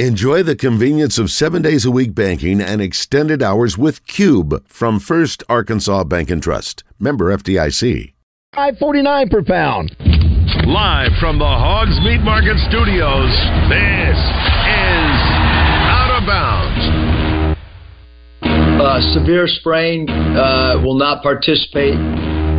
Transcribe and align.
Enjoy 0.00 0.42
the 0.42 0.56
convenience 0.56 1.20
of 1.20 1.30
seven 1.30 1.62
days 1.62 1.84
a 1.84 1.90
week 1.92 2.16
banking 2.16 2.60
and 2.60 2.82
extended 2.82 3.44
hours 3.44 3.78
with 3.78 4.04
Cube 4.08 4.66
from 4.66 4.98
First 4.98 5.44
Arkansas 5.48 6.02
Bank 6.02 6.30
and 6.30 6.42
Trust. 6.42 6.82
Member 6.98 7.26
FDIC. 7.26 8.12
Five 8.56 8.76
forty 8.78 9.02
nine 9.02 9.28
per 9.28 9.44
pound. 9.44 9.94
Live 10.66 11.12
from 11.20 11.38
the 11.38 11.44
Hogs 11.44 11.96
Meat 12.02 12.22
Market 12.22 12.58
Studios, 12.68 13.30
this 13.70 14.18
is 14.18 15.14
Out 15.86 16.10
of 16.18 16.26
Bounds. 16.26 17.56
Uh, 18.42 19.00
severe 19.14 19.46
sprain, 19.46 20.10
uh, 20.10 20.82
will 20.82 20.98
not 20.98 21.22
participate 21.22 21.94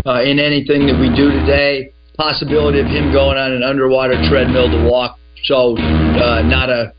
uh, 0.06 0.24
in 0.24 0.40
anything 0.40 0.88
that 0.88 0.98
we 0.98 1.14
do 1.14 1.32
today. 1.32 1.92
Possibility 2.18 2.80
of 2.80 2.86
him 2.86 3.12
going 3.12 3.38
on 3.38 3.52
an 3.52 3.62
underwater 3.62 4.16
treadmill 4.30 4.72
to 4.72 4.88
walk. 4.88 5.20
So, 5.44 5.76
uh, 5.78 6.42
not 6.42 6.70
a 6.70 6.94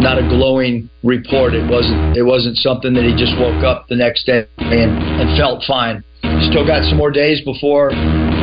not 0.00 0.18
a 0.18 0.26
glowing 0.28 0.88
report. 1.04 1.54
It 1.54 1.68
wasn't 1.68 2.16
it 2.16 2.22
wasn't 2.22 2.56
something 2.56 2.92
that 2.94 3.04
he 3.04 3.12
just 3.14 3.36
woke 3.38 3.62
up 3.64 3.86
the 3.88 3.96
next 3.96 4.24
day 4.26 4.46
and, 4.58 4.90
and 5.20 5.36
felt 5.36 5.62
fine. 5.68 6.02
Still 6.50 6.66
got 6.66 6.84
some 6.88 6.96
more 6.96 7.10
days 7.10 7.40
before 7.44 7.92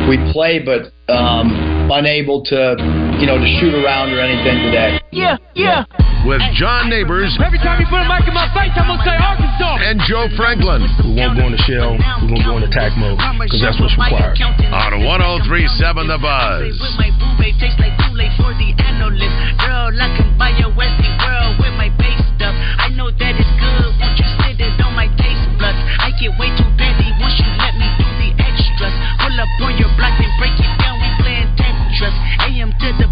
we 0.08 0.18
play, 0.32 0.58
but 0.62 0.90
um, 1.12 1.50
unable 1.90 2.42
to 2.44 2.76
you 3.18 3.26
know 3.26 3.38
to 3.38 3.48
shoot 3.58 3.74
around 3.74 4.12
or 4.14 4.20
anything 4.20 4.62
today. 4.70 4.98
Yeah, 5.10 5.36
yeah. 5.54 5.84
With 6.26 6.42
John 6.58 6.90
Neighbors 6.90 7.30
Every 7.38 7.62
time 7.62 7.78
you 7.80 7.86
put 7.86 8.02
a 8.02 8.08
mic 8.10 8.26
in 8.26 8.34
my 8.34 8.50
face, 8.50 8.74
I'm 8.74 8.90
gonna 8.90 9.06
say 9.06 9.14
Arkansas. 9.14 9.86
and 9.86 10.02
Joe 10.10 10.26
Franklin 10.34 10.82
We 11.06 11.14
won't 11.14 11.38
go 11.38 11.46
in 11.46 11.54
the 11.54 11.62
shell. 11.62 11.94
We're 11.94 12.34
going 12.34 12.42
to 12.42 12.44
go 12.44 12.56
in 12.58 12.62
attack 12.66 12.98
mode 12.98 13.22
because 13.38 13.62
that's 13.62 13.78
what's 13.78 13.94
required. 13.94 14.34
on 14.34 14.98
1037 14.98 16.10
The 16.10 16.18
Buzz. 16.18 16.74
For 18.48 18.56
the 18.56 18.72
analyst. 18.80 19.36
Girl, 19.60 19.92
I 19.92 20.08
can 20.16 20.32
buy 20.40 20.56
your 20.56 20.72
Westie 20.72 21.12
world 21.20 21.60
with 21.60 21.76
my 21.76 21.92
base 22.00 22.16
stuff. 22.32 22.56
I 22.80 22.88
know 22.96 23.12
that 23.12 23.34
it's 23.36 23.54
good. 23.60 23.92
Won't 24.00 24.16
you 24.16 24.24
sit 24.40 24.56
it 24.56 24.80
on 24.80 24.96
my 24.96 25.04
taste 25.20 25.52
buds? 25.60 25.76
I 26.00 26.16
get 26.16 26.32
way 26.40 26.48
too 26.56 26.64
petty 26.80 27.12
once 27.20 27.36
you 27.36 27.44
let 27.60 27.76
me 27.76 27.84
do 28.00 28.08
the 28.08 28.32
extras. 28.40 28.96
Pull 29.20 29.36
up 29.36 29.52
on 29.68 29.76
your 29.76 29.92
block 30.00 30.16
and 30.16 30.32
break 30.40 30.56
it 30.56 30.72
down. 30.80 30.96
We 30.96 31.12
playing 31.20 31.52
Tetris. 31.60 32.16
AM 32.48 32.72
to 32.72 32.88
the 32.96 33.07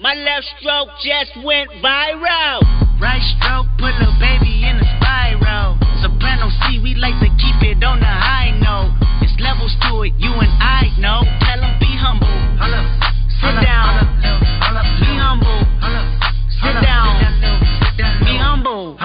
My 0.00 0.14
left 0.14 0.46
stroke 0.56 0.88
just 1.04 1.36
went 1.44 1.68
viral. 1.84 2.64
Right 2.96 3.20
stroke 3.36 3.68
put 3.76 3.92
a 4.00 4.08
baby 4.16 4.64
in 4.64 4.80
a 4.80 4.86
spiral. 4.96 5.76
Soprano 6.00 6.48
C, 6.48 6.80
we 6.80 6.94
like 6.94 7.20
to 7.20 7.28
keep 7.36 7.60
it 7.60 7.84
on 7.84 8.00
the 8.00 8.08
high 8.08 8.48
note. 8.64 8.96
It's 9.20 9.36
levels 9.38 9.76
to 9.84 10.00
it, 10.08 10.16
you 10.16 10.32
and 10.32 10.48
I 10.56 10.88
know. 10.96 11.20
Tell 11.44 11.60
'em 11.60 11.76
be 11.78 11.92
humble. 12.00 12.32
Sit 13.44 13.60
down. 13.60 14.08
Be 15.04 15.20
humble. 15.20 15.68
Sit 16.48 16.80
down. 16.80 17.20
Be 18.24 18.38
humble. 18.40 18.96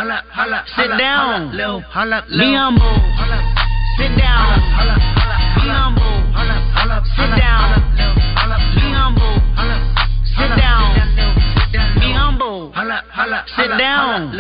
Sit 0.80 0.96
down. 0.96 1.52
Be 1.52 2.56
humble. 2.56 2.96
Sit 4.00 4.16
down. 4.16 4.48
Be 5.60 5.68
humble. 5.68 6.24
Sit 7.20 7.36
down. 7.36 7.86
Sit 13.56 13.68
down. 13.78 14.32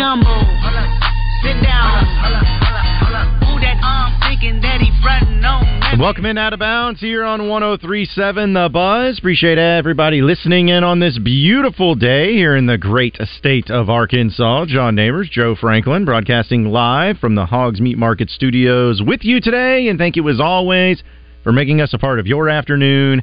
Humble. 0.00 0.44
Sit 1.42 1.62
down. 1.62 2.04
That 3.60 3.76
arm 3.84 4.16
thinking 4.22 4.62
that 4.62 4.80
he 4.80 4.90
frontin' 5.02 5.44
on 5.44 5.62
me? 5.98 6.00
Welcome 6.00 6.24
in 6.24 6.38
out 6.38 6.54
of 6.54 6.60
bounds 6.60 6.98
here 7.00 7.22
on 7.24 7.46
1037 7.48 8.54
The 8.54 8.70
Buzz. 8.72 9.18
Appreciate 9.18 9.58
everybody 9.58 10.22
listening 10.22 10.70
in 10.70 10.82
on 10.82 11.00
this 11.00 11.18
beautiful 11.18 11.94
day 11.94 12.32
here 12.32 12.56
in 12.56 12.64
the 12.64 12.78
great 12.78 13.18
state 13.36 13.70
of 13.70 13.90
Arkansas. 13.90 14.64
John 14.66 14.94
Neighbors, 14.94 15.28
Joe 15.30 15.54
Franklin, 15.54 16.06
broadcasting 16.06 16.64
live 16.66 17.18
from 17.18 17.34
the 17.34 17.44
Hogs 17.44 17.82
Meat 17.82 17.98
Market 17.98 18.30
Studios 18.30 19.02
with 19.04 19.20
you 19.24 19.42
today. 19.42 19.88
And 19.88 19.98
thank 19.98 20.16
you 20.16 20.26
as 20.30 20.40
always 20.40 21.02
for 21.42 21.52
making 21.52 21.82
us 21.82 21.92
a 21.92 21.98
part 21.98 22.18
of 22.18 22.26
your 22.26 22.48
afternoon 22.48 23.22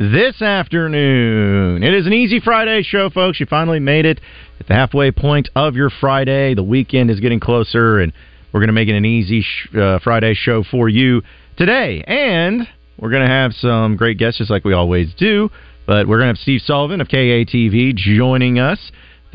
this 0.00 0.40
afternoon. 0.40 1.82
It 1.82 1.92
is 1.92 2.06
an 2.06 2.14
easy 2.14 2.40
Friday 2.40 2.82
show, 2.82 3.10
folks. 3.10 3.38
You 3.38 3.44
finally 3.44 3.80
made 3.80 4.06
it 4.06 4.18
at 4.58 4.66
the 4.66 4.72
halfway 4.72 5.10
point 5.10 5.50
of 5.54 5.76
your 5.76 5.90
Friday. 5.90 6.54
The 6.54 6.62
weekend 6.62 7.10
is 7.10 7.20
getting 7.20 7.38
closer, 7.38 8.00
and 8.00 8.10
we're 8.50 8.60
going 8.60 8.68
to 8.68 8.72
make 8.72 8.88
it 8.88 8.96
an 8.96 9.04
easy 9.04 9.42
sh- 9.42 9.76
uh, 9.76 9.98
Friday 9.98 10.32
show 10.32 10.64
for 10.64 10.88
you 10.88 11.20
today. 11.58 12.02
And 12.06 12.66
we're 12.98 13.10
going 13.10 13.26
to 13.26 13.28
have 13.28 13.52
some 13.52 13.96
great 13.96 14.16
guests, 14.16 14.38
just 14.38 14.50
like 14.50 14.64
we 14.64 14.72
always 14.72 15.12
do. 15.18 15.50
But 15.86 16.08
we're 16.08 16.16
going 16.16 16.28
to 16.28 16.34
have 16.34 16.42
Steve 16.42 16.62
Sullivan 16.62 17.02
of 17.02 17.08
KATV 17.08 17.94
joining 17.94 18.58
us. 18.58 18.78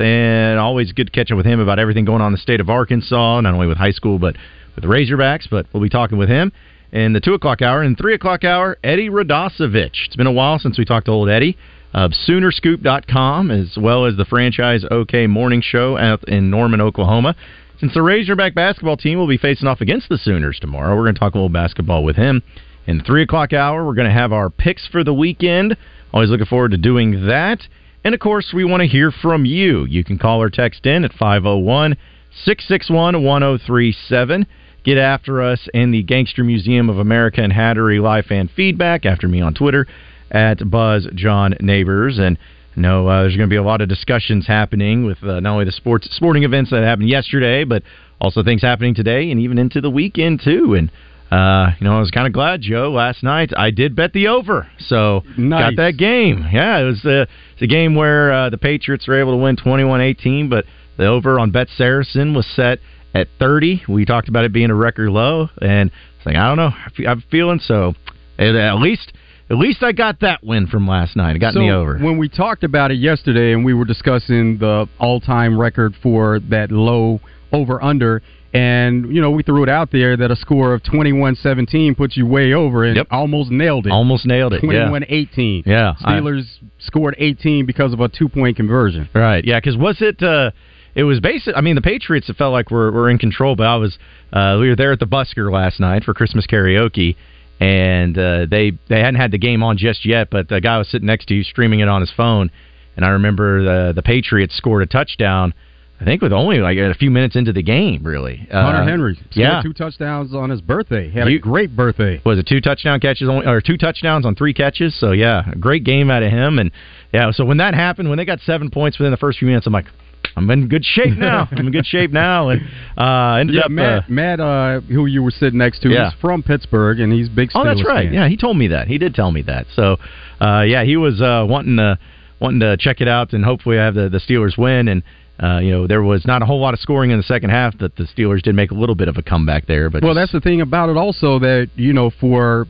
And 0.00 0.58
always 0.58 0.90
good 0.90 1.06
to 1.06 1.12
catch 1.12 1.30
up 1.30 1.36
with 1.36 1.46
him 1.46 1.60
about 1.60 1.78
everything 1.78 2.04
going 2.04 2.20
on 2.20 2.28
in 2.28 2.32
the 2.32 2.38
state 2.38 2.60
of 2.60 2.68
Arkansas, 2.68 3.40
not 3.40 3.54
only 3.54 3.68
with 3.68 3.78
high 3.78 3.92
school, 3.92 4.18
but 4.18 4.34
with 4.74 4.82
the 4.82 4.88
Razorbacks. 4.88 5.48
But 5.48 5.66
we'll 5.72 5.82
be 5.82 5.88
talking 5.88 6.18
with 6.18 6.28
him 6.28 6.50
in 6.96 7.12
the 7.12 7.20
2 7.20 7.34
o'clock 7.34 7.60
hour. 7.60 7.82
And 7.82 7.96
3 7.96 8.14
o'clock 8.14 8.42
hour, 8.42 8.78
Eddie 8.82 9.10
Radosevich. 9.10 10.06
It's 10.06 10.16
been 10.16 10.26
a 10.26 10.32
while 10.32 10.58
since 10.58 10.78
we 10.78 10.86
talked 10.86 11.06
to 11.06 11.12
old 11.12 11.28
Eddie 11.28 11.58
of 11.92 12.12
Soonerscoop.com, 12.12 13.50
as 13.50 13.76
well 13.76 14.06
as 14.06 14.16
the 14.16 14.24
franchise 14.24 14.82
OK 14.90 15.26
Morning 15.26 15.60
Show 15.60 15.98
out 15.98 16.26
in 16.26 16.50
Norman, 16.50 16.80
Oklahoma. 16.80 17.36
Since 17.78 17.92
the 17.92 18.00
Razorback 18.00 18.54
basketball 18.54 18.96
team 18.96 19.18
will 19.18 19.28
be 19.28 19.36
facing 19.36 19.68
off 19.68 19.82
against 19.82 20.08
the 20.08 20.16
Sooners 20.16 20.58
tomorrow, 20.58 20.96
we're 20.96 21.04
going 21.04 21.14
to 21.14 21.20
talk 21.20 21.34
a 21.34 21.36
little 21.36 21.50
basketball 21.50 22.02
with 22.02 22.16
him. 22.16 22.42
In 22.86 22.98
the 22.98 23.04
3 23.04 23.22
o'clock 23.22 23.52
hour, 23.52 23.84
we're 23.84 23.94
going 23.94 24.08
to 24.08 24.14
have 24.14 24.32
our 24.32 24.48
picks 24.48 24.86
for 24.86 25.04
the 25.04 25.12
weekend. 25.12 25.76
Always 26.14 26.30
looking 26.30 26.46
forward 26.46 26.70
to 26.70 26.78
doing 26.78 27.26
that. 27.26 27.60
And 28.04 28.14
of 28.14 28.20
course, 28.20 28.52
we 28.54 28.64
want 28.64 28.80
to 28.80 28.88
hear 28.88 29.10
from 29.10 29.44
you. 29.44 29.84
You 29.84 30.02
can 30.02 30.16
call 30.16 30.40
or 30.40 30.48
text 30.48 30.86
in 30.86 31.04
at 31.04 31.12
501 31.12 31.96
661 32.44 33.22
1037. 33.22 34.46
Get 34.86 34.98
after 34.98 35.42
us 35.42 35.68
in 35.74 35.90
the 35.90 36.04
Gangster 36.04 36.44
Museum 36.44 36.88
of 36.88 36.98
America 36.98 37.42
and 37.42 37.52
Hattery 37.52 38.00
Live 38.00 38.26
Fan 38.26 38.48
Feedback. 38.54 39.04
After 39.04 39.26
me 39.26 39.40
on 39.40 39.52
Twitter 39.52 39.84
at 40.30 40.70
Buzz 40.70 41.08
John 41.12 41.56
Neighbors. 41.60 42.18
And 42.20 42.38
know 42.76 43.08
uh, 43.08 43.22
there's 43.22 43.36
going 43.36 43.48
to 43.48 43.52
be 43.52 43.56
a 43.56 43.64
lot 43.64 43.80
of 43.80 43.88
discussions 43.88 44.46
happening 44.46 45.04
with 45.04 45.20
uh, 45.24 45.40
not 45.40 45.54
only 45.54 45.64
the 45.64 45.72
sports 45.72 46.06
sporting 46.14 46.44
events 46.44 46.70
that 46.70 46.84
happened 46.84 47.08
yesterday, 47.08 47.64
but 47.64 47.82
also 48.20 48.44
things 48.44 48.62
happening 48.62 48.94
today 48.94 49.32
and 49.32 49.40
even 49.40 49.58
into 49.58 49.80
the 49.80 49.90
weekend 49.90 50.40
too. 50.44 50.74
And 50.74 50.92
uh, 51.32 51.72
you 51.80 51.84
know, 51.84 51.96
I 51.96 51.98
was 51.98 52.12
kind 52.12 52.28
of 52.28 52.32
glad, 52.32 52.60
Joe. 52.60 52.92
Last 52.92 53.24
night 53.24 53.50
I 53.56 53.72
did 53.72 53.96
bet 53.96 54.12
the 54.12 54.28
over, 54.28 54.70
so 54.78 55.24
Nice. 55.36 55.74
got 55.74 55.82
that 55.82 55.96
game. 55.96 56.46
Yeah, 56.52 56.78
it 56.78 56.84
was 56.84 57.04
uh, 57.04 57.26
it's 57.54 57.62
a 57.62 57.66
game 57.66 57.96
where 57.96 58.32
uh, 58.32 58.50
the 58.50 58.58
Patriots 58.58 59.08
were 59.08 59.18
able 59.18 59.32
to 59.32 59.38
win 59.42 59.56
21-18, 59.56 60.48
but 60.48 60.64
the 60.96 61.06
over 61.06 61.40
on 61.40 61.50
Bet 61.50 61.66
Saracen 61.76 62.34
was 62.34 62.46
set 62.46 62.78
at 63.14 63.28
30. 63.38 63.84
We 63.88 64.04
talked 64.04 64.28
about 64.28 64.44
it 64.44 64.52
being 64.52 64.70
a 64.70 64.74
record 64.74 65.10
low, 65.10 65.48
and 65.60 65.90
it's 66.16 66.26
like 66.26 66.36
I 66.36 66.48
don't 66.48 66.56
know, 66.56 66.70
I 66.74 67.10
I'm 67.10 67.22
feeling 67.30 67.60
so. 67.60 67.94
At 68.38 68.54
at 68.54 68.74
least, 68.78 69.12
at 69.48 69.56
least 69.56 69.82
I 69.82 69.92
got 69.92 70.20
that 70.20 70.44
win 70.44 70.66
from 70.66 70.86
last 70.86 71.16
night. 71.16 71.36
It 71.36 71.38
got 71.38 71.54
so 71.54 71.60
me 71.60 71.70
over. 71.70 71.98
When 71.98 72.18
we 72.18 72.28
talked 72.28 72.64
about 72.64 72.90
it 72.90 72.98
yesterday 72.98 73.52
and 73.52 73.64
we 73.64 73.72
were 73.74 73.84
discussing 73.86 74.58
the 74.58 74.88
all 74.98 75.20
time 75.20 75.58
record 75.58 75.94
for 76.02 76.40
that 76.50 76.70
low 76.70 77.20
over 77.52 77.82
under, 77.82 78.22
and 78.52 79.14
you 79.14 79.20
know, 79.22 79.30
we 79.30 79.42
threw 79.42 79.62
it 79.62 79.68
out 79.68 79.90
there 79.92 80.16
that 80.16 80.30
a 80.30 80.36
score 80.36 80.74
of 80.74 80.82
21 80.82 81.36
17 81.36 81.94
puts 81.94 82.16
you 82.16 82.26
way 82.26 82.52
over 82.52 82.84
and 82.84 82.96
Yep. 82.96 83.06
almost 83.10 83.50
nailed 83.50 83.86
it. 83.86 83.90
Almost 83.92 84.26
nailed 84.26 84.52
it. 84.52 84.62
Yeah. 84.62 84.70
21 84.88 85.04
18. 85.08 85.62
Yeah, 85.64 85.94
I- 86.04 86.14
Steelers 86.18 86.44
scored 86.78 87.14
18 87.18 87.64
because 87.66 87.92
of 87.94 88.00
a 88.00 88.08
two 88.08 88.28
point 88.28 88.56
conversion. 88.56 89.08
Right. 89.14 89.44
Yeah. 89.44 89.58
Because 89.60 89.76
was 89.76 90.02
it? 90.02 90.22
Uh, 90.22 90.50
it 90.96 91.04
was 91.04 91.20
basic. 91.20 91.54
I 91.54 91.60
mean, 91.60 91.74
the 91.76 91.82
Patriots. 91.82 92.28
It 92.28 92.36
felt 92.36 92.52
like 92.52 92.70
were 92.70 92.90
were 92.90 93.08
in 93.08 93.18
control, 93.18 93.54
but 93.54 93.66
I 93.66 93.76
was. 93.76 93.96
Uh, 94.32 94.56
we 94.58 94.68
were 94.68 94.76
there 94.76 94.90
at 94.92 94.98
the 94.98 95.06
Busker 95.06 95.52
last 95.52 95.78
night 95.78 96.02
for 96.02 96.14
Christmas 96.14 96.46
karaoke, 96.46 97.14
and 97.60 98.18
uh, 98.18 98.46
they 98.50 98.72
they 98.88 98.98
hadn't 99.00 99.20
had 99.20 99.30
the 99.30 99.38
game 99.38 99.62
on 99.62 99.76
just 99.76 100.04
yet, 100.06 100.30
but 100.30 100.48
the 100.48 100.60
guy 100.60 100.78
was 100.78 100.88
sitting 100.88 101.06
next 101.06 101.26
to 101.28 101.34
you 101.34 101.44
streaming 101.44 101.80
it 101.80 101.88
on 101.88 102.00
his 102.00 102.10
phone, 102.16 102.50
and 102.96 103.04
I 103.04 103.10
remember 103.10 103.62
the 103.62 103.92
the 103.92 104.02
Patriots 104.02 104.56
scored 104.56 104.82
a 104.82 104.86
touchdown. 104.86 105.54
I 105.98 106.04
think 106.04 106.20
with 106.20 106.32
only 106.32 106.58
like 106.58 106.76
a 106.76 106.92
few 106.92 107.10
minutes 107.10 107.36
into 107.36 107.54
the 107.54 107.62
game, 107.62 108.02
really. 108.04 108.46
Uh, 108.52 108.62
Hunter 108.62 108.84
Henry 108.84 109.14
scored 109.14 109.30
yeah. 109.32 109.62
two 109.62 109.72
touchdowns 109.72 110.34
on 110.34 110.50
his 110.50 110.60
birthday. 110.60 111.10
Had 111.10 111.26
You- 111.28 111.36
a 111.36 111.40
great 111.40 111.74
birthday. 111.74 112.20
was 112.24 112.38
it 112.38 112.46
two 112.46 112.60
touchdown 112.60 113.00
catches 113.00 113.30
only, 113.30 113.46
or 113.46 113.62
two 113.62 113.78
touchdowns 113.78 114.26
on 114.26 114.34
three 114.34 114.52
catches? 114.52 114.94
So 114.94 115.12
yeah, 115.12 115.50
a 115.50 115.56
great 115.56 115.84
game 115.84 116.10
out 116.10 116.22
of 116.22 116.30
him. 116.30 116.58
And 116.58 116.70
yeah, 117.14 117.30
so 117.30 117.46
when 117.46 117.56
that 117.58 117.74
happened, 117.74 118.10
when 118.10 118.18
they 118.18 118.26
got 118.26 118.40
seven 118.40 118.68
points 118.70 118.98
within 118.98 119.10
the 119.10 119.16
first 119.16 119.38
few 119.38 119.48
minutes, 119.48 119.66
I'm 119.66 119.72
like, 119.72 119.86
I'm 120.36 120.50
in 120.50 120.68
good 120.68 120.84
shape 120.84 121.16
now. 121.18 121.48
I'm 121.50 121.66
in 121.66 121.72
good 121.72 121.86
shape 121.86 122.12
now. 122.12 122.50
And 122.50 122.60
uh, 122.96 123.36
ended 123.40 123.56
Yeah, 123.56 123.62
up. 123.62 123.70
Matt, 123.70 123.98
uh, 123.98 124.02
Matt 124.08 124.40
uh, 124.40 124.80
who 124.80 125.06
you 125.06 125.22
were 125.22 125.30
sitting 125.30 125.58
next 125.58 125.80
to, 125.80 125.88
Yeah. 125.90 126.08
is 126.08 126.14
from 126.20 126.42
Pittsburgh, 126.42 127.00
and 127.00 127.12
he's 127.12 127.28
a 127.28 127.30
big. 127.30 127.50
oh, 127.54 127.64
that's 127.64 127.84
right. 127.86 128.06
fan. 128.06 128.14
Yeah, 128.14 128.28
he 128.28 128.36
told 128.36 128.56
me 128.58 128.68
that. 128.68 128.86
He 128.88 128.98
did 128.98 129.14
tell 129.14 129.32
me 129.32 129.42
that. 129.42 129.66
So 129.74 129.96
uh, 130.40 130.62
yeah, 130.62 130.84
he 130.84 130.96
was 130.96 131.20
uh, 131.20 131.46
wanting 131.48 131.76
to 131.78 131.98
wanting 132.38 132.60
to 132.60 132.76
check 132.76 133.00
it 133.00 133.08
out 133.08 133.32
and 133.32 133.42
hopefully 133.44 133.78
I 133.78 133.84
have 133.86 133.94
the 133.94 134.08
the 134.08 134.18
Steelers 134.20 134.56
win 134.58 134.88
and. 134.88 135.02
Uh, 135.38 135.58
you 135.58 135.70
know, 135.70 135.86
there 135.86 136.02
was 136.02 136.24
not 136.24 136.40
a 136.40 136.46
whole 136.46 136.58
lot 136.62 136.72
of 136.72 136.80
scoring 136.80 137.10
in 137.10 137.18
the 137.18 137.22
second 137.22 137.50
half, 137.50 137.76
but 137.78 137.94
the 137.96 138.04
Steelers 138.04 138.40
did 138.40 138.54
make 138.54 138.70
a 138.70 138.74
little 138.74 138.94
bit 138.94 139.06
of 139.06 139.18
a 139.18 139.22
comeback 139.22 139.66
there. 139.66 139.90
But 139.90 140.02
well, 140.02 140.14
that's 140.14 140.32
the 140.32 140.40
thing 140.40 140.62
about 140.62 140.88
it 140.88 140.96
also 140.96 141.38
that 141.40 141.68
you 141.76 141.92
know 141.92 142.08
for 142.18 142.66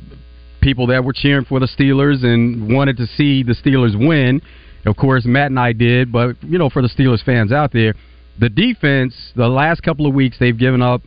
people 0.60 0.88
that 0.88 1.04
were 1.04 1.12
cheering 1.12 1.44
for 1.44 1.60
the 1.60 1.69
Steelers 1.69 2.24
and 2.24 2.74
wanted 2.74 2.96
to 2.96 3.06
see 3.06 3.44
the 3.44 3.52
Steelers 3.54 3.94
win. 3.96 4.42
Of 4.86 4.96
course, 4.96 5.24
Matt 5.24 5.50
and 5.50 5.58
I 5.58 5.72
did, 5.72 6.12
but 6.12 6.36
you 6.42 6.58
know, 6.58 6.70
for 6.70 6.80
the 6.80 6.88
Steelers 6.88 7.24
fans 7.24 7.52
out 7.52 7.72
there, 7.72 7.94
the 8.38 8.48
defense 8.48 9.14
the 9.34 9.48
last 9.48 9.82
couple 9.82 10.06
of 10.06 10.14
weeks 10.14 10.36
they've 10.38 10.56
given 10.56 10.80
up 10.80 11.02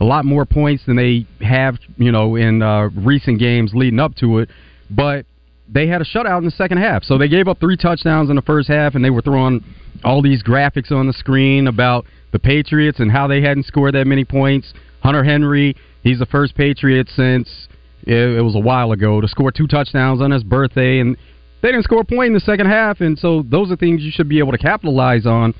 a 0.00 0.04
lot 0.04 0.24
more 0.24 0.46
points 0.46 0.84
than 0.86 0.96
they 0.96 1.26
have, 1.44 1.76
you 1.96 2.12
know, 2.12 2.36
in 2.36 2.62
uh, 2.62 2.88
recent 2.94 3.38
games 3.38 3.72
leading 3.74 3.98
up 3.98 4.14
to 4.16 4.38
it. 4.38 4.48
But 4.90 5.26
they 5.68 5.86
had 5.86 6.00
a 6.00 6.04
shutout 6.04 6.38
in 6.38 6.44
the 6.44 6.50
second 6.50 6.78
half, 6.78 7.04
so 7.04 7.18
they 7.18 7.28
gave 7.28 7.48
up 7.48 7.60
three 7.60 7.76
touchdowns 7.76 8.30
in 8.30 8.36
the 8.36 8.42
first 8.42 8.68
half, 8.68 8.94
and 8.94 9.04
they 9.04 9.10
were 9.10 9.20
throwing 9.20 9.62
all 10.04 10.22
these 10.22 10.42
graphics 10.42 10.90
on 10.90 11.06
the 11.06 11.12
screen 11.12 11.66
about 11.66 12.06
the 12.32 12.38
Patriots 12.38 13.00
and 13.00 13.10
how 13.10 13.26
they 13.26 13.42
hadn't 13.42 13.66
scored 13.66 13.94
that 13.94 14.06
many 14.06 14.24
points. 14.24 14.72
Hunter 15.02 15.24
Henry, 15.24 15.76
he's 16.02 16.18
the 16.18 16.26
first 16.26 16.54
Patriot 16.54 17.08
since 17.14 17.68
it, 18.04 18.42
was 18.42 18.54
a 18.54 18.60
while 18.60 18.92
ago 18.92 19.20
to 19.20 19.28
score 19.28 19.50
two 19.50 19.66
touchdowns 19.66 20.22
on 20.22 20.30
his 20.30 20.44
birthday, 20.44 21.00
and 21.00 21.16
they 21.62 21.68
didn't 21.70 21.84
score 21.84 22.00
a 22.00 22.04
point 22.04 22.28
in 22.28 22.34
the 22.34 22.40
second 22.40 22.66
half. 22.66 23.00
And 23.00 23.18
so 23.18 23.42
those 23.42 23.70
are 23.70 23.76
things 23.76 24.02
you 24.02 24.10
should 24.12 24.28
be 24.28 24.38
able 24.38 24.52
to 24.52 24.58
capitalize 24.58 25.26
on. 25.26 25.54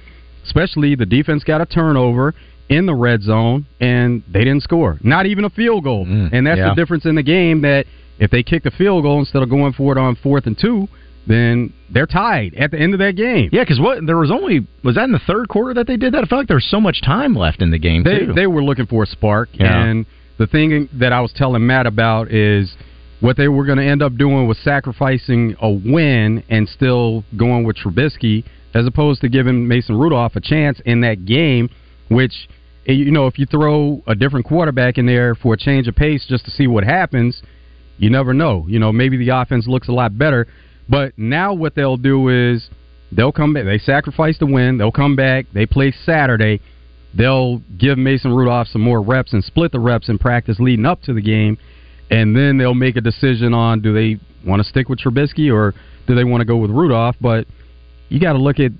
Especially 0.44 0.94
the 0.94 1.04
defense 1.06 1.44
got 1.44 1.60
a 1.60 1.66
turnover 1.66 2.34
in 2.68 2.86
the 2.86 2.94
red 2.94 3.22
zone 3.22 3.66
and 3.80 4.22
they 4.32 4.40
didn't 4.40 4.62
score, 4.62 4.98
not 5.02 5.26
even 5.26 5.44
a 5.44 5.50
field 5.50 5.84
goal. 5.84 6.06
Mm, 6.06 6.30
and 6.32 6.46
that's 6.46 6.58
yeah. 6.58 6.68
the 6.70 6.74
difference 6.74 7.04
in 7.04 7.14
the 7.14 7.22
game. 7.22 7.62
That 7.62 7.84
if 8.18 8.30
they 8.30 8.42
kick 8.42 8.62
the 8.62 8.70
field 8.70 9.02
goal 9.02 9.18
instead 9.18 9.42
of 9.42 9.50
going 9.50 9.72
for 9.74 9.92
it 9.92 9.98
on 9.98 10.16
fourth 10.16 10.46
and 10.46 10.56
two, 10.58 10.88
then 11.26 11.72
they're 11.90 12.06
tied 12.06 12.54
at 12.54 12.70
the 12.70 12.78
end 12.78 12.94
of 12.94 13.00
that 13.00 13.16
game. 13.16 13.50
Yeah, 13.52 13.62
because 13.62 13.78
what 13.80 14.06
there 14.06 14.16
was 14.16 14.30
only 14.30 14.66
was 14.82 14.94
that 14.94 15.04
in 15.04 15.12
the 15.12 15.20
third 15.26 15.48
quarter 15.48 15.74
that 15.74 15.86
they 15.86 15.96
did 15.96 16.14
that. 16.14 16.24
I 16.24 16.26
felt 16.26 16.40
like 16.40 16.48
there 16.48 16.56
was 16.56 16.70
so 16.70 16.80
much 16.80 17.02
time 17.02 17.34
left 17.34 17.60
in 17.60 17.70
the 17.70 17.78
game 17.78 18.02
They 18.04 18.20
too. 18.20 18.32
they 18.32 18.46
were 18.46 18.62
looking 18.62 18.86
for 18.86 19.02
a 19.02 19.06
spark, 19.06 19.50
Yeah. 19.52 19.84
and 19.84 20.06
the 20.38 20.46
thing 20.46 20.88
that 20.94 21.12
I 21.12 21.20
was 21.20 21.32
telling 21.34 21.66
Matt 21.66 21.86
about 21.86 22.30
is 22.30 22.74
what 23.20 23.36
they 23.36 23.48
were 23.48 23.64
going 23.64 23.78
to 23.78 23.84
end 23.84 24.02
up 24.02 24.16
doing 24.16 24.46
was 24.46 24.58
sacrificing 24.58 25.56
a 25.60 25.70
win 25.70 26.42
and 26.48 26.68
still 26.68 27.24
going 27.36 27.64
with 27.64 27.76
Trubisky 27.76 28.44
as 28.74 28.86
opposed 28.86 29.20
to 29.22 29.28
giving 29.28 29.66
Mason 29.66 29.96
Rudolph 29.96 30.36
a 30.36 30.40
chance 30.40 30.80
in 30.84 31.00
that 31.00 31.24
game, 31.24 31.68
which 32.08 32.48
eh, 32.86 32.92
you 32.92 33.10
know 33.10 33.26
if 33.26 33.38
you 33.38 33.46
throw 33.46 34.02
a 34.06 34.14
different 34.14 34.46
quarterback 34.46 34.98
in 34.98 35.06
there 35.06 35.34
for 35.34 35.54
a 35.54 35.56
change 35.56 35.88
of 35.88 35.96
pace 35.96 36.26
just 36.28 36.44
to 36.44 36.50
see 36.50 36.66
what 36.66 36.84
happens, 36.84 37.42
you 37.96 38.10
never 38.10 38.32
know. 38.32 38.66
You 38.68 38.78
know 38.78 38.92
maybe 38.92 39.16
the 39.16 39.30
offense 39.30 39.66
looks 39.66 39.88
a 39.88 39.92
lot 39.92 40.16
better, 40.16 40.46
but 40.88 41.12
now 41.16 41.54
what 41.54 41.74
they'll 41.74 41.96
do 41.96 42.28
is 42.28 42.68
they'll 43.10 43.32
come 43.32 43.54
back. 43.54 43.64
They 43.64 43.78
sacrifice 43.78 44.38
the 44.38 44.46
win. 44.46 44.78
They'll 44.78 44.92
come 44.92 45.16
back. 45.16 45.46
They 45.52 45.66
play 45.66 45.92
Saturday 46.04 46.60
they'll 47.14 47.58
give 47.78 47.98
Mason 47.98 48.32
Rudolph 48.32 48.68
some 48.68 48.82
more 48.82 49.00
reps 49.00 49.32
and 49.32 49.44
split 49.44 49.72
the 49.72 49.80
reps 49.80 50.08
in 50.08 50.18
practice 50.18 50.58
leading 50.60 50.86
up 50.86 51.02
to 51.02 51.12
the 51.12 51.22
game, 51.22 51.58
and 52.10 52.34
then 52.34 52.58
they'll 52.58 52.74
make 52.74 52.96
a 52.96 53.00
decision 53.00 53.54
on 53.54 53.80
do 53.80 53.92
they 53.92 54.20
want 54.46 54.62
to 54.62 54.68
stick 54.68 54.88
with 54.88 54.98
Trubisky 54.98 55.52
or 55.52 55.74
do 56.06 56.14
they 56.14 56.24
want 56.24 56.40
to 56.40 56.44
go 56.44 56.56
with 56.56 56.70
Rudolph. 56.70 57.16
But 57.20 57.46
you 58.08 58.20
got 58.20 58.32
to 58.32 58.38
look 58.38 58.58
at 58.58 58.72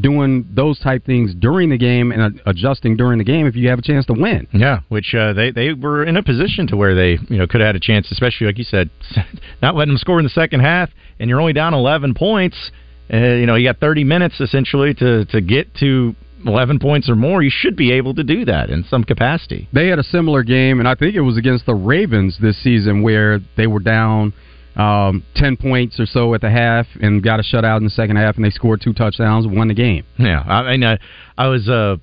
doing 0.00 0.48
those 0.54 0.78
type 0.78 1.04
things 1.04 1.34
during 1.34 1.68
the 1.68 1.76
game 1.76 2.12
and 2.12 2.40
adjusting 2.46 2.96
during 2.96 3.18
the 3.18 3.24
game 3.24 3.46
if 3.46 3.56
you 3.56 3.68
have 3.68 3.78
a 3.78 3.82
chance 3.82 4.06
to 4.06 4.12
win. 4.12 4.46
Yeah, 4.52 4.80
which 4.88 5.14
uh, 5.14 5.32
they 5.32 5.50
they 5.50 5.72
were 5.72 6.04
in 6.04 6.16
a 6.16 6.22
position 6.22 6.66
to 6.68 6.76
where 6.76 6.94
they 6.94 7.18
you 7.28 7.38
know 7.38 7.46
could 7.46 7.60
have 7.60 7.68
had 7.68 7.76
a 7.76 7.80
chance, 7.80 8.10
especially 8.10 8.46
like 8.46 8.58
you 8.58 8.64
said, 8.64 8.90
not 9.62 9.74
letting 9.74 9.92
them 9.92 9.98
score 9.98 10.18
in 10.18 10.24
the 10.24 10.30
second 10.30 10.60
half, 10.60 10.90
and 11.18 11.28
you're 11.28 11.40
only 11.40 11.52
down 11.52 11.74
11 11.74 12.14
points. 12.14 12.70
Uh, 13.12 13.16
you 13.16 13.46
know, 13.46 13.56
you 13.56 13.68
got 13.68 13.78
30 13.78 14.04
minutes 14.04 14.40
essentially 14.40 14.94
to 14.94 15.24
to 15.26 15.40
get 15.40 15.74
to 15.76 16.14
11 16.46 16.78
points 16.78 17.08
or 17.08 17.16
more. 17.16 17.42
You 17.42 17.50
should 17.52 17.76
be 17.76 17.92
able 17.92 18.14
to 18.14 18.24
do 18.24 18.44
that 18.44 18.70
in 18.70 18.84
some 18.84 19.04
capacity. 19.04 19.68
They 19.72 19.88
had 19.88 19.98
a 19.98 20.04
similar 20.04 20.42
game, 20.42 20.78
and 20.78 20.88
I 20.88 20.94
think 20.94 21.14
it 21.14 21.20
was 21.20 21.36
against 21.36 21.66
the 21.66 21.74
Ravens 21.74 22.38
this 22.40 22.62
season 22.62 23.02
where 23.02 23.40
they 23.56 23.66
were 23.66 23.80
down 23.80 24.32
um, 24.76 25.24
10 25.36 25.56
points 25.56 25.98
or 25.98 26.06
so 26.06 26.32
at 26.34 26.40
the 26.40 26.50
half 26.50 26.86
and 27.00 27.22
got 27.22 27.40
a 27.40 27.42
shutout 27.42 27.78
in 27.78 27.84
the 27.84 27.90
second 27.90 28.16
half, 28.16 28.36
and 28.36 28.44
they 28.44 28.50
scored 28.50 28.80
two 28.80 28.92
touchdowns 28.92 29.46
won 29.46 29.68
the 29.68 29.74
game. 29.74 30.04
Yeah, 30.18 30.40
I 30.40 30.72
mean, 30.72 30.84
I, 30.84 30.98
I 31.36 31.48
was 31.48 31.68
uh, 31.68 31.96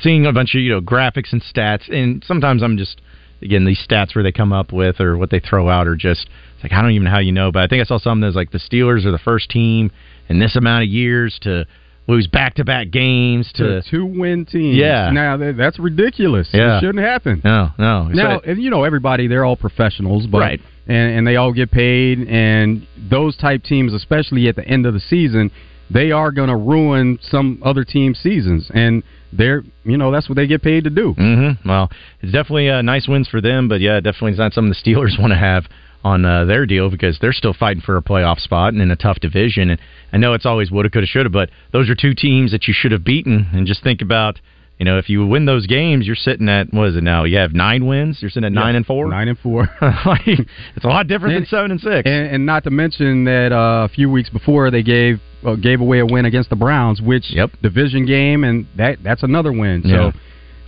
seeing 0.00 0.26
a 0.26 0.32
bunch 0.32 0.54
of 0.54 0.60
you 0.60 0.70
know 0.70 0.80
graphics 0.80 1.32
and 1.32 1.42
stats, 1.42 1.92
and 1.92 2.22
sometimes 2.26 2.62
I'm 2.62 2.76
just 2.76 3.00
again 3.42 3.64
these 3.64 3.84
stats 3.88 4.14
where 4.14 4.22
they 4.22 4.32
come 4.32 4.52
up 4.52 4.72
with 4.72 5.00
or 5.00 5.16
what 5.16 5.30
they 5.30 5.40
throw 5.40 5.68
out 5.68 5.86
are 5.86 5.96
just 5.96 6.28
it's 6.54 6.62
like 6.62 6.72
I 6.72 6.82
don't 6.82 6.92
even 6.92 7.04
know 7.04 7.10
how 7.10 7.20
you 7.20 7.32
know, 7.32 7.50
but 7.50 7.62
I 7.62 7.66
think 7.66 7.80
I 7.80 7.84
saw 7.84 7.98
something 7.98 8.20
that's 8.20 8.36
like 8.36 8.50
the 8.50 8.58
Steelers 8.58 9.06
are 9.06 9.12
the 9.12 9.18
first 9.18 9.50
team 9.50 9.90
in 10.28 10.38
this 10.38 10.56
amount 10.56 10.84
of 10.84 10.88
years 10.88 11.38
to 11.42 11.66
lose 12.10 12.26
back 12.26 12.54
to 12.54 12.64
back 12.64 12.90
games 12.90 13.50
to. 13.54 13.82
two 13.90 14.04
win 14.04 14.44
teams. 14.46 14.76
Yeah. 14.76 15.10
Now 15.10 15.36
that, 15.36 15.56
that's 15.56 15.78
ridiculous. 15.78 16.48
Yeah. 16.52 16.76
It 16.78 16.80
shouldn't 16.80 17.04
happen. 17.04 17.40
No, 17.44 17.70
no. 17.78 18.08
Now, 18.08 18.40
and 18.40 18.60
you 18.62 18.70
know, 18.70 18.84
everybody, 18.84 19.26
they're 19.26 19.44
all 19.44 19.56
professionals, 19.56 20.26
but 20.26 20.38
Right. 20.38 20.60
and, 20.86 21.18
and 21.18 21.26
they 21.26 21.36
all 21.36 21.52
get 21.52 21.70
paid. 21.70 22.18
And 22.28 22.86
those 23.10 23.36
type 23.36 23.62
teams, 23.62 23.92
especially 23.94 24.48
at 24.48 24.56
the 24.56 24.66
end 24.66 24.86
of 24.86 24.94
the 24.94 25.00
season, 25.00 25.50
they 25.90 26.12
are 26.12 26.30
going 26.30 26.48
to 26.48 26.56
ruin 26.56 27.18
some 27.22 27.60
other 27.64 27.84
team's 27.84 28.18
seasons. 28.18 28.70
And 28.72 29.02
they're, 29.32 29.62
you 29.84 29.96
know, 29.96 30.10
that's 30.10 30.28
what 30.28 30.36
they 30.36 30.46
get 30.46 30.62
paid 30.62 30.84
to 30.84 30.90
do. 30.90 31.14
Mm-hmm. 31.18 31.68
Well, 31.68 31.90
it's 32.20 32.32
definitely 32.32 32.68
uh, 32.70 32.82
nice 32.82 33.06
wins 33.08 33.28
for 33.28 33.40
them, 33.40 33.68
but 33.68 33.80
yeah, 33.80 34.00
definitely 34.00 34.32
it's 34.32 34.38
not 34.38 34.52
something 34.52 34.70
the 34.72 34.90
Steelers 34.90 35.18
want 35.20 35.32
to 35.32 35.38
have 35.38 35.64
on 36.02 36.24
uh, 36.24 36.44
their 36.44 36.64
deal 36.66 36.90
because 36.90 37.18
they're 37.20 37.32
still 37.32 37.52
fighting 37.52 37.82
for 37.82 37.96
a 37.96 38.02
playoff 38.02 38.38
spot 38.40 38.72
and 38.72 38.80
in 38.82 38.90
a 38.90 38.96
tough 38.96 39.20
division. 39.20 39.70
And 39.70 39.80
I 40.12 40.16
know 40.16 40.32
it's 40.34 40.46
always 40.46 40.70
woulda, 40.70 40.88
coulda, 40.90 41.06
shoulda, 41.06 41.28
but 41.30 41.50
those 41.72 41.90
are 41.90 41.94
two 41.94 42.14
teams 42.14 42.52
that 42.52 42.66
you 42.66 42.74
should 42.76 42.92
have 42.92 43.04
beaten. 43.04 43.48
And 43.52 43.66
just 43.66 43.82
think 43.82 44.00
about, 44.00 44.40
you 44.78 44.86
know, 44.86 44.96
if 44.96 45.10
you 45.10 45.26
win 45.26 45.44
those 45.44 45.66
games, 45.66 46.06
you're 46.06 46.16
sitting 46.16 46.48
at 46.48 46.72
what 46.72 46.88
is 46.88 46.96
it 46.96 47.02
now? 47.02 47.24
You 47.24 47.36
have 47.36 47.52
nine 47.52 47.86
wins. 47.86 48.18
You're 48.22 48.30
sitting 48.30 48.46
at 48.46 48.52
nine 48.52 48.76
and 48.76 48.86
four. 48.86 49.08
Nine 49.08 49.28
and 49.28 49.38
four. 49.38 49.68
Like, 50.06 50.22
it's 50.26 50.84
a 50.84 50.88
lot 50.88 51.06
different 51.06 51.34
than 51.34 51.46
seven 51.46 51.70
and 51.70 51.80
six. 51.80 52.02
And, 52.06 52.34
and 52.34 52.46
not 52.46 52.64
to 52.64 52.70
mention 52.70 53.24
that 53.24 53.52
uh, 53.52 53.84
a 53.84 53.88
few 53.88 54.10
weeks 54.10 54.30
before 54.30 54.70
they 54.70 54.82
gave 54.82 55.20
uh, 55.44 55.56
gave 55.56 55.80
away 55.82 55.98
a 56.00 56.06
win 56.06 56.24
against 56.24 56.48
the 56.50 56.56
Browns, 56.56 57.00
which 57.02 57.30
Yep. 57.30 57.50
division 57.62 58.06
game, 58.06 58.44
and 58.44 58.66
that 58.76 58.98
that's 59.02 59.22
another 59.22 59.52
win. 59.52 59.82
Yeah. 59.84 60.12
So 60.12 60.18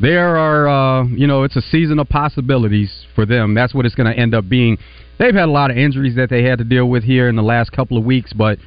there 0.00 0.36
are, 0.36 0.68
uh, 0.68 1.04
you 1.06 1.26
know, 1.26 1.44
it's 1.44 1.56
a 1.56 1.62
season 1.62 1.98
of 1.98 2.08
possibilities 2.08 3.06
for 3.14 3.24
them. 3.24 3.54
That's 3.54 3.72
what 3.74 3.86
it's 3.86 3.94
going 3.94 4.12
to 4.12 4.18
end 4.18 4.34
up 4.34 4.48
being. 4.48 4.76
They've 5.22 5.32
had 5.32 5.48
a 5.48 5.52
lot 5.52 5.70
of 5.70 5.76
injuries 5.76 6.16
that 6.16 6.30
they 6.30 6.42
had 6.42 6.58
to 6.58 6.64
deal 6.64 6.88
with 6.88 7.04
here 7.04 7.28
in 7.28 7.36
the 7.36 7.44
last 7.44 7.70
couple 7.70 7.96
of 7.96 8.04
weeks, 8.04 8.32
but 8.32 8.58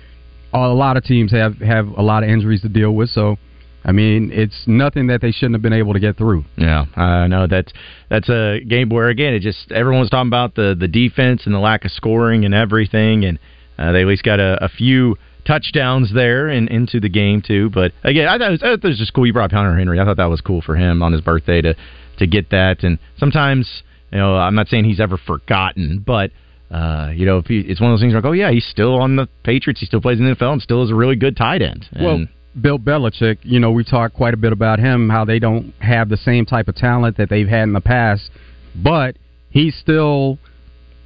a 0.53 0.59
lot 0.69 0.95
of 0.95 1.03
teams 1.03 1.33
have 1.33 1.57
have 1.57 1.89
a 1.89 2.01
lot 2.01 2.23
of 2.23 2.29
injuries 2.29 2.61
to 2.61 2.69
deal 2.69 2.91
with. 2.91 3.09
So. 3.09 3.37
I 3.87 3.91
mean, 3.91 4.31
it's 4.33 4.63
nothing 4.65 5.05
that 5.07 5.21
they 5.21 5.29
shouldn't 5.29 5.53
have 5.53 5.61
been 5.61 5.71
able 5.71 5.93
to 5.93 5.99
get 5.99 6.17
through. 6.17 6.43
Yeah, 6.57 6.85
I 6.95 7.27
know 7.27 7.45
that's 7.45 7.71
that's 8.09 8.27
a 8.29 8.59
game 8.67 8.89
where 8.89 9.09
again 9.09 9.35
it 9.35 9.41
just 9.41 9.71
everyone's 9.71 10.09
talking 10.09 10.27
about 10.27 10.55
the 10.55 10.75
the 10.79 10.87
defense 10.87 11.43
and 11.45 11.53
the 11.53 11.59
lack 11.59 11.85
of 11.85 11.91
scoring 11.91 12.45
and 12.45 12.53
everything, 12.55 13.25
and 13.25 13.37
uh, 13.77 13.91
they 13.91 14.01
at 14.01 14.07
least 14.07 14.23
got 14.23 14.39
a, 14.39 14.57
a 14.65 14.69
few 14.69 15.17
touchdowns 15.45 16.11
there 16.15 16.47
and 16.47 16.67
into 16.69 16.99
the 16.99 17.09
game 17.09 17.43
too. 17.45 17.69
But 17.69 17.91
again, 18.03 18.27
I 18.27 18.39
thought, 18.39 18.47
it 18.47 18.51
was, 18.53 18.63
I 18.63 18.65
thought 18.69 18.85
it 18.85 18.87
was 18.87 18.97
just 18.97 19.13
cool. 19.13 19.27
You 19.27 19.33
brought 19.33 19.51
Hunter 19.51 19.77
Henry. 19.77 19.99
I 19.99 20.03
thought 20.03 20.17
that 20.17 20.25
was 20.25 20.41
cool 20.41 20.63
for 20.63 20.75
him 20.75 21.03
on 21.03 21.11
his 21.11 21.21
birthday 21.21 21.61
to 21.61 21.75
to 22.17 22.25
get 22.25 22.49
that. 22.49 22.81
And 22.83 22.97
sometimes 23.19 23.83
you 24.11 24.17
know 24.17 24.35
I'm 24.35 24.55
not 24.55 24.67
saying 24.67 24.85
he's 24.85 24.99
ever 24.99 25.17
forgotten, 25.17 26.03
but. 26.03 26.31
Uh, 26.71 27.11
you 27.13 27.25
know, 27.25 27.37
if 27.37 27.45
he, 27.45 27.59
it's 27.59 27.79
one 27.79 27.91
of 27.91 27.93
those 27.93 28.01
things 28.03 28.13
like, 28.13 28.25
oh 28.25 28.31
yeah, 28.31 28.51
he's 28.51 28.65
still 28.65 28.99
on 28.99 29.15
the 29.15 29.27
Patriots. 29.43 29.79
He 29.79 29.85
still 29.85 30.01
plays 30.01 30.19
in 30.19 30.25
the 30.25 30.35
NFL 30.35 30.53
and 30.53 30.61
still 30.61 30.83
is 30.83 30.91
a 30.91 30.95
really 30.95 31.15
good 31.15 31.37
tight 31.37 31.61
end. 31.61 31.87
And, 31.91 32.05
Well, 32.05 32.25
Bill 32.59 32.79
Belichick, 32.79 33.37
you 33.43 33.59
know, 33.59 33.71
we 33.71 33.83
talked 33.83 34.15
quite 34.15 34.33
a 34.33 34.37
bit 34.37 34.53
about 34.53 34.79
him, 34.79 35.09
how 35.09 35.25
they 35.25 35.39
don't 35.39 35.73
have 35.79 36.09
the 36.09 36.17
same 36.17 36.45
type 36.45 36.67
of 36.67 36.75
talent 36.75 37.17
that 37.17 37.29
they've 37.29 37.47
had 37.47 37.63
in 37.63 37.73
the 37.73 37.81
past, 37.81 38.31
but 38.75 39.17
he's 39.49 39.75
still 39.75 40.39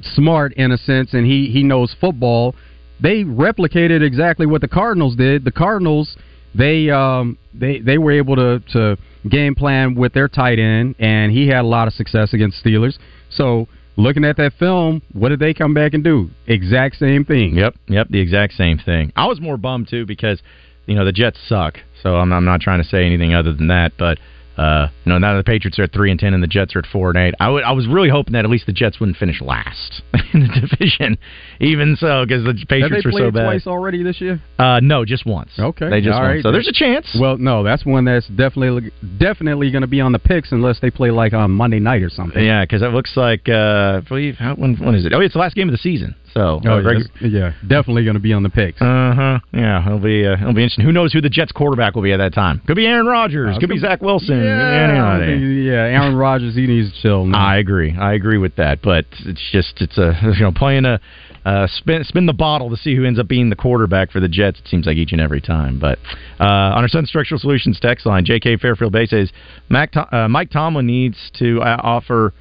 smart 0.02 0.54
in 0.54 0.72
a 0.72 0.78
sense, 0.78 1.14
and 1.14 1.26
he 1.26 1.48
he 1.48 1.64
knows 1.64 1.96
football. 2.00 2.56
They 3.02 3.24
replicated 3.24 4.02
exactly 4.02 4.46
what 4.46 4.62
the 4.62 4.68
Cardinals 4.68 5.16
did. 5.16 5.44
The 5.44 5.52
Cardinals, 5.52 6.16
they 6.54 6.90
um 6.90 7.38
they 7.54 7.80
they 7.80 7.98
were 7.98 8.12
able 8.12 8.36
to 8.36 8.60
to 8.74 8.98
game 9.28 9.56
plan 9.56 9.96
with 9.96 10.14
their 10.14 10.28
tight 10.28 10.60
end, 10.60 10.96
and 11.00 11.32
he 11.32 11.48
had 11.48 11.62
a 11.62 11.68
lot 11.68 11.88
of 11.88 11.94
success 11.94 12.34
against 12.34 12.64
Steelers. 12.64 12.98
So. 13.30 13.68
Looking 14.00 14.24
at 14.24 14.38
that 14.38 14.54
film, 14.54 15.02
what 15.12 15.28
did 15.28 15.42
they 15.42 15.54
come 15.54 15.74
back 15.74 15.94
and 15.94 16.02
do? 16.02 16.30
Exact 16.48 16.96
same 16.96 17.26
thing. 17.26 17.58
Yep, 17.58 17.76
yep, 17.90 18.08
the 18.10 18.22
exact 18.22 18.54
same 18.54 18.78
thing. 18.78 19.12
I 19.18 19.28
was 19.28 19.42
more 19.42 19.58
bummed 19.58 19.90
too 19.90 20.06
because 20.06 20.42
you 20.86 20.96
know 20.96 21.04
the 21.04 21.12
Jets 21.12 21.38
suck, 21.50 21.80
so 22.02 22.16
I'm, 22.16 22.32
I'm 22.32 22.46
not 22.46 22.62
trying 22.62 22.82
to 22.82 22.88
say 22.88 23.06
anything 23.06 23.34
other 23.34 23.52
than 23.52 23.68
that. 23.68 23.92
But 24.00 24.18
uh, 24.60 24.90
you 25.06 25.12
know 25.12 25.18
now 25.18 25.38
the 25.38 25.44
Patriots 25.44 25.80
are 25.80 25.84
at 25.84 25.94
three 25.94 26.12
and 26.12 26.20
ten 26.20 26.34
and 26.34 26.44
the 26.44 26.48
Jets 26.48 26.76
are 26.76 26.80
at 26.80 26.86
four 26.86 27.10
and 27.10 27.18
eight. 27.18 27.34
I 27.40 27.50
was 27.50 27.88
really 27.88 28.10
hoping 28.10 28.34
that 28.34 28.44
at 28.44 28.52
least 28.52 28.66
the 28.66 28.74
Jets 28.74 29.00
wouldn't 29.00 29.18
finish 29.18 29.42
last 29.42 30.02
in 30.34 30.42
the 30.42 30.68
division, 30.68 31.18
even 31.62 31.96
so 31.96 32.26
because 32.26 32.44
the 32.44 32.66
Patriots 32.68 33.06
were 33.06 33.12
so 33.12 33.32
bad. 33.32 33.44
twice 33.44 33.68
already 33.68 34.04
this 34.04 34.20
year? 34.20 34.42
Uh, 34.58 34.82
no, 34.82 35.06
just 35.06 35.26
once. 35.26 35.52
Okay, 35.58 35.90
they 35.90 36.02
just 36.02 36.14
all 36.14 36.22
won. 36.22 36.30
right. 36.30 36.44
So 36.44 36.52
there's 36.52 36.68
a 36.68 36.74
chance. 36.74 37.16
Well, 37.20 37.38
no, 37.38 37.64
that's 37.64 37.86
one 37.86 38.04
that's 38.04 38.28
definitely 38.28 38.92
definitely 39.18 39.72
going 39.72 39.84
to 39.84 39.88
be 39.88 40.02
on 40.02 40.12
the 40.12 40.20
picks 40.20 40.52
unless 40.52 40.80
they 40.82 40.92
play 40.92 41.12
like 41.12 41.34
on 41.34 41.52
Monday 41.52 41.80
night 41.80 42.04
or 42.04 42.10
something. 42.10 42.44
Yeah, 42.44 42.66
because 42.66 42.82
it 42.82 42.92
looks 42.92 43.16
like 43.16 43.48
uh, 43.48 44.02
I 44.04 44.08
believe 44.08 44.36
how, 44.36 44.56
when 44.56 44.76
when 44.76 44.96
is 44.96 45.06
it? 45.06 45.14
Oh, 45.14 45.22
it's 45.22 45.34
the 45.34 45.40
last 45.40 45.56
game 45.56 45.70
of 45.70 45.74
the 45.74 45.78
season. 45.78 46.16
So 46.34 46.60
Oh, 46.66 46.80
uh, 46.80 46.92
yeah, 47.22 47.28
yeah, 47.28 47.54
definitely 47.68 48.04
going 48.04 48.16
to 48.16 48.20
be 48.22 48.34
on 48.34 48.44
the 48.44 48.50
picks. 48.50 48.82
Uh 48.82 49.14
huh. 49.16 49.40
Yeah, 49.54 49.86
it'll 49.86 50.00
be 50.00 50.26
uh, 50.26 50.34
it'll 50.34 50.54
be 50.54 50.64
interesting. 50.64 50.86
Who 50.86 50.92
knows 50.92 51.14
who 51.14 51.22
the 51.22 51.30
Jets 51.30 51.52
quarterback 51.52 51.96
will 51.96 52.04
be 52.04 52.12
at 52.14 52.18
that 52.18 52.34
time? 52.34 52.62
Could 52.68 52.76
be 52.76 52.86
Aaron 52.86 53.06
Rodgers. 53.06 53.56
Uh, 53.56 53.60
could 53.60 53.70
be 53.70 53.78
Zach 53.80 54.02
Wilson. 54.02 54.44
Yeah, 54.44 54.54
I 54.54 54.88
don't 54.88 55.22
anybody. 55.22 55.26
think- 55.40 55.66
yeah, 55.68 56.02
Aaron 56.02 56.16
Rodgers, 56.16 56.56
he 56.56 56.68
needs 56.68 56.92
to 56.94 57.02
chill. 57.02 57.26
now. 57.26 57.40
I 57.40 57.58
agree. 57.58 57.96
I 57.98 58.14
agree 58.14 58.38
with 58.38 58.56
that. 58.58 58.82
But 58.82 59.06
it's 59.26 59.42
just 59.52 59.82
it's 59.82 59.98
a 59.98 60.14
you 60.36 60.42
know 60.42 60.52
playing 60.52 60.86
a 60.86 61.00
uh, 61.46 61.68
spin 61.68 62.04
spin 62.04 62.26
the 62.26 62.34
bottle 62.34 62.70
to 62.70 62.76
see 62.78 62.96
who 62.96 63.06
ends 63.06 63.18
up 63.20 63.28
being 63.28 63.50
the 63.50 63.56
quarterback 63.56 64.12
for 64.12 64.20
the 64.20 64.28
Jets. 64.28 64.60
It 64.60 64.68
seems 64.68 64.86
like 64.86 64.98
each 64.98 65.12
and 65.14 65.22
every 65.22 65.42
time. 65.42 65.80
But 65.80 65.98
uh, 66.40 66.44
on 66.44 66.84
our 66.84 66.88
Southern 66.88 67.06
Structural 67.06 67.40
Solutions 67.40 67.80
text 67.80 68.06
line, 68.06 68.26
J.K. 68.26 68.58
Fairfield 68.58 68.92
Bay 68.92 69.06
says 69.06 69.32
Mac, 69.70 69.94
uh, 69.96 70.28
Mike 70.28 70.50
Tomlin 70.52 70.86
needs 70.86 71.18
to 71.40 71.62
uh, 71.62 71.78
offer. 71.82 72.34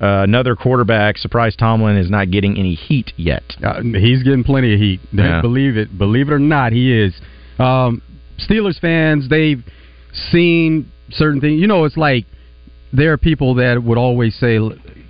Uh, 0.00 0.22
another 0.22 0.56
quarterback. 0.56 1.18
Surprise! 1.18 1.54
Tomlin 1.56 1.96
is 1.96 2.10
not 2.10 2.30
getting 2.30 2.56
any 2.56 2.74
heat 2.74 3.12
yet. 3.16 3.42
Uh, 3.62 3.82
he's 3.82 4.22
getting 4.22 4.44
plenty 4.44 4.72
of 4.72 4.80
heat. 4.80 5.00
Yeah. 5.12 5.42
Believe 5.42 5.76
it, 5.76 5.98
believe 5.98 6.28
it 6.28 6.32
or 6.32 6.38
not, 6.38 6.72
he 6.72 6.92
is. 6.92 7.14
Um, 7.58 8.00
Steelers 8.38 8.80
fans, 8.80 9.28
they've 9.28 9.62
seen 10.30 10.90
certain 11.10 11.40
things. 11.40 11.60
You 11.60 11.66
know, 11.66 11.84
it's 11.84 11.98
like 11.98 12.24
there 12.92 13.12
are 13.12 13.18
people 13.18 13.54
that 13.56 13.82
would 13.82 13.98
always 13.98 14.34
say 14.34 14.58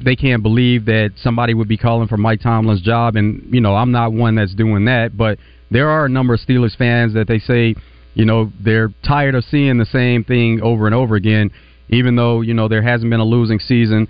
they 0.04 0.16
can't 0.16 0.42
believe 0.42 0.86
that 0.86 1.12
somebody 1.16 1.54
would 1.54 1.68
be 1.68 1.76
calling 1.76 2.08
for 2.08 2.16
Mike 2.16 2.40
Tomlin's 2.40 2.82
job, 2.82 3.16
and 3.16 3.46
you 3.52 3.60
know, 3.60 3.74
I'm 3.74 3.92
not 3.92 4.12
one 4.12 4.34
that's 4.34 4.54
doing 4.54 4.86
that, 4.86 5.16
but 5.16 5.38
there 5.70 5.88
are 5.88 6.06
a 6.06 6.08
number 6.08 6.34
of 6.34 6.40
Steelers 6.40 6.76
fans 6.76 7.14
that 7.14 7.28
they 7.28 7.38
say, 7.38 7.74
you 8.14 8.24
know, 8.24 8.50
they're 8.60 8.92
tired 9.06 9.34
of 9.34 9.44
seeing 9.44 9.78
the 9.78 9.86
same 9.86 10.24
thing 10.24 10.60
over 10.62 10.86
and 10.86 10.94
over 10.94 11.14
again, 11.14 11.50
even 11.90 12.16
though 12.16 12.40
you 12.40 12.54
know 12.54 12.68
there 12.68 12.82
hasn't 12.82 13.10
been 13.10 13.20
a 13.20 13.24
losing 13.24 13.58
season. 13.58 14.08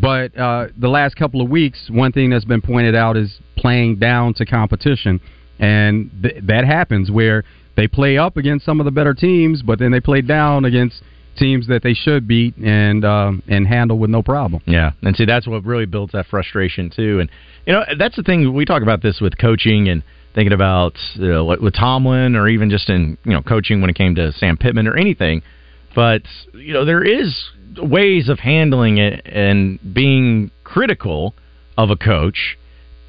But 0.00 0.36
uh, 0.36 0.68
the 0.76 0.88
last 0.88 1.16
couple 1.16 1.40
of 1.42 1.50
weeks, 1.50 1.88
one 1.90 2.12
thing 2.12 2.30
that's 2.30 2.44
been 2.44 2.62
pointed 2.62 2.94
out 2.94 3.16
is 3.16 3.38
playing 3.56 3.96
down 3.98 4.34
to 4.34 4.46
competition, 4.46 5.20
and 5.58 6.10
th- 6.22 6.42
that 6.44 6.64
happens 6.64 7.10
where 7.10 7.44
they 7.76 7.86
play 7.86 8.18
up 8.18 8.36
against 8.36 8.64
some 8.64 8.80
of 8.80 8.84
the 8.84 8.90
better 8.90 9.14
teams, 9.14 9.62
but 9.62 9.78
then 9.78 9.92
they 9.92 10.00
play 10.00 10.22
down 10.22 10.64
against 10.64 11.02
teams 11.36 11.66
that 11.68 11.82
they 11.82 11.94
should 11.94 12.28
beat 12.28 12.56
and 12.56 13.04
um, 13.04 13.42
and 13.48 13.66
handle 13.66 13.98
with 13.98 14.10
no 14.10 14.22
problem. 14.22 14.62
Yeah, 14.66 14.92
and 15.02 15.16
see 15.16 15.24
that's 15.24 15.46
what 15.46 15.64
really 15.64 15.86
builds 15.86 16.12
that 16.12 16.26
frustration 16.26 16.90
too. 16.94 17.20
And 17.20 17.30
you 17.66 17.72
know 17.72 17.84
that's 17.98 18.16
the 18.16 18.22
thing 18.22 18.52
we 18.52 18.64
talk 18.64 18.82
about 18.82 19.02
this 19.02 19.20
with 19.20 19.38
coaching 19.38 19.88
and 19.88 20.02
thinking 20.34 20.52
about 20.52 20.96
you 21.14 21.28
know, 21.28 21.44
with 21.44 21.60
with 21.60 21.74
Tomlin 21.74 22.36
or 22.36 22.48
even 22.48 22.70
just 22.70 22.88
in 22.88 23.16
you 23.24 23.32
know 23.32 23.42
coaching 23.42 23.80
when 23.80 23.90
it 23.90 23.96
came 23.96 24.14
to 24.16 24.32
Sam 24.32 24.56
Pittman 24.56 24.86
or 24.86 24.96
anything. 24.96 25.42
But 25.94 26.22
you 26.52 26.72
know 26.72 26.84
there 26.84 27.02
is 27.02 27.50
ways 27.78 28.28
of 28.28 28.38
handling 28.38 28.98
it 28.98 29.26
and 29.26 29.78
being 29.94 30.50
critical 30.64 31.34
of 31.76 31.90
a 31.90 31.96
coach. 31.96 32.58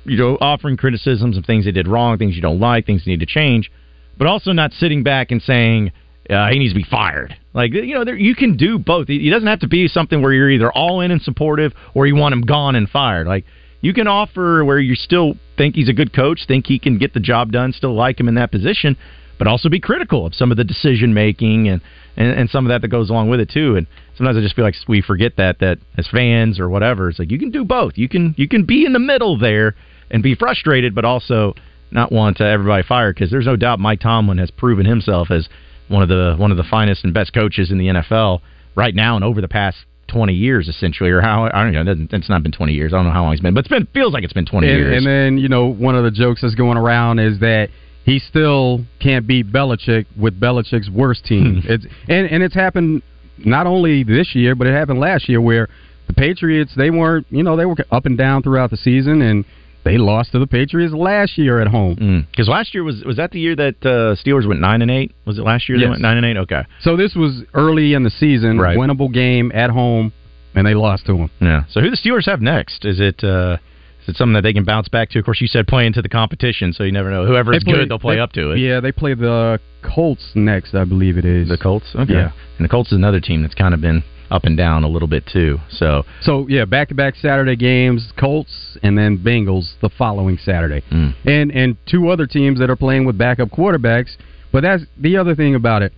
You 0.06 0.18
know, 0.18 0.38
offering 0.42 0.76
criticisms 0.76 1.38
of 1.38 1.46
things 1.46 1.66
they 1.66 1.72
did 1.72 1.88
wrong, 1.88 2.18
things 2.18 2.36
you 2.36 2.42
don't 2.42 2.60
like, 2.60 2.86
things 2.86 3.08
need 3.08 3.22
to 3.22 3.26
change, 3.26 3.72
but 4.18 4.28
also 4.28 4.52
not 4.52 4.74
sitting 4.74 5.02
back 5.02 5.32
and 5.32 5.42
saying 5.42 5.94
uh, 6.30 6.50
he 6.50 6.60
needs 6.60 6.74
to 6.74 6.80
be 6.80 6.86
fired. 6.90 7.38
Like 7.54 7.74
you 7.74 7.94
know, 7.94 8.04
there, 8.04 8.16
you 8.16 8.36
can 8.36 8.58
do 8.58 8.78
both. 8.80 9.10
It 9.10 9.30
doesn't 9.30 9.48
have 9.48 9.60
to 9.62 9.68
be 9.68 9.88
something 9.88 10.22
where 10.22 10.34
you're 10.34 10.50
either 10.50 10.72
all 10.72 11.02
in 11.02 11.12
and 11.12 11.22
supportive 11.22 11.74
or 11.94 12.06
you 12.06 12.16
want 12.16 12.34
him 12.34 12.42
gone 12.42 12.76
and 12.76 12.90
fired. 12.90 13.28
Like 13.28 13.46
you 13.82 13.94
can 13.94 14.08
offer 14.08 14.64
where 14.66 14.80
you 14.80 14.96
still 14.96 15.36
think 15.58 15.76
he's 15.76 15.90
a 15.90 15.94
good 15.94 16.14
coach, 16.14 16.46
think 16.48 16.68
he 16.68 16.80
can 16.80 16.98
get 16.98 17.14
the 17.14 17.20
job 17.20 17.52
done, 17.52 17.74
still 17.74 17.94
like 17.94 18.20
him 18.20 18.28
in 18.28 18.36
that 18.36 18.52
position, 18.52 18.98
but 19.38 19.48
also 19.48 19.70
be 19.70 19.80
critical 19.80 20.26
of 20.26 20.34
some 20.34 20.52
of 20.52 20.58
the 20.58 20.64
decision 20.64 21.14
making 21.14 21.68
and, 21.68 21.82
and 22.16 22.38
and 22.38 22.50
some 22.50 22.66
of 22.66 22.70
that 22.70 22.82
that 22.82 22.90
goes 22.90 23.10
along 23.10 23.30
with 23.30 23.40
it 23.40 23.50
too. 23.50 23.76
And 23.76 23.88
sometimes 24.16 24.38
I 24.38 24.42
just 24.42 24.56
feel 24.56 24.66
like 24.66 24.76
we 24.88 25.02
forget 25.02 25.38
that 25.38 25.60
that 25.60 25.80
as 25.98 26.08
fans 26.08 26.60
or 26.60 26.70
whatever, 26.70 27.10
it's 27.10 27.20
like 27.20 27.32
you 27.32 27.40
can 27.40 27.52
do 27.52 27.64
both. 27.66 27.94
You 27.96 28.10
can 28.10 28.36
you 28.38 28.48
can 28.48 28.66
be 28.66 28.86
in 28.86 28.94
the 28.94 29.00
middle 29.00 29.38
there 29.38 29.76
and 30.12 30.22
be 30.22 30.36
frustrated, 30.36 30.94
but 30.94 31.06
also 31.06 31.56
not 31.92 32.12
want 32.12 32.42
uh, 32.42 32.46
everybody 32.46 32.84
fired 32.84 33.16
because 33.16 33.32
there's 33.32 33.46
no 33.46 33.56
doubt 33.56 33.80
Mike 33.80 34.00
Tomlin 34.00 34.40
has 34.40 34.52
proven 34.52 34.86
himself 34.86 35.32
as 35.32 35.48
one 35.88 36.02
of 36.02 36.10
the 36.10 36.36
one 36.38 36.52
of 36.52 36.58
the 36.58 36.64
finest 36.64 37.04
and 37.04 37.14
best 37.14 37.34
coaches 37.34 37.72
in 37.72 37.78
the 37.78 37.88
NFL 37.88 38.42
right 38.76 38.96
now 38.96 39.16
and 39.16 39.24
over 39.24 39.42
the 39.42 39.48
past 39.48 39.78
20 40.08 40.34
years 40.34 40.68
essentially 40.68 41.10
or 41.10 41.22
how 41.22 41.50
I 41.54 41.64
don't 41.64 41.86
know 41.86 42.08
it's 42.12 42.30
not 42.30 42.44
been 42.44 42.52
20 42.52 42.74
years 42.74 42.94
I 42.94 42.98
don't 42.98 43.06
know 43.06 43.12
how 43.12 43.24
long 43.24 43.34
it's 43.34 43.42
been 43.42 43.54
but 43.54 43.62
it's 43.62 43.70
been 43.70 43.88
feels 43.94 44.14
like 44.14 44.24
it's 44.24 44.34
been 44.34 44.46
20 44.46 44.68
and, 44.68 44.78
years 44.78 44.98
and 44.98 45.06
then 45.06 45.38
you 45.38 45.50
know 45.50 45.68
one 45.68 45.96
of 45.96 46.04
the 46.04 46.12
jokes 46.12 46.42
that's 46.42 46.56
going 46.56 46.78
around 46.78 47.20
is 47.20 47.40
that 47.40 47.70
he 48.06 48.20
still 48.20 48.82
can't 49.00 49.26
beat 49.28 49.52
Belichick 49.52 50.06
with 50.20 50.40
Belichick's 50.40 50.90
worst 50.90 51.26
team. 51.26 51.62
Hmm. 51.62 51.72
it's 51.72 51.86
and 52.08 52.28
and 52.28 52.44
it's 52.44 52.56
happened 52.56 53.02
not 53.40 53.66
only 53.68 54.04
this 54.04 54.36
year, 54.36 54.56
but 54.56 54.68
it 54.68 54.74
happened 54.74 55.00
last 55.00 55.28
year 55.30 55.42
where 55.42 55.68
the 56.08 56.14
Patriots 56.14 56.74
they 56.76 56.90
weren't 56.92 57.26
you 57.30 57.44
know 57.44 57.56
they 57.56 57.66
were 57.66 57.76
up 57.92 58.06
and 58.06 58.18
down 58.18 58.44
throughout 58.44 58.70
the 58.72 58.78
season 58.78 59.22
and 59.22 59.46
they 59.86 59.98
lost 59.98 60.32
to 60.32 60.40
the 60.40 60.48
Patriots 60.48 60.94
last 60.94 61.38
year 61.38 61.60
at 61.60 61.68
home. 61.68 62.26
because 62.32 62.48
last 62.48 62.74
year 62.74 62.84
was 62.84 63.04
was 63.06 63.18
that 63.18 63.32
the 63.32 63.40
year 63.40 63.56
that 63.56 63.76
uh, 63.86 64.16
Steelers 64.16 64.48
went 64.48 64.62
nine 64.62 64.82
and 64.82 64.90
eight 64.92 65.12
was 65.26 65.38
it 65.38 65.42
last 65.44 65.68
year 65.68 65.78
they 65.78 65.84
Yes. 65.84 65.90
went 65.92 66.02
nine 66.02 66.18
and 66.18 66.26
eight 66.26 66.38
okay 66.38 66.64
So 66.82 66.96
this 66.96 67.16
was 67.16 67.44
early 67.54 67.94
in 67.94 68.04
the 68.04 68.10
season, 68.10 68.60
Right. 68.60 68.78
winnable 68.78 69.12
game 69.14 69.52
at 69.54 69.70
home, 69.72 70.14
and 70.56 70.66
they 70.66 70.74
lost 70.74 71.06
to 71.08 71.14
them. 71.18 71.30
yeah 71.42 71.64
so 71.70 71.82
who 71.82 71.90
the 71.90 71.98
Steelers 71.98 72.26
have 72.28 72.40
next 72.42 72.86
is 72.86 73.00
it 73.02 73.24
uh, 73.24 73.58
is 74.04 74.10
it 74.10 74.18
something 74.18 74.34
that 74.34 74.42
they 74.42 74.54
can 74.54 74.64
bounce 74.64 74.88
back 74.90 75.10
to 75.10 75.20
of 75.20 75.26
course 75.26 75.42
you 75.42 75.48
said 75.48 75.68
playing 75.68 75.94
to 75.94 76.02
the 76.02 76.10
competition 76.10 76.74
so 76.74 76.84
you 76.84 76.92
never 76.92 77.10
know 77.12 77.26
whoever 77.26 77.54
is 77.54 77.60
They 77.64 77.72
play- 77.72 77.80
good 77.82 77.90
they'll 77.90 78.00
play 78.00 78.16
they- 78.16 78.22
up 78.22 78.32
to 78.34 78.52
it 78.52 78.60
Yeah, 78.60 78.80
they 78.80 78.92
play 78.92 79.14
the 79.14 79.60
Colts 79.82 80.32
next, 80.36 80.76
I 80.76 80.84
believe 80.86 81.18
it 81.18 81.26
is. 81.26 81.50
the 81.50 81.58
Colts 81.58 81.88
okay 81.96 82.14
Yeah. 82.14 82.32
and 82.58 82.64
the 82.66 82.70
Colts 82.70 82.92
is 82.92 82.98
another 82.98 83.20
team 83.20 83.42
that's 83.42 83.56
kind 83.56 83.74
of 83.74 83.82
been 83.82 84.04
up 84.32 84.46
and 84.46 84.58
down 84.58 84.84
a 84.84 84.88
little 84.88 85.08
bit 85.08 85.26
too 85.28 85.60
so 85.70 86.04
So 86.22 86.48
yeah, 86.50 86.66
back 86.66 86.88
to 86.90 86.96
back 86.96 87.16
Saturday 87.16 87.56
games, 87.56 88.12
Colts 88.18 88.78
and 88.82 88.98
then 88.98 89.18
Bengals 89.18 89.74
the 89.82 89.90
following 89.90 90.38
Saturday. 90.38 90.82
mm. 90.92 91.14
And 91.26 91.52
and 91.52 91.76
two 91.86 92.10
other 92.10 92.26
teams 92.26 92.58
that 92.60 92.70
are 92.70 92.76
playing 92.76 93.06
with 93.06 93.18
backup 93.18 93.50
quarterbacks. 93.50 94.16
But 94.52 94.62
that's 94.64 94.84
the 95.00 95.18
other 95.18 95.34
thing 95.36 95.56
about 95.56 95.82
it. 95.84 95.94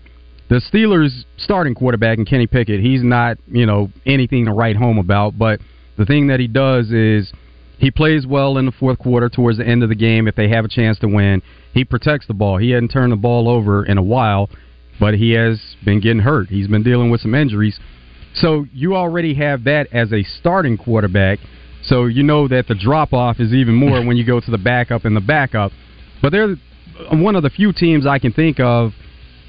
The 0.50 0.56
Steelers 0.62 1.26
starting 1.38 1.76
quarterback 1.76 2.18
and 2.18 2.28
Kenny 2.28 2.48
Pickett, 2.48 2.80
he's 2.82 3.04
not, 3.04 3.38
you 3.52 3.66
know, 3.66 3.90
anything 4.06 4.46
to 4.46 4.52
write 4.52 4.76
home 4.76 4.98
about, 4.98 5.38
but 5.38 5.60
the 5.98 6.06
thing 6.06 6.28
that 6.28 6.40
he 6.40 6.48
does 6.48 6.92
is 6.92 7.32
he 7.78 7.92
plays 7.92 8.26
well 8.26 8.58
in 8.58 8.66
the 8.66 8.72
fourth 8.72 9.00
quarter 9.00 9.30
towards 9.30 9.58
the 9.58 9.68
end 9.68 9.84
of 9.84 9.90
the 9.90 9.96
game 9.96 10.28
if 10.28 10.36
they 10.36 10.50
have 10.50 10.66
a 10.66 10.70
chance 10.70 10.98
to 11.00 11.08
win. 11.08 11.42
He 11.74 11.84
protects 11.84 12.28
the 12.28 12.34
ball. 12.34 12.58
He 12.58 12.72
hadn't 12.72 12.90
turned 12.90 13.12
the 13.12 13.18
ball 13.18 13.50
over 13.50 13.86
in 13.86 13.98
a 13.98 14.04
while, 14.04 14.50
but 15.00 15.16
he 15.16 15.32
has 15.32 15.60
been 15.84 16.00
getting 16.00 16.20
hurt. 16.20 16.48
He's 16.50 16.68
been 16.68 16.84
dealing 16.84 17.10
with 17.10 17.22
some 17.22 17.36
injuries. 17.36 17.80
So 18.34 18.66
you 18.74 18.96
already 18.96 19.34
have 19.36 19.64
that 19.66 19.88
as 19.92 20.12
a 20.14 20.24
starting 20.24 20.78
quarterback. 20.78 21.40
So 21.84 22.06
you 22.06 22.24
know 22.24 22.48
that 22.48 22.68
the 22.68 22.76
drop 22.76 23.14
off 23.14 23.40
is 23.40 23.54
even 23.54 23.76
more 23.76 24.04
when 24.04 24.18
you 24.18 24.26
go 24.26 24.40
to 24.40 24.52
the 24.52 24.58
backup 24.58 25.06
and 25.06 25.16
the 25.16 25.22
backup. 25.22 25.72
But 26.22 26.32
they're 26.32 26.56
one 27.12 27.36
of 27.36 27.44
the 27.44 27.50
few 27.50 27.74
teams 27.74 28.08
I 28.08 28.20
can 28.20 28.32
think 28.32 28.60
of. 28.60 28.94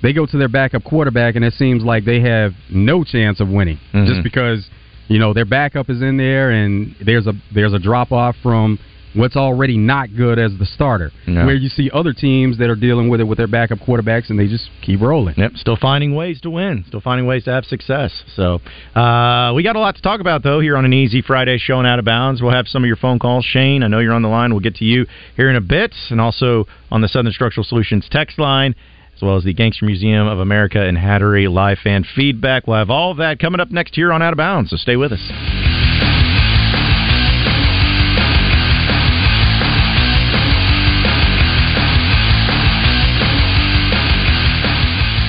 They 0.03 0.13
go 0.13 0.27
to 0.27 0.37
their 0.37 0.49
backup 0.49 0.85
quarterback, 0.85 1.37
and 1.37 1.45
it 1.45 1.55
seems 1.55 1.83
like 1.83 2.05
they 2.05 2.21
have 2.21 2.53
no 2.71 3.03
chance 3.03 3.41
of 3.41 3.49
winning, 3.49 3.79
Mhm. 3.95 4.07
just 4.07 4.23
because 4.23 4.69
you 5.09 5.19
know 5.19 5.33
their 5.33 5.45
backup 5.45 5.91
is 5.91 6.03
in 6.03 6.17
there, 6.17 6.51
and 6.51 6.95
there's 7.05 7.27
a 7.27 7.33
there's 7.55 7.73
a 7.73 7.79
drop 7.79 8.13
off 8.13 8.37
from 8.43 8.79
what's 9.15 9.37
already 9.37 9.79
not 9.79 10.15
good 10.15 10.39
as 10.39 10.53
the 10.59 10.67
starter. 10.67 11.11
Where 11.47 11.55
you 11.55 11.69
see 11.69 11.91
other 11.93 12.13
teams 12.13 12.59
that 12.59 12.69
are 12.69 12.77
dealing 12.77 13.09
with 13.09 13.21
it 13.21 13.25
with 13.25 13.39
their 13.39 13.47
backup 13.47 13.79
quarterbacks, 13.79 14.29
and 14.31 14.39
they 14.39 14.47
just 14.47 14.69
keep 14.83 15.01
rolling. 15.01 15.35
Yep, 15.39 15.53
still 15.57 15.77
finding 15.77 16.15
ways 16.15 16.41
to 16.43 16.51
win, 16.51 16.85
still 16.87 17.01
finding 17.01 17.27
ways 17.27 17.45
to 17.45 17.51
have 17.51 17.65
success. 17.65 18.13
So 18.35 18.61
uh, 18.95 19.53
we 19.55 19.63
got 19.63 19.77
a 19.77 19.81
lot 19.81 19.97
to 19.97 20.03
talk 20.03 20.21
about 20.21 20.43
though 20.43 20.61
here 20.61 20.77
on 20.77 20.85
an 20.85 20.93
easy 20.93 21.23
Friday 21.23 21.59
show 21.59 21.79
and 21.79 21.87
out 21.87 21.99
of 21.99 22.05
bounds. 22.05 22.43
We'll 22.43 22.53
have 22.53 22.69
some 22.69 22.85
of 22.85 22.89
your 22.89 22.97
phone 22.97 23.19
calls. 23.19 23.45
Shane, 23.45 23.83
I 23.83 23.89
know 23.89 24.01
you're 24.01 24.13
on 24.15 24.23
the 24.23 24.29
line. 24.29 24.51
We'll 24.51 24.61
get 24.61 24.77
to 24.77 24.85
you 24.85 25.07
here 25.37 25.49
in 25.49 25.57
a 25.57 25.61
bit, 25.61 25.95
and 26.11 26.21
also 26.21 26.67
on 26.91 27.01
the 27.01 27.09
Southern 27.09 27.33
Structural 27.33 27.65
Solutions 27.65 28.07
text 28.11 28.39
line. 28.39 28.75
As 29.17 29.23
well 29.23 29.37
as 29.37 29.45
the 29.45 29.55
Gangster 29.55 29.87
Museum 29.87 30.27
of 30.27 30.41
America 30.41 30.81
and 30.81 30.99
Hattery 30.99 31.51
live 31.51 31.79
fan 31.79 32.05
feedback. 32.15 32.67
We'll 32.67 32.77
have 32.77 32.91
all 32.91 33.13
of 33.13 33.17
that 33.17 33.39
coming 33.39 33.61
up 33.61 33.71
next 33.71 33.95
here 33.95 34.13
on 34.13 34.21
Out 34.21 34.35
of 34.35 34.37
Bounds, 34.37 34.71
so 34.71 34.77
stay 34.77 34.97
with 34.97 35.13
us. 35.13 35.33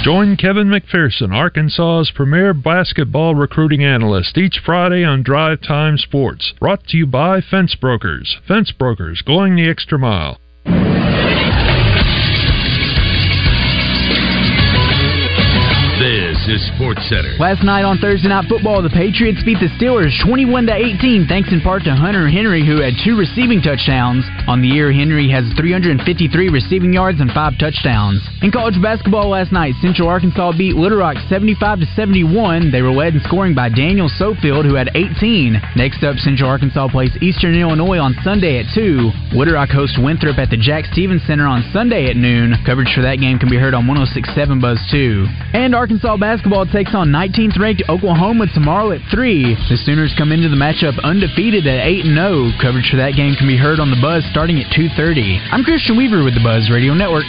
Join 0.03 0.38
Kevin 0.38 0.67
McPherson, 0.67 1.34
Arkansas's 1.34 2.12
premier 2.15 2.53
basketball 2.53 3.36
recruiting 3.36 3.84
analyst, 3.84 4.38
each 4.38 4.60
Friday 4.65 5.03
on 5.03 5.22
Drive 5.22 5.62
Time 5.62 5.98
Sports. 5.98 6.53
Brought 6.60 6.86
to 6.88 6.98
you 6.98 7.06
by 7.06 7.41
Fence 7.41 7.75
Brokers. 7.75 8.38
Fence 8.48 8.72
Brokers, 8.72 9.22
going 9.22 9.58
the 9.58 9.70
extra 9.70 10.00
mile. 10.00 10.39
Sports 16.58 17.08
Center. 17.10 17.38
Last 17.40 17.64
night 17.64 17.86
on 17.86 17.98
Thursday 17.98 18.30
Night 18.30 18.50
Football, 18.50 18.82
the 18.82 18.90
Patriots 18.90 19.44
beat 19.46 19.62
the 19.62 19.70
Steelers 19.78 20.12
21 20.26 20.68
to 20.68 20.76
18, 20.76 21.28
thanks 21.28 21.54
in 21.54 21.62
part 21.62 21.84
to 21.84 21.94
Hunter 21.94 22.28
Henry, 22.28 22.66
who 22.66 22.82
had 22.82 22.94
two 23.06 23.16
receiving 23.16 23.62
touchdowns. 23.62 24.26
On 24.48 24.62
the 24.62 24.68
year, 24.68 24.92
Henry 24.92 25.30
has 25.30 25.46
353 25.56 26.50
receiving 26.50 26.92
yards 26.92 27.22
and 27.22 27.32
five 27.32 27.54
touchdowns. 27.60 28.20
In 28.42 28.52
college 28.52 28.82
basketball 28.82 29.30
last 29.30 29.52
night, 29.52 29.74
Central 29.80 30.10
Arkansas 30.10 30.58
beat 30.58 30.76
Little 30.76 31.00
Rock 31.00 31.18
75 31.30 31.80
to 31.80 31.88
71. 31.96 32.72
They 32.72 32.82
were 32.82 32.92
led 32.92 33.14
in 33.14 33.22
scoring 33.22 33.54
by 33.54 33.70
Daniel 33.70 34.10
Sofield, 34.10 34.66
who 34.66 34.76
had 34.76 34.90
18. 34.96 35.78
Next 35.78 36.04
up, 36.04 36.18
Central 36.18 36.50
Arkansas 36.50 36.88
plays 36.90 37.16
Eastern 37.22 37.54
Illinois 37.54 38.00
on 38.00 38.16
Sunday 38.24 38.60
at 38.60 38.74
2. 38.74 39.38
Little 39.38 39.56
Rock 39.56 39.70
hosts 39.70 39.98
Winthrop 40.02 40.38
at 40.38 40.50
the 40.50 40.58
Jack 40.58 40.86
Stephens 40.92 41.24
Center 41.28 41.46
on 41.46 41.64
Sunday 41.72 42.10
at 42.10 42.18
noon. 42.18 42.56
Coverage 42.66 42.94
for 42.96 43.02
that 43.02 43.20
game 43.20 43.38
can 43.38 43.50
be 43.50 43.58
heard 43.58 43.74
on 43.74 43.86
1067 43.86 44.60
Buzz 44.60 44.80
2. 44.92 45.28
And 45.54 45.76
Arkansas 45.76 46.18
basketball 46.18 46.47
takes 46.72 46.96
on 46.96 47.10
19th 47.10 47.60
ranked 47.60 47.84
Oklahoma 47.89 48.48
tomorrow 48.54 48.92
at 48.92 49.01
3. 49.12 49.56
The 49.70 49.77
Sooners 49.84 50.16
come 50.18 50.32
into 50.32 50.48
the 50.48 50.56
matchup 50.56 50.96
undefeated 51.04 51.68
at 51.68 51.86
8 51.86 52.06
0. 52.06 52.51
Coverage 52.62 52.89
for 52.89 52.98
that 52.98 53.16
game 53.16 53.36
can 53.36 53.48
be 53.48 53.58
heard 53.58 53.80
on 53.80 53.92
the 53.92 54.00
Buzz 54.00 54.24
starting 54.32 54.58
at 54.63 54.72
2:30. 54.72 55.39
I'm 55.51 55.63
Christian 55.63 55.98
Weaver 55.98 56.24
with 56.24 56.36
the 56.36 56.44
Buzz 56.44 56.70
Radio 56.72 56.94
Network. 56.94 57.25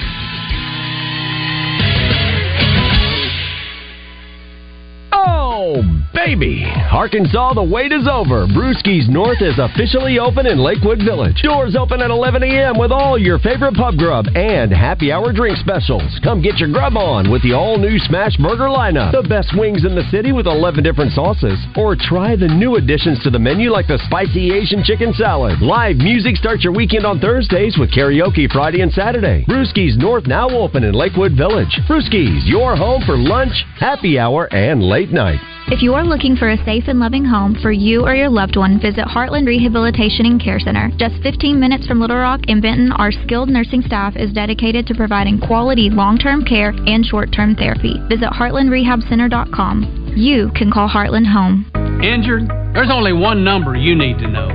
Baby! 6.28 6.62
Arkansas, 6.92 7.54
the 7.54 7.64
wait 7.64 7.90
is 7.90 8.06
over. 8.06 8.44
Brewski's 8.46 9.08
North 9.08 9.40
is 9.40 9.56
officially 9.56 10.18
open 10.18 10.44
in 10.46 10.58
Lakewood 10.58 11.00
Village. 11.00 11.40
Doors 11.40 11.74
open 11.74 12.02
at 12.02 12.10
11 12.10 12.42
a.m. 12.42 12.76
with 12.76 12.92
all 12.92 13.16
your 13.16 13.38
favorite 13.38 13.72
pub 13.72 13.96
grub 13.96 14.26
and 14.36 14.70
happy 14.70 15.10
hour 15.10 15.32
drink 15.32 15.56
specials. 15.56 16.20
Come 16.22 16.42
get 16.42 16.58
your 16.58 16.68
grub 16.68 16.96
on 16.98 17.30
with 17.30 17.42
the 17.42 17.54
all 17.54 17.78
new 17.78 17.98
Smash 17.98 18.36
Burger 18.36 18.68
lineup. 18.68 19.12
The 19.12 19.26
best 19.26 19.56
wings 19.56 19.86
in 19.86 19.94
the 19.94 20.04
city 20.10 20.32
with 20.32 20.46
11 20.46 20.84
different 20.84 21.12
sauces. 21.12 21.56
Or 21.76 21.96
try 21.96 22.36
the 22.36 22.48
new 22.48 22.76
additions 22.76 23.22
to 23.24 23.30
the 23.30 23.40
menu 23.40 23.70
like 23.70 23.88
the 23.88 24.00
spicy 24.04 24.52
Asian 24.52 24.84
chicken 24.84 25.14
salad. 25.14 25.62
Live 25.62 25.96
music 25.96 26.36
starts 26.36 26.62
your 26.62 26.74
weekend 26.74 27.06
on 27.06 27.20
Thursdays 27.20 27.78
with 27.78 27.90
karaoke 27.90 28.52
Friday 28.52 28.82
and 28.82 28.92
Saturday. 28.92 29.46
Brewski's 29.48 29.96
North 29.96 30.26
now 30.26 30.50
open 30.50 30.84
in 30.84 30.92
Lakewood 30.92 31.32
Village. 31.32 31.72
Brewski's, 31.88 32.44
your 32.44 32.76
home 32.76 33.00
for 33.06 33.16
lunch, 33.16 33.64
happy 33.80 34.18
hour, 34.18 34.52
and 34.52 34.82
late 34.82 35.10
night. 35.10 35.40
If 35.70 35.82
you 35.82 35.92
are 35.92 36.02
looking 36.02 36.34
for 36.34 36.48
a 36.48 36.64
safe 36.64 36.84
and 36.88 36.98
loving 36.98 37.26
home 37.26 37.54
for 37.60 37.70
you 37.70 38.06
or 38.06 38.14
your 38.14 38.30
loved 38.30 38.56
one, 38.56 38.80
visit 38.80 39.04
Heartland 39.04 39.46
Rehabilitation 39.46 40.24
and 40.24 40.42
Care 40.42 40.58
Center. 40.58 40.90
Just 40.96 41.22
15 41.22 41.60
minutes 41.60 41.86
from 41.86 42.00
Little 42.00 42.16
Rock 42.16 42.40
in 42.48 42.62
Benton, 42.62 42.90
our 42.92 43.12
skilled 43.12 43.50
nursing 43.50 43.82
staff 43.82 44.16
is 44.16 44.32
dedicated 44.32 44.86
to 44.86 44.94
providing 44.94 45.38
quality 45.38 45.90
long-term 45.90 46.46
care 46.46 46.70
and 46.70 47.04
short-term 47.04 47.54
therapy. 47.54 48.00
Visit 48.08 48.30
heartlandrehabcenter.com. 48.30 50.14
You 50.16 50.50
can 50.56 50.72
call 50.72 50.88
Heartland 50.88 51.26
home. 51.26 51.70
Injured? 52.02 52.48
There's 52.72 52.90
only 52.90 53.12
one 53.12 53.44
number 53.44 53.76
you 53.76 53.94
need 53.94 54.16
to 54.20 54.26
know. 54.26 54.48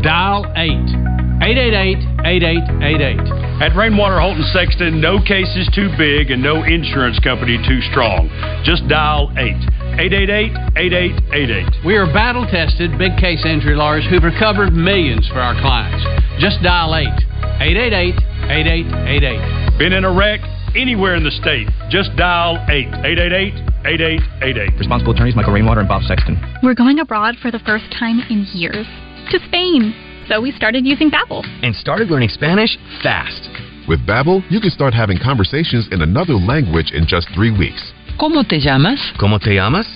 Dial 0.00 0.46
8. 0.54 1.21
888-8888. 1.42 3.58
At 3.60 3.74
Rainwater 3.74 4.20
Holton 4.20 4.44
Sexton, 4.54 5.00
no 5.00 5.18
case 5.18 5.50
is 5.58 5.66
too 5.74 5.90
big 5.98 6.30
and 6.30 6.40
no 6.42 6.62
insurance 6.62 7.18
company 7.18 7.58
too 7.66 7.80
strong. 7.90 8.30
Just 8.62 8.86
dial 8.86 9.32
8. 9.34 9.50
888-8888. 9.98 11.84
We 11.84 11.96
are 11.96 12.06
battle 12.06 12.46
tested 12.46 12.96
big 12.96 13.16
case 13.18 13.44
injury 13.44 13.74
lawyers 13.74 14.06
who've 14.08 14.22
recovered 14.22 14.72
millions 14.72 15.26
for 15.28 15.40
our 15.40 15.58
clients. 15.60 16.04
Just 16.38 16.62
dial 16.62 16.94
8. 16.94 17.08
888-8888. 18.46 19.78
Been 19.78 19.92
in 19.92 20.04
a 20.04 20.12
wreck? 20.14 20.38
Anywhere 20.76 21.16
in 21.16 21.24
the 21.24 21.30
state. 21.32 21.66
Just 21.90 22.14
dial 22.16 22.64
8. 22.70 22.86
888-8888. 23.82 24.78
Responsible 24.78 25.12
attorneys 25.12 25.34
Michael 25.34 25.52
Rainwater 25.52 25.80
and 25.80 25.88
Bob 25.88 26.02
Sexton. 26.04 26.40
We're 26.62 26.74
going 26.74 27.00
abroad 27.00 27.34
for 27.42 27.50
the 27.50 27.58
first 27.66 27.84
time 27.98 28.20
in 28.30 28.46
years. 28.54 28.86
To 29.30 29.38
Spain. 29.48 29.92
So 30.28 30.40
we 30.40 30.52
started 30.52 30.86
using 30.86 31.10
Babbel. 31.10 31.44
And 31.62 31.74
started 31.74 32.08
learning 32.08 32.28
Spanish 32.28 32.78
fast. 33.02 33.48
With 33.88 34.06
Babbel, 34.06 34.42
you 34.50 34.60
can 34.60 34.70
start 34.70 34.94
having 34.94 35.18
conversations 35.18 35.88
in 35.90 36.02
another 36.02 36.34
language 36.34 36.92
in 36.92 37.06
just 37.06 37.28
three 37.34 37.50
weeks. 37.50 37.92
¿Cómo 38.18 38.46
te 38.46 38.60
llamas? 38.60 39.00
¿Cómo 39.18 39.40
te 39.40 39.54
llamas? 39.54 39.86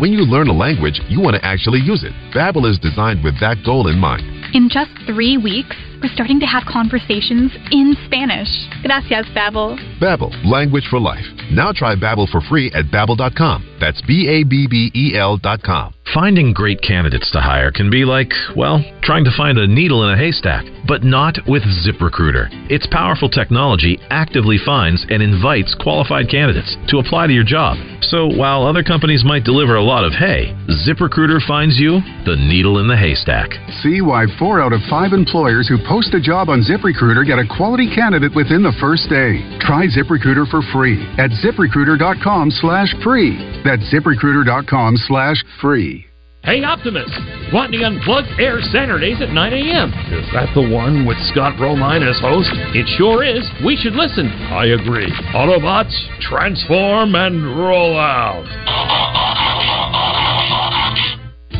When 0.00 0.12
you 0.12 0.20
learn 0.20 0.48
a 0.48 0.52
language, 0.52 1.00
you 1.08 1.20
want 1.20 1.36
to 1.36 1.44
actually 1.44 1.80
use 1.80 2.02
it. 2.04 2.12
Babbel 2.34 2.68
is 2.70 2.78
designed 2.78 3.22
with 3.22 3.38
that 3.40 3.64
goal 3.64 3.88
in 3.88 3.98
mind. 3.98 4.22
In 4.54 4.68
just 4.68 4.90
three 5.06 5.36
weeks, 5.36 5.76
we're 6.02 6.12
starting 6.14 6.40
to 6.40 6.46
have 6.46 6.64
conversations 6.70 7.52
in 7.70 7.96
Spanish. 8.06 8.48
Gracias, 8.82 9.26
Babbel. 9.34 9.76
Babbel, 10.00 10.32
language 10.44 10.86
for 10.90 11.00
life. 11.00 11.24
Now 11.50 11.72
try 11.72 11.94
Babbel 11.94 12.28
for 12.28 12.40
free 12.42 12.70
at 12.74 12.86
babbel.com. 12.86 13.78
That's 13.80 14.02
B 14.02 14.28
A 14.28 14.44
B 14.44 14.66
B 14.68 14.90
E 14.94 15.16
L 15.16 15.36
dot 15.36 15.62
com. 15.62 15.94
Finding 16.14 16.54
great 16.54 16.80
candidates 16.80 17.30
to 17.32 17.40
hire 17.40 17.70
can 17.70 17.90
be 17.90 18.04
like, 18.04 18.32
well, 18.56 18.82
trying 19.02 19.24
to 19.24 19.36
find 19.36 19.58
a 19.58 19.66
needle 19.66 20.04
in 20.08 20.14
a 20.14 20.16
haystack, 20.16 20.64
but 20.86 21.04
not 21.04 21.36
with 21.46 21.62
ZipRecruiter. 21.84 22.48
Its 22.70 22.86
powerful 22.90 23.28
technology 23.28 23.98
actively 24.08 24.56
finds 24.56 25.04
and 25.10 25.22
invites 25.22 25.76
qualified 25.78 26.30
candidates 26.30 26.76
to 26.88 26.98
apply 26.98 27.26
to 27.26 27.32
your 27.32 27.44
job. 27.44 27.76
So 28.00 28.26
while 28.26 28.64
other 28.64 28.82
companies 28.82 29.22
might 29.22 29.44
deliver 29.44 29.76
a 29.76 29.84
lot 29.84 30.04
of 30.04 30.14
hay, 30.14 30.56
ZipRecruiter 30.88 31.46
finds 31.46 31.78
you 31.78 32.00
the 32.24 32.36
needle 32.36 32.78
in 32.78 32.88
the 32.88 32.96
haystack. 32.96 33.50
See 33.82 34.00
why 34.00 34.24
four 34.38 34.62
out 34.62 34.72
of 34.72 34.80
five 34.88 35.12
employers 35.12 35.68
who 35.68 35.76
post 35.88 36.12
a 36.12 36.20
job 36.20 36.50
on 36.50 36.60
ZipRecruiter 36.60 37.24
get 37.24 37.38
a 37.40 37.48
quality 37.56 37.88
candidate 37.88 38.36
within 38.36 38.62
the 38.62 38.76
first 38.78 39.08
day. 39.08 39.40
Try 39.58 39.88
ZipRecruiter 39.88 40.46
for 40.52 40.60
free 40.70 41.00
at 41.16 41.32
ziprecruiter.com 41.40 42.50
slash 42.60 42.94
free. 43.02 43.34
That's 43.64 43.82
ziprecruiter.com 43.92 44.96
slash 45.08 45.42
free. 45.60 46.04
Hey, 46.44 46.62
Optimus! 46.62 47.10
Want 47.52 47.72
the 47.72 47.84
Unplugged 47.84 48.40
Air 48.40 48.60
Saturdays 48.72 49.20
at 49.20 49.30
9 49.30 49.52
a.m.? 49.52 49.90
Is 50.14 50.24
that 50.32 50.48
the 50.54 50.62
one 50.62 51.04
with 51.04 51.18
Scott 51.32 51.58
Romine 51.58 52.08
as 52.08 52.20
host? 52.20 52.48
It 52.76 52.86
sure 52.96 53.24
is. 53.24 53.44
We 53.64 53.76
should 53.76 53.94
listen. 53.94 54.28
I 54.48 54.66
agree. 54.66 55.10
Autobots, 55.34 55.92
transform 56.20 57.14
and 57.16 57.44
roll 57.58 57.98
out. 57.98 58.46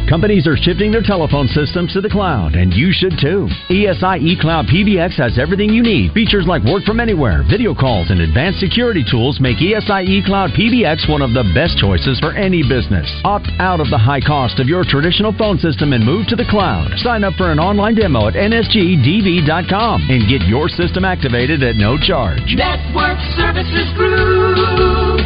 Companies 0.08 0.46
are 0.46 0.56
shifting 0.56 0.90
their 0.90 1.04
telephone 1.04 1.46
systems 1.48 1.92
to 1.92 2.00
the 2.00 2.08
cloud, 2.08 2.56
and 2.56 2.72
you 2.72 2.88
should 2.96 3.20
too. 3.20 3.44
ESI 3.68 4.24
eCloud 4.24 4.64
PBX 4.64 5.20
has 5.20 5.38
everything 5.38 5.68
you 5.68 5.82
need. 5.82 6.12
Features 6.16 6.46
like 6.48 6.64
work 6.64 6.82
from 6.84 6.98
anywhere, 6.98 7.44
video 7.44 7.74
calls, 7.74 8.08
and 8.08 8.22
advanced 8.22 8.58
security 8.58 9.04
tools 9.04 9.38
make 9.38 9.58
ESI 9.58 10.08
eCloud 10.08 10.56
PBX 10.56 11.10
one 11.12 11.20
of 11.20 11.36
the 11.36 11.44
best 11.52 11.76
choices 11.76 12.18
for 12.20 12.32
any 12.32 12.64
business. 12.64 13.04
Opt 13.28 13.52
out 13.60 13.80
of 13.80 13.90
the 13.90 13.98
high 14.00 14.24
cost 14.24 14.58
of 14.58 14.66
your 14.66 14.82
traditional 14.82 15.36
phone 15.36 15.58
system 15.58 15.92
and 15.92 16.02
move 16.02 16.26
to 16.28 16.36
the 16.36 16.48
cloud. 16.48 16.88
Sign 17.04 17.22
up 17.22 17.34
for 17.34 17.52
an 17.52 17.60
online 17.60 17.94
demo 17.94 18.28
at 18.28 18.34
nsgdv.com 18.34 20.08
and 20.08 20.24
get 20.24 20.40
your 20.48 20.70
system 20.70 21.04
activated 21.04 21.62
at 21.62 21.76
no 21.76 21.98
charge. 22.00 22.56
Network 22.56 23.20
Services 23.36 23.92
Group. 23.92 25.20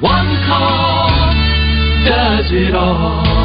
One 0.00 0.32
call 0.48 1.36
does 2.08 2.48
it 2.48 2.74
all. 2.74 3.39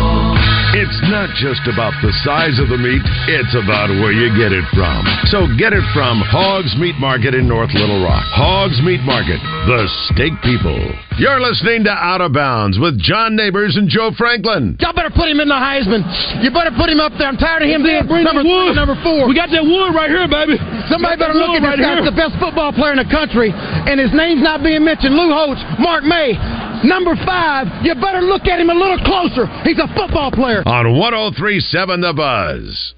It's 0.76 1.00
not 1.08 1.32
just 1.40 1.64
about 1.72 1.96
the 2.04 2.12
size 2.28 2.60
of 2.60 2.68
the 2.68 2.76
meat, 2.76 3.00
it's 3.32 3.56
about 3.56 3.88
where 4.04 4.12
you 4.12 4.28
get 4.36 4.52
it 4.52 4.68
from. 4.76 5.08
So 5.32 5.48
get 5.56 5.72
it 5.72 5.88
from 5.96 6.20
Hogs 6.20 6.76
Meat 6.76 7.00
Market 7.00 7.32
in 7.32 7.48
North 7.48 7.72
Little 7.72 8.04
Rock. 8.04 8.28
Hogs 8.36 8.84
Meat 8.84 9.00
Market, 9.08 9.40
the 9.72 9.88
steak 10.12 10.36
people. 10.44 10.76
You're 11.16 11.40
listening 11.40 11.88
to 11.88 11.96
Out 11.96 12.20
of 12.20 12.36
Bounds 12.36 12.76
with 12.76 13.00
John 13.00 13.40
Neighbors 13.40 13.80
and 13.80 13.88
Joe 13.88 14.12
Franklin. 14.20 14.76
Y'all 14.84 14.92
better 14.92 15.16
put 15.16 15.32
him 15.32 15.40
in 15.40 15.48
the 15.48 15.56
Heisman. 15.56 16.04
You 16.44 16.52
better 16.52 16.76
put 16.76 16.92
him 16.92 17.00
up 17.00 17.16
there. 17.16 17.32
I'm 17.32 17.40
tired 17.40 17.64
of 17.64 17.72
him 17.72 17.80
being 17.80 18.04
number 18.28 18.44
three, 18.44 18.76
number 18.76 19.00
four. 19.00 19.32
We 19.32 19.36
got 19.36 19.48
that 19.56 19.64
wood 19.64 19.96
right 19.96 20.12
here, 20.12 20.28
baby. 20.28 20.60
Somebody 20.92 21.16
better 21.16 21.40
look 21.40 21.56
at 21.56 21.64
wood 21.64 21.72
this 21.72 21.80
right 21.80 22.04
guy. 22.04 22.04
here. 22.04 22.12
The 22.12 22.20
best 22.20 22.36
football 22.36 22.76
player 22.76 22.92
in 22.92 23.00
the 23.00 23.08
country, 23.08 23.56
and 23.56 23.96
his 23.96 24.12
name's 24.12 24.44
not 24.44 24.60
being 24.60 24.84
mentioned. 24.84 25.16
Lou 25.16 25.32
Holtz, 25.32 25.64
Mark 25.80 26.04
May, 26.04 26.36
number 26.86 27.16
five. 27.26 27.68
You 27.84 27.96
better 27.96 28.22
look 28.22 28.46
at 28.46 28.60
him 28.60 28.70
a 28.70 28.74
little 28.74 29.00
closer. 29.04 29.48
He's 29.64 29.80
a 29.80 29.88
football 29.98 30.32
player. 30.32 30.64
On 30.66 30.98
1037 30.98 32.02
The 32.02 32.14
Buzz. 32.14 32.96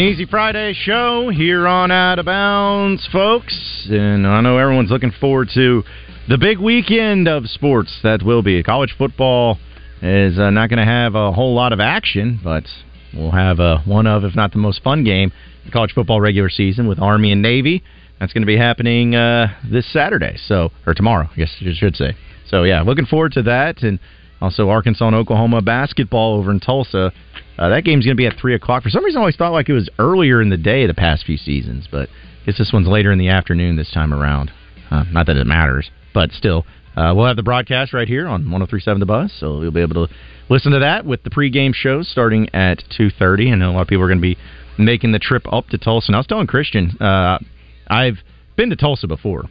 An 0.00 0.06
easy 0.06 0.24
Friday 0.24 0.72
show 0.72 1.28
here 1.28 1.66
on 1.66 1.90
Out 1.90 2.18
of 2.18 2.24
Bounds, 2.24 3.06
folks. 3.12 3.86
And 3.90 4.26
I 4.26 4.40
know 4.40 4.56
everyone's 4.56 4.90
looking 4.90 5.10
forward 5.10 5.50
to 5.52 5.82
the 6.26 6.38
big 6.38 6.58
weekend 6.58 7.28
of 7.28 7.44
sports 7.50 8.00
that 8.02 8.22
will 8.22 8.42
be 8.42 8.62
college 8.62 8.94
football 8.96 9.58
is 10.00 10.38
uh, 10.38 10.48
not 10.48 10.70
going 10.70 10.78
to 10.78 10.86
have 10.86 11.14
a 11.14 11.32
whole 11.32 11.54
lot 11.54 11.74
of 11.74 11.80
action, 11.80 12.40
but 12.42 12.64
we'll 13.12 13.32
have 13.32 13.60
uh, 13.60 13.80
one 13.84 14.06
of, 14.06 14.24
if 14.24 14.34
not 14.34 14.52
the 14.52 14.58
most 14.58 14.82
fun 14.82 15.04
game, 15.04 15.32
the 15.66 15.70
college 15.70 15.92
football 15.92 16.18
regular 16.18 16.48
season 16.48 16.88
with 16.88 16.98
Army 16.98 17.30
and 17.30 17.42
Navy. 17.42 17.84
That's 18.18 18.32
going 18.32 18.42
to 18.42 18.46
be 18.46 18.56
happening 18.56 19.14
uh, 19.14 19.48
this 19.70 19.92
Saturday, 19.92 20.38
so 20.46 20.70
or 20.86 20.94
tomorrow, 20.94 21.28
I 21.30 21.36
guess 21.36 21.54
you 21.58 21.74
should 21.74 21.94
say. 21.94 22.16
So 22.48 22.62
yeah, 22.62 22.80
looking 22.80 23.04
forward 23.04 23.32
to 23.32 23.42
that, 23.42 23.82
and 23.82 23.98
also 24.40 24.70
Arkansas 24.70 25.06
and 25.06 25.14
Oklahoma 25.14 25.60
basketball 25.60 26.38
over 26.38 26.50
in 26.50 26.58
Tulsa. 26.58 27.12
Uh, 27.60 27.68
that 27.68 27.84
game's 27.84 28.04
going 28.06 28.16
to 28.16 28.20
be 28.20 28.26
at 28.26 28.36
three 28.38 28.54
o'clock. 28.54 28.82
For 28.82 28.88
some 28.90 29.04
reason, 29.04 29.18
I 29.18 29.20
always 29.20 29.36
thought 29.36 29.52
like 29.52 29.68
it 29.68 29.74
was 29.74 29.88
earlier 29.98 30.40
in 30.40 30.48
the 30.48 30.56
day 30.56 30.86
the 30.86 30.94
past 30.94 31.24
few 31.26 31.36
seasons, 31.36 31.86
but 31.90 32.08
I 32.08 32.46
guess 32.46 32.58
this 32.58 32.72
one's 32.72 32.88
later 32.88 33.12
in 33.12 33.18
the 33.18 33.28
afternoon 33.28 33.76
this 33.76 33.90
time 33.90 34.14
around. 34.14 34.50
Uh, 34.90 35.04
not 35.12 35.26
that 35.26 35.36
it 35.36 35.46
matters, 35.46 35.90
but 36.14 36.32
still, 36.32 36.64
uh, 36.96 37.12
we'll 37.14 37.26
have 37.26 37.36
the 37.36 37.42
broadcast 37.42 37.92
right 37.92 38.08
here 38.08 38.26
on 38.26 38.46
103.7 38.46 38.98
The 38.98 39.06
Buzz, 39.06 39.32
so 39.38 39.60
you'll 39.60 39.70
be 39.70 39.82
able 39.82 40.06
to 40.06 40.12
listen 40.48 40.72
to 40.72 40.78
that 40.80 41.04
with 41.04 41.22
the 41.22 41.30
pregame 41.30 41.74
shows 41.74 42.08
starting 42.08 42.48
at 42.54 42.82
2.30. 42.98 43.52
I 43.52 43.54
know 43.56 43.70
a 43.70 43.74
lot 43.74 43.82
of 43.82 43.88
people 43.88 44.02
are 44.04 44.08
going 44.08 44.18
to 44.18 44.22
be 44.22 44.38
making 44.78 45.12
the 45.12 45.18
trip 45.18 45.42
up 45.52 45.68
to 45.68 45.78
Tulsa. 45.78 46.06
And 46.08 46.16
I 46.16 46.18
was 46.18 46.26
telling 46.26 46.46
Christian, 46.46 46.96
uh, 47.00 47.38
I've 47.88 48.18
been 48.56 48.70
to 48.70 48.76
Tulsa 48.76 49.06
before, 49.06 49.44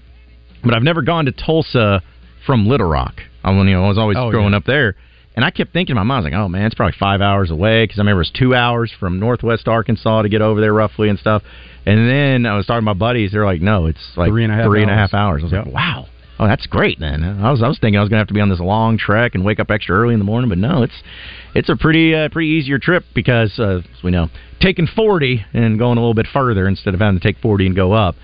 but 0.64 0.74
I've 0.74 0.84
never 0.84 1.02
gone 1.04 1.26
to 1.26 1.32
Tulsa 1.32 2.02
from 2.46 2.68
Little 2.68 2.90
Rock. 2.90 3.22
I, 3.44 3.52
you 3.54 3.64
know, 3.66 3.86
I 3.86 3.88
was 3.88 3.98
always 3.98 4.18
Oh, 4.20 4.32
growing 4.32 4.52
yeah. 4.52 4.58
up 4.58 4.66
there. 4.66 4.96
And 5.40 5.46
I 5.46 5.52
kept 5.52 5.72
thinking 5.72 5.94
in 5.94 5.96
my 5.96 6.04
mind, 6.04 6.18
I 6.18 6.20
was 6.28 6.34
like, 6.34 6.38
oh 6.42 6.50
man, 6.50 6.66
it's 6.66 6.76
probably 6.76 6.98
five 7.00 7.22
hours 7.22 7.50
away 7.50 7.86
because 7.86 7.98
I 7.98 8.02
remember 8.02 8.20
it 8.20 8.28
was 8.28 8.32
two 8.38 8.54
hours 8.54 8.92
from 9.00 9.22
Northwest 9.22 9.70
Arkansas 9.70 10.24
to 10.24 10.28
get 10.28 10.42
over 10.42 10.60
there 10.60 10.74
roughly 10.74 11.08
and 11.08 11.18
stuff. 11.18 11.44
And 11.86 12.10
then 12.10 12.46
I 12.46 12.58
was 12.58 12.66
talking 12.66 12.80
to 12.80 12.82
my 12.82 12.92
buddies, 12.94 13.32
they're 13.32 13.46
like, 13.46 13.62
no, 13.62 13.86
it's 13.86 14.02
like 14.18 14.32
Three 14.32 14.44
and 14.44 14.52
a 14.52 14.58
half 14.58 14.66
three 14.66 14.82
and 14.82 14.92
a 14.92 14.94
hours. 14.94 15.12
half 15.12 15.18
hours. 15.18 15.42
I 15.42 15.44
was 15.46 15.54
like, 15.54 15.74
wow. 15.74 16.08
Oh, 16.40 16.46
that's 16.46 16.68
great 16.68 17.00
then. 17.00 17.24
I 17.24 17.52
was 17.52 17.64
I 17.64 17.70
was 17.70 17.80
thinking 17.80 17.98
I 17.98 18.02
was 18.02 18.10
gonna 18.10 18.20
have 18.20 18.28
to 18.28 18.34
be 18.34 18.42
on 18.42 18.50
this 18.50 18.60
long 18.60 18.98
trek 18.98 19.34
and 19.34 19.46
wake 19.46 19.62
up 19.62 19.72
extra 19.72 19.96
early 19.98 20.12
in 20.14 20.20
the 20.20 20.26
morning, 20.26 20.50
but 20.50 20.58
no, 20.58 20.84
it's 20.84 21.02
it's 21.56 21.70
a 21.70 21.78
pretty 21.78 22.14
uh, 22.14 22.28
pretty 22.28 22.50
easier 22.50 22.78
trip 22.78 23.06
because 23.16 23.58
uh, 23.60 23.78
as 23.78 24.04
we 24.04 24.12
know, 24.12 24.28
taking 24.60 24.88
forty 24.88 25.46
and 25.54 25.80
going 25.80 25.98
a 25.98 26.02
little 26.02 26.14
bit 26.14 26.28
further 26.34 26.68
instead 26.68 26.94
of 26.94 27.00
having 27.00 27.18
to 27.18 27.26
take 27.26 27.38
forty 27.42 27.66
and 27.66 27.78
go 27.78 27.94
up 27.94 28.16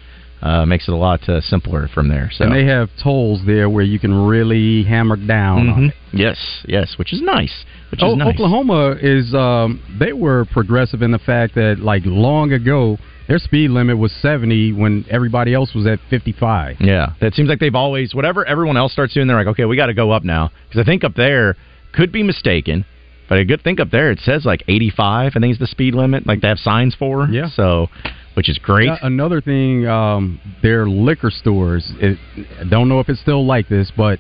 uh, 0.45 0.65
makes 0.65 0.88
it 0.88 0.93
a 0.93 0.95
lot 0.97 1.27
uh, 1.27 1.41
simpler 1.41 1.88
from 1.93 2.08
there. 2.08 2.29
So 2.31 2.45
And 2.45 2.53
they 2.53 2.65
have 2.65 2.89
tolls 3.01 3.41
there 3.45 3.67
where 3.69 3.84
you 3.84 3.97
can 3.99 4.13
really 4.13 4.84
hammer 4.84 5.15
down 5.15 5.69
on 5.69 5.75
Mhm. 5.81 5.89
it. 5.89 5.95
yes, 6.13 6.38
yes, 6.67 6.97
which 6.99 7.12
is 7.13 7.21
nice. 7.21 7.65
Which 7.89 8.01
is 8.01 8.10
Oh, 8.10 8.15
nice. 8.15 8.27
Oklahoma 8.34 8.95
is 9.01 9.34
um, 9.34 9.79
they 9.99 10.13
were 10.13 10.45
progressive 10.45 11.01
in 11.01 11.12
the 11.12 11.19
fact 11.19 11.55
that 11.55 11.79
like 11.79 12.03
long 12.05 12.53
ago 12.53 12.97
their 13.27 13.39
speed 13.39 13.71
limit 13.71 13.97
was 13.97 14.12
70 14.12 14.73
when 14.73 15.03
everybody 15.10 15.51
else 15.55 15.73
was 15.73 15.88
at 15.88 15.99
55. 16.12 16.77
Yeah, 16.79 17.13
that 17.21 17.34
seems 17.34 17.49
like 17.49 17.58
they've 17.60 17.73
always 17.73 18.13
whatever 18.13 18.45
everyone 18.45 18.77
else 18.77 18.91
starts 18.93 19.13
doing. 19.15 19.25
They're 19.27 19.36
like, 19.38 19.47
okay, 19.47 19.65
we 19.65 19.75
got 19.75 19.88
to 19.88 19.95
go 19.95 20.12
up 20.12 20.23
now 20.23 20.51
because 20.69 20.79
I 20.79 20.84
think 20.86 21.03
up 21.03 21.15
there 21.15 21.55
could 21.91 22.12
be 22.12 22.21
mistaken, 22.21 22.86
but 23.27 23.39
I 23.39 23.43
good 23.45 23.62
think 23.63 23.79
up 23.79 23.89
there 23.89 24.12
it 24.12 24.19
says 24.19 24.45
like 24.45 24.63
85. 24.67 25.31
I 25.36 25.39
think 25.39 25.51
is 25.53 25.58
the 25.60 25.65
speed 25.65 25.95
limit. 25.95 26.27
Like 26.27 26.41
they 26.41 26.49
have 26.49 26.60
signs 26.60 26.93
for. 26.93 27.27
Yeah. 27.31 27.47
So, 27.47 27.89
which 28.35 28.49
is 28.49 28.57
great. 28.57 28.87
Yeah, 28.87 28.97
another 29.01 29.41
thing, 29.41 29.87
um, 29.87 30.39
their 30.61 30.87
liquor 30.87 31.31
stores. 31.31 31.91
It, 31.99 32.17
I 32.59 32.69
don't 32.69 32.89
know 32.89 32.99
if 32.99 33.09
it's 33.09 33.19
still 33.21 33.45
like 33.45 33.67
this, 33.67 33.91
but 33.95 34.19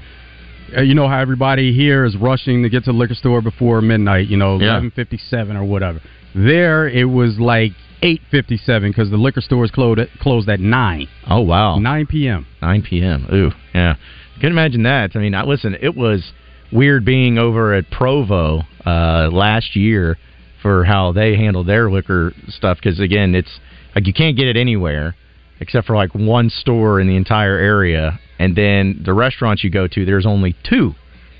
uh, 0.75 0.81
you 0.81 0.95
know 0.95 1.07
how 1.07 1.19
everybody 1.19 1.73
here 1.73 2.05
is 2.05 2.17
rushing 2.17 2.63
to 2.63 2.69
get 2.69 2.85
to 2.85 2.91
the 2.91 2.97
liquor 2.97 3.13
store 3.13 3.41
before 3.41 3.81
midnight. 3.81 4.27
You 4.27 4.37
know, 4.37 4.55
eleven 4.55 4.91
fifty 4.91 5.17
seven 5.17 5.55
or 5.55 5.63
whatever. 5.63 6.01
There, 6.33 6.87
it 6.87 7.05
was 7.05 7.37
like 7.39 7.71
eight 8.01 8.21
fifty 8.31 8.57
seven 8.57 8.89
because 8.89 9.09
the 9.09 9.17
liquor 9.17 9.41
stores 9.41 9.71
closed 9.71 9.99
at, 9.99 10.09
closed 10.19 10.49
at 10.49 10.59
nine. 10.59 11.07
Oh 11.29 11.41
wow, 11.41 11.77
nine 11.77 12.07
p.m. 12.07 12.47
9 12.61 12.81
p.m. 12.81 13.27
Ooh, 13.31 13.51
yeah. 13.73 13.95
Can 14.41 14.51
imagine 14.51 14.83
that. 14.83 15.11
I 15.15 15.19
mean, 15.19 15.33
I, 15.33 15.43
listen, 15.43 15.77
it 15.79 15.95
was 15.95 16.33
weird 16.71 17.05
being 17.05 17.37
over 17.37 17.73
at 17.73 17.89
Provo 17.89 18.61
uh, 18.85 19.29
last 19.31 19.75
year 19.75 20.17
for 20.61 20.83
how 20.83 21.11
they 21.11 21.35
handled 21.35 21.67
their 21.67 21.89
liquor 21.91 22.33
stuff 22.47 22.77
because 22.77 22.99
again, 22.99 23.35
it's 23.35 23.59
like 23.95 24.05
you 24.05 24.13
can't 24.13 24.37
get 24.37 24.47
it 24.47 24.57
anywhere 24.57 25.15
except 25.59 25.87
for 25.87 25.95
like 25.95 26.13
one 26.13 26.49
store 26.49 26.99
in 26.99 27.07
the 27.07 27.15
entire 27.15 27.57
area, 27.57 28.19
and 28.39 28.55
then 28.55 29.01
the 29.05 29.13
restaurants 29.13 29.63
you 29.63 29.69
go 29.69 29.87
to, 29.87 30.05
there's 30.05 30.25
only 30.25 30.55
two 30.63 30.93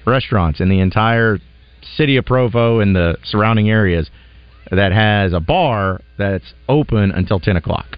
restaurants 0.06 0.60
in 0.60 0.70
the 0.70 0.80
entire 0.80 1.40
city 1.96 2.18
of 2.18 2.26
Provo 2.26 2.80
and 2.80 2.96
the 2.96 3.18
surrounding 3.24 3.70
areas 3.70 4.10
that 4.72 4.92
has 4.92 5.34
a 5.34 5.40
bar 5.40 6.02
that's 6.18 6.54
open 6.68 7.12
until 7.12 7.40
10 7.40 7.58
o'clock. 7.58 7.98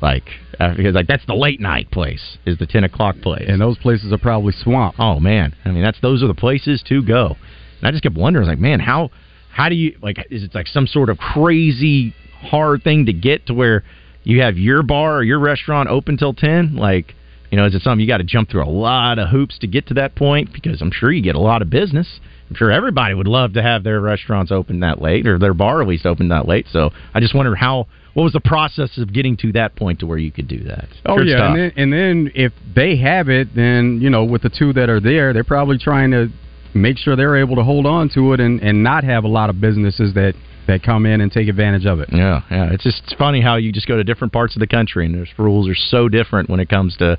Like, 0.00 0.24
uh, 0.60 0.74
because 0.74 0.94
like 0.94 1.06
that's 1.06 1.24
the 1.26 1.34
late 1.34 1.60
night 1.60 1.90
place 1.90 2.36
is 2.44 2.58
the 2.58 2.66
10 2.66 2.84
o'clock 2.84 3.16
place, 3.22 3.46
and 3.48 3.60
those 3.60 3.78
places 3.78 4.12
are 4.12 4.18
probably 4.18 4.52
swamped. 4.52 4.98
Oh 5.00 5.18
man, 5.18 5.54
I 5.64 5.70
mean 5.70 5.82
that's 5.82 5.98
those 6.00 6.22
are 6.22 6.26
the 6.26 6.34
places 6.34 6.82
to 6.88 7.02
go. 7.02 7.36
And 7.78 7.88
I 7.88 7.90
just 7.90 8.02
kept 8.02 8.16
wondering, 8.16 8.46
like, 8.46 8.58
man, 8.58 8.80
how 8.80 9.10
how 9.50 9.70
do 9.70 9.74
you 9.74 9.96
like? 10.02 10.18
Is 10.30 10.42
it 10.42 10.54
like 10.54 10.66
some 10.66 10.86
sort 10.86 11.08
of 11.08 11.16
crazy 11.16 12.14
hard 12.44 12.82
thing 12.82 13.06
to 13.06 13.12
get 13.12 13.46
to 13.46 13.54
where 13.54 13.84
you 14.22 14.40
have 14.42 14.56
your 14.56 14.82
bar 14.82 15.16
or 15.16 15.22
your 15.22 15.38
restaurant 15.38 15.88
open 15.88 16.16
till 16.16 16.34
10? 16.34 16.76
Like, 16.76 17.14
you 17.50 17.58
know, 17.58 17.66
is 17.66 17.74
it 17.74 17.82
something 17.82 18.00
you 18.00 18.06
got 18.06 18.18
to 18.18 18.24
jump 18.24 18.50
through 18.50 18.64
a 18.64 18.70
lot 18.70 19.18
of 19.18 19.28
hoops 19.28 19.58
to 19.60 19.66
get 19.66 19.86
to 19.88 19.94
that 19.94 20.14
point? 20.14 20.52
Because 20.52 20.80
I'm 20.80 20.90
sure 20.90 21.12
you 21.12 21.22
get 21.22 21.34
a 21.34 21.40
lot 21.40 21.62
of 21.62 21.70
business. 21.70 22.20
I'm 22.48 22.56
sure 22.56 22.70
everybody 22.70 23.14
would 23.14 23.26
love 23.26 23.54
to 23.54 23.62
have 23.62 23.84
their 23.84 24.00
restaurants 24.00 24.52
open 24.52 24.80
that 24.80 25.00
late 25.00 25.26
or 25.26 25.38
their 25.38 25.54
bar 25.54 25.80
at 25.80 25.88
least 25.88 26.06
open 26.06 26.28
that 26.28 26.46
late. 26.46 26.66
So 26.70 26.90
I 27.14 27.20
just 27.20 27.34
wonder 27.34 27.54
how 27.54 27.86
what 28.14 28.22
was 28.22 28.32
the 28.32 28.40
process 28.40 28.96
of 28.98 29.12
getting 29.12 29.36
to 29.38 29.52
that 29.52 29.74
point 29.76 30.00
to 30.00 30.06
where 30.06 30.18
you 30.18 30.30
could 30.30 30.46
do 30.46 30.62
that? 30.64 30.88
Oh 31.04 31.16
Sure 31.16 31.24
yeah, 31.24 31.46
and 31.46 31.56
then, 31.56 31.72
and 31.76 31.92
then 31.92 32.32
if 32.34 32.52
they 32.74 32.96
have 32.98 33.28
it, 33.28 33.54
then 33.54 33.98
you 34.00 34.10
know 34.10 34.24
with 34.24 34.42
the 34.42 34.50
two 34.50 34.72
that 34.74 34.88
are 34.88 35.00
there, 35.00 35.32
they're 35.32 35.42
probably 35.42 35.78
trying 35.78 36.10
to 36.12 36.28
make 36.74 36.98
sure 36.98 37.16
they're 37.16 37.36
able 37.36 37.56
to 37.56 37.64
hold 37.64 37.86
on 37.86 38.08
to 38.10 38.32
it 38.32 38.40
and, 38.40 38.60
and 38.60 38.82
not 38.82 39.04
have 39.04 39.24
a 39.24 39.28
lot 39.28 39.48
of 39.48 39.60
businesses 39.60 40.14
that 40.14 40.34
that 40.66 40.82
come 40.82 41.06
in 41.06 41.20
and 41.20 41.30
take 41.30 41.48
advantage 41.48 41.86
of 41.86 42.00
it. 42.00 42.08
Yeah, 42.12 42.40
yeah. 42.50 42.72
It's 42.72 42.82
just 42.84 43.02
it's 43.04 43.14
funny 43.14 43.40
how 43.40 43.56
you 43.56 43.72
just 43.72 43.86
go 43.86 43.96
to 43.96 44.04
different 44.04 44.32
parts 44.32 44.56
of 44.56 44.60
the 44.60 44.66
country 44.66 45.06
and 45.06 45.14
their 45.14 45.26
rules 45.38 45.68
are 45.68 45.74
so 45.74 46.08
different 46.08 46.48
when 46.48 46.60
it 46.60 46.68
comes 46.68 46.96
to 46.98 47.18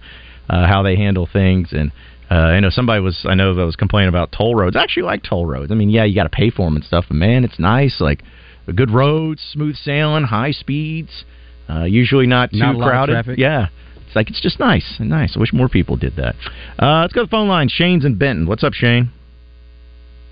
uh, 0.49 0.67
how 0.67 0.81
they 0.83 0.95
handle 0.95 1.27
things. 1.31 1.69
And 1.71 1.91
uh, 2.29 2.35
I 2.35 2.59
know 2.59 2.69
somebody 2.69 3.01
was 3.01 3.25
I 3.25 3.35
know 3.35 3.53
that 3.53 3.65
was 3.65 3.75
complaining 3.75 4.09
about 4.09 4.31
toll 4.31 4.55
roads. 4.55 4.75
I 4.75 4.83
actually 4.83 5.03
like 5.03 5.23
toll 5.23 5.45
roads. 5.45 5.71
I 5.71 5.75
mean, 5.75 5.89
yeah, 5.89 6.03
you 6.03 6.15
got 6.15 6.23
to 6.23 6.29
pay 6.29 6.49
for 6.49 6.65
them 6.65 6.75
and 6.75 6.83
stuff, 6.85 7.05
but 7.07 7.15
man, 7.15 7.43
it's 7.43 7.59
nice. 7.59 7.99
Like 7.99 8.23
the 8.65 8.73
good 8.73 8.91
roads, 8.91 9.41
smooth 9.53 9.75
sailing, 9.75 10.23
high 10.23 10.51
speeds. 10.51 11.25
Uh, 11.69 11.83
usually 11.83 12.27
not 12.27 12.51
too 12.51 12.57
Not 12.59 12.75
a 12.75 12.77
lot 12.77 12.85
of 12.87 12.91
crowded. 12.91 13.11
traffic. 13.13 13.37
Yeah. 13.39 13.67
It's 14.07 14.15
like 14.15 14.29
it's 14.29 14.41
just 14.41 14.59
nice, 14.59 14.95
and 14.99 15.09
nice. 15.09 15.35
I 15.35 15.39
wish 15.39 15.51
more 15.51 15.67
people 15.67 15.97
did 15.97 16.15
that. 16.17 16.35
Uh, 16.79 17.01
let's 17.01 17.13
go 17.13 17.21
to 17.21 17.25
the 17.25 17.31
phone 17.31 17.47
line. 17.47 17.69
Shane's 17.69 18.05
in 18.05 18.17
Benton. 18.17 18.47
What's 18.47 18.63
up, 18.63 18.73
Shane? 18.73 19.11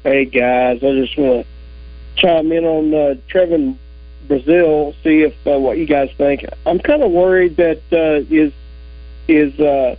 Hey 0.04 0.26
guys, 0.26 0.78
I 0.84 0.91
just 0.99 1.17
want 1.17 1.45
to 1.45 1.53
chime 2.15 2.52
in 2.52 2.65
on 2.65 2.93
uh, 2.93 3.15
Trevon 3.30 3.78
Brazile, 4.28 4.93
see 5.04 5.21
if 5.21 5.34
uh, 5.45 5.60
what 5.60 5.78
you 5.78 5.86
guys 5.86 6.10
think. 6.17 6.45
I'm 6.65 6.80
kind 6.80 7.04
of 7.04 7.12
worried 7.12 7.58
that 7.58 7.82
uh, 7.91 8.26
his 8.30 8.54
his 9.28 9.60
uh, 9.60 9.95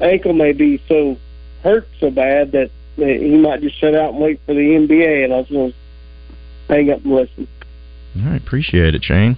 ankle 0.00 0.32
may 0.32 0.52
be 0.52 0.82
so 0.88 1.16
hurt 1.62 1.86
so 2.00 2.10
bad 2.10 2.52
that 2.52 2.70
uh, 2.98 3.04
he 3.04 3.36
might 3.36 3.60
just 3.60 3.80
sit 3.80 3.94
out 3.94 4.12
and 4.12 4.22
wait 4.22 4.40
for 4.46 4.54
the 4.54 4.60
NBA. 4.60 5.24
And 5.24 5.32
I 5.32 5.38
was 5.38 5.48
going 5.48 5.72
to 5.72 6.72
hang 6.72 6.90
up 6.90 7.04
and 7.04 7.14
listen. 7.14 7.48
All 8.16 8.30
right, 8.30 8.40
appreciate 8.40 8.94
it, 8.94 9.04
Shane. 9.04 9.36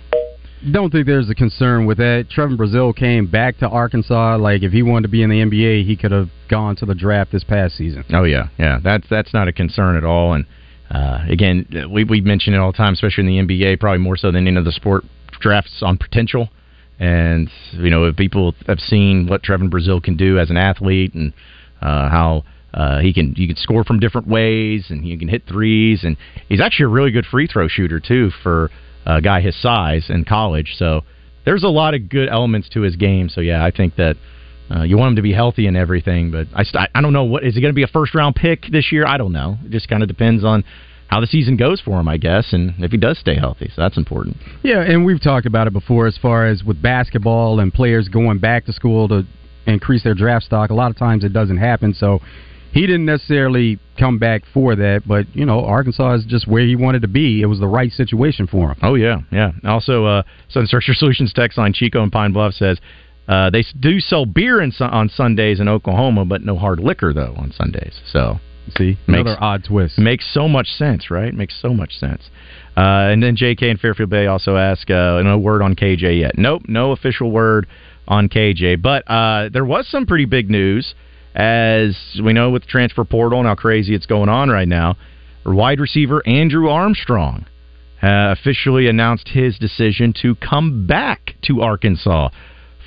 Don't 0.72 0.90
think 0.90 1.06
there's 1.06 1.30
a 1.30 1.34
concern 1.34 1.86
with 1.86 1.96
that. 1.98 2.26
Trevon 2.34 2.56
Brazile 2.58 2.94
came 2.94 3.26
back 3.26 3.58
to 3.58 3.68
Arkansas. 3.68 4.36
Like 4.36 4.62
if 4.62 4.72
he 4.72 4.82
wanted 4.82 5.02
to 5.02 5.08
be 5.08 5.22
in 5.22 5.30
the 5.30 5.36
NBA, 5.36 5.86
he 5.86 5.96
could 5.96 6.12
have 6.12 6.28
gone 6.48 6.76
to 6.76 6.86
the 6.86 6.94
draft 6.94 7.32
this 7.32 7.44
past 7.44 7.76
season. 7.76 8.04
Oh 8.12 8.24
yeah, 8.24 8.48
yeah. 8.58 8.78
That's 8.82 9.06
that's 9.08 9.32
not 9.32 9.48
a 9.48 9.52
concern 9.52 9.96
at 9.96 10.04
all. 10.04 10.34
And 10.34 10.44
uh, 10.90 11.24
again, 11.28 11.66
we 11.92 12.04
we 12.04 12.20
mention 12.20 12.54
it 12.54 12.58
all 12.58 12.72
the 12.72 12.76
time, 12.76 12.94
especially 12.94 13.38
in 13.38 13.46
the 13.46 13.54
NBA, 13.54 13.78
probably 13.80 13.98
more 13.98 14.16
so 14.16 14.32
than 14.32 14.46
any 14.46 14.56
other 14.58 14.72
sport. 14.72 15.04
Drafts 15.40 15.82
on 15.82 15.96
potential, 15.96 16.48
and 16.98 17.48
you 17.72 17.88
know 17.88 18.04
if 18.04 18.16
people 18.16 18.54
have 18.66 18.80
seen 18.80 19.26
what 19.26 19.42
Trevon 19.42 19.70
Brazile 19.70 20.02
can 20.02 20.16
do 20.16 20.38
as 20.38 20.50
an 20.50 20.56
athlete 20.56 21.14
and 21.14 21.32
uh, 21.80 22.08
how. 22.08 22.44
Uh, 22.72 23.00
he 23.00 23.12
can 23.12 23.34
you 23.36 23.48
can 23.48 23.56
score 23.56 23.82
from 23.82 23.98
different 23.98 24.28
ways 24.28 24.86
and 24.90 25.02
he 25.02 25.16
can 25.16 25.26
hit 25.26 25.42
threes 25.44 26.04
and 26.04 26.16
he's 26.48 26.60
actually 26.60 26.84
a 26.84 26.88
really 26.88 27.10
good 27.10 27.26
free 27.26 27.48
throw 27.48 27.66
shooter 27.66 27.98
too 27.98 28.30
for 28.44 28.70
a 29.06 29.20
guy 29.20 29.40
his 29.40 29.60
size 29.60 30.06
in 30.08 30.24
college. 30.24 30.74
So 30.76 31.00
there's 31.44 31.64
a 31.64 31.68
lot 31.68 31.94
of 31.94 32.08
good 32.08 32.28
elements 32.28 32.68
to 32.68 32.82
his 32.82 32.94
game. 32.94 33.28
So 33.28 33.40
yeah, 33.40 33.64
I 33.64 33.72
think 33.72 33.96
that 33.96 34.14
uh, 34.70 34.82
you 34.82 34.96
want 34.96 35.10
him 35.10 35.16
to 35.16 35.22
be 35.22 35.32
healthy 35.32 35.66
and 35.66 35.76
everything, 35.76 36.30
but 36.30 36.46
I 36.54 36.62
st- 36.62 36.90
I 36.94 37.00
don't 37.00 37.12
know 37.12 37.24
what 37.24 37.44
is 37.44 37.54
he 37.54 37.60
going 37.60 37.72
to 37.72 37.76
be 37.76 37.82
a 37.82 37.88
first 37.88 38.14
round 38.14 38.36
pick 38.36 38.66
this 38.70 38.92
year? 38.92 39.06
I 39.06 39.16
don't 39.16 39.32
know. 39.32 39.58
It 39.64 39.70
just 39.70 39.88
kind 39.88 40.02
of 40.02 40.08
depends 40.08 40.44
on 40.44 40.64
how 41.08 41.20
the 41.20 41.26
season 41.26 41.56
goes 41.56 41.80
for 41.80 41.98
him, 41.98 42.06
I 42.08 42.18
guess, 42.18 42.52
and 42.52 42.72
if 42.78 42.92
he 42.92 42.96
does 42.96 43.18
stay 43.18 43.34
healthy. 43.34 43.68
So 43.74 43.82
that's 43.82 43.96
important. 43.96 44.36
Yeah, 44.62 44.80
and 44.80 45.04
we've 45.04 45.20
talked 45.20 45.44
about 45.44 45.66
it 45.66 45.72
before 45.72 46.06
as 46.06 46.16
far 46.16 46.46
as 46.46 46.62
with 46.62 46.80
basketball 46.80 47.58
and 47.58 47.74
players 47.74 48.08
going 48.08 48.38
back 48.38 48.64
to 48.66 48.72
school 48.72 49.08
to 49.08 49.26
increase 49.66 50.04
their 50.04 50.14
draft 50.14 50.46
stock. 50.46 50.70
A 50.70 50.74
lot 50.74 50.90
of 50.90 50.96
times 50.96 51.24
it 51.24 51.32
doesn't 51.32 51.56
happen. 51.56 51.94
So 51.94 52.20
he 52.72 52.82
didn't 52.82 53.06
necessarily 53.06 53.80
come 53.98 54.18
back 54.18 54.42
for 54.54 54.76
that, 54.76 55.02
but 55.04 55.26
you 55.34 55.44
know, 55.44 55.64
Arkansas 55.64 56.14
is 56.14 56.24
just 56.26 56.46
where 56.46 56.64
he 56.64 56.76
wanted 56.76 57.02
to 57.02 57.08
be. 57.08 57.42
It 57.42 57.46
was 57.46 57.58
the 57.58 57.66
right 57.66 57.90
situation 57.90 58.46
for 58.46 58.70
him. 58.70 58.78
Oh 58.82 58.94
yeah, 58.94 59.18
yeah. 59.32 59.50
Also, 59.64 60.04
uh, 60.04 60.22
Southern 60.48 60.68
Structural 60.68 60.94
Solutions 60.96 61.32
text 61.32 61.58
line 61.58 61.72
Chico 61.72 62.02
and 62.02 62.12
Pine 62.12 62.32
Bluff 62.32 62.54
says. 62.54 62.78
Uh, 63.30 63.48
they 63.48 63.64
do 63.78 64.00
sell 64.00 64.26
beer 64.26 64.60
in, 64.60 64.72
on 64.80 65.08
Sundays 65.08 65.60
in 65.60 65.68
Oklahoma, 65.68 66.24
but 66.24 66.42
no 66.42 66.56
hard 66.56 66.80
liquor 66.80 67.12
though 67.14 67.32
on 67.36 67.52
Sundays. 67.52 68.00
So 68.10 68.40
see 68.76 68.98
another 69.06 69.36
odd 69.40 69.62
twist. 69.62 69.98
Makes 69.98 70.34
so 70.34 70.48
much 70.48 70.66
sense, 70.66 71.12
right? 71.12 71.32
Makes 71.32 71.54
so 71.62 71.72
much 71.72 71.92
sense. 71.92 72.28
Uh, 72.76 73.06
and 73.12 73.22
then 73.22 73.36
J.K. 73.36 73.70
and 73.70 73.78
Fairfield 73.78 74.10
Bay 74.10 74.26
also 74.26 74.56
ask 74.56 74.90
uh, 74.90 75.22
no 75.22 75.38
word 75.38 75.62
on 75.62 75.76
KJ 75.76 76.20
yet. 76.20 76.38
Nope, 76.38 76.62
no 76.66 76.90
official 76.90 77.30
word 77.30 77.68
on 78.08 78.28
KJ. 78.28 78.82
But 78.82 79.08
uh, 79.08 79.48
there 79.52 79.64
was 79.64 79.86
some 79.86 80.06
pretty 80.06 80.24
big 80.24 80.50
news, 80.50 80.94
as 81.32 81.96
we 82.24 82.32
know 82.32 82.50
with 82.50 82.62
the 82.62 82.68
transfer 82.68 83.04
portal 83.04 83.38
and 83.38 83.46
how 83.46 83.54
crazy 83.54 83.94
it's 83.94 84.06
going 84.06 84.28
on 84.28 84.48
right 84.48 84.68
now. 84.68 84.96
Wide 85.46 85.78
receiver 85.78 86.20
Andrew 86.26 86.68
Armstrong 86.68 87.46
uh, 88.02 88.34
officially 88.36 88.88
announced 88.88 89.28
his 89.28 89.56
decision 89.56 90.14
to 90.22 90.34
come 90.34 90.86
back 90.88 91.34
to 91.42 91.60
Arkansas 91.60 92.30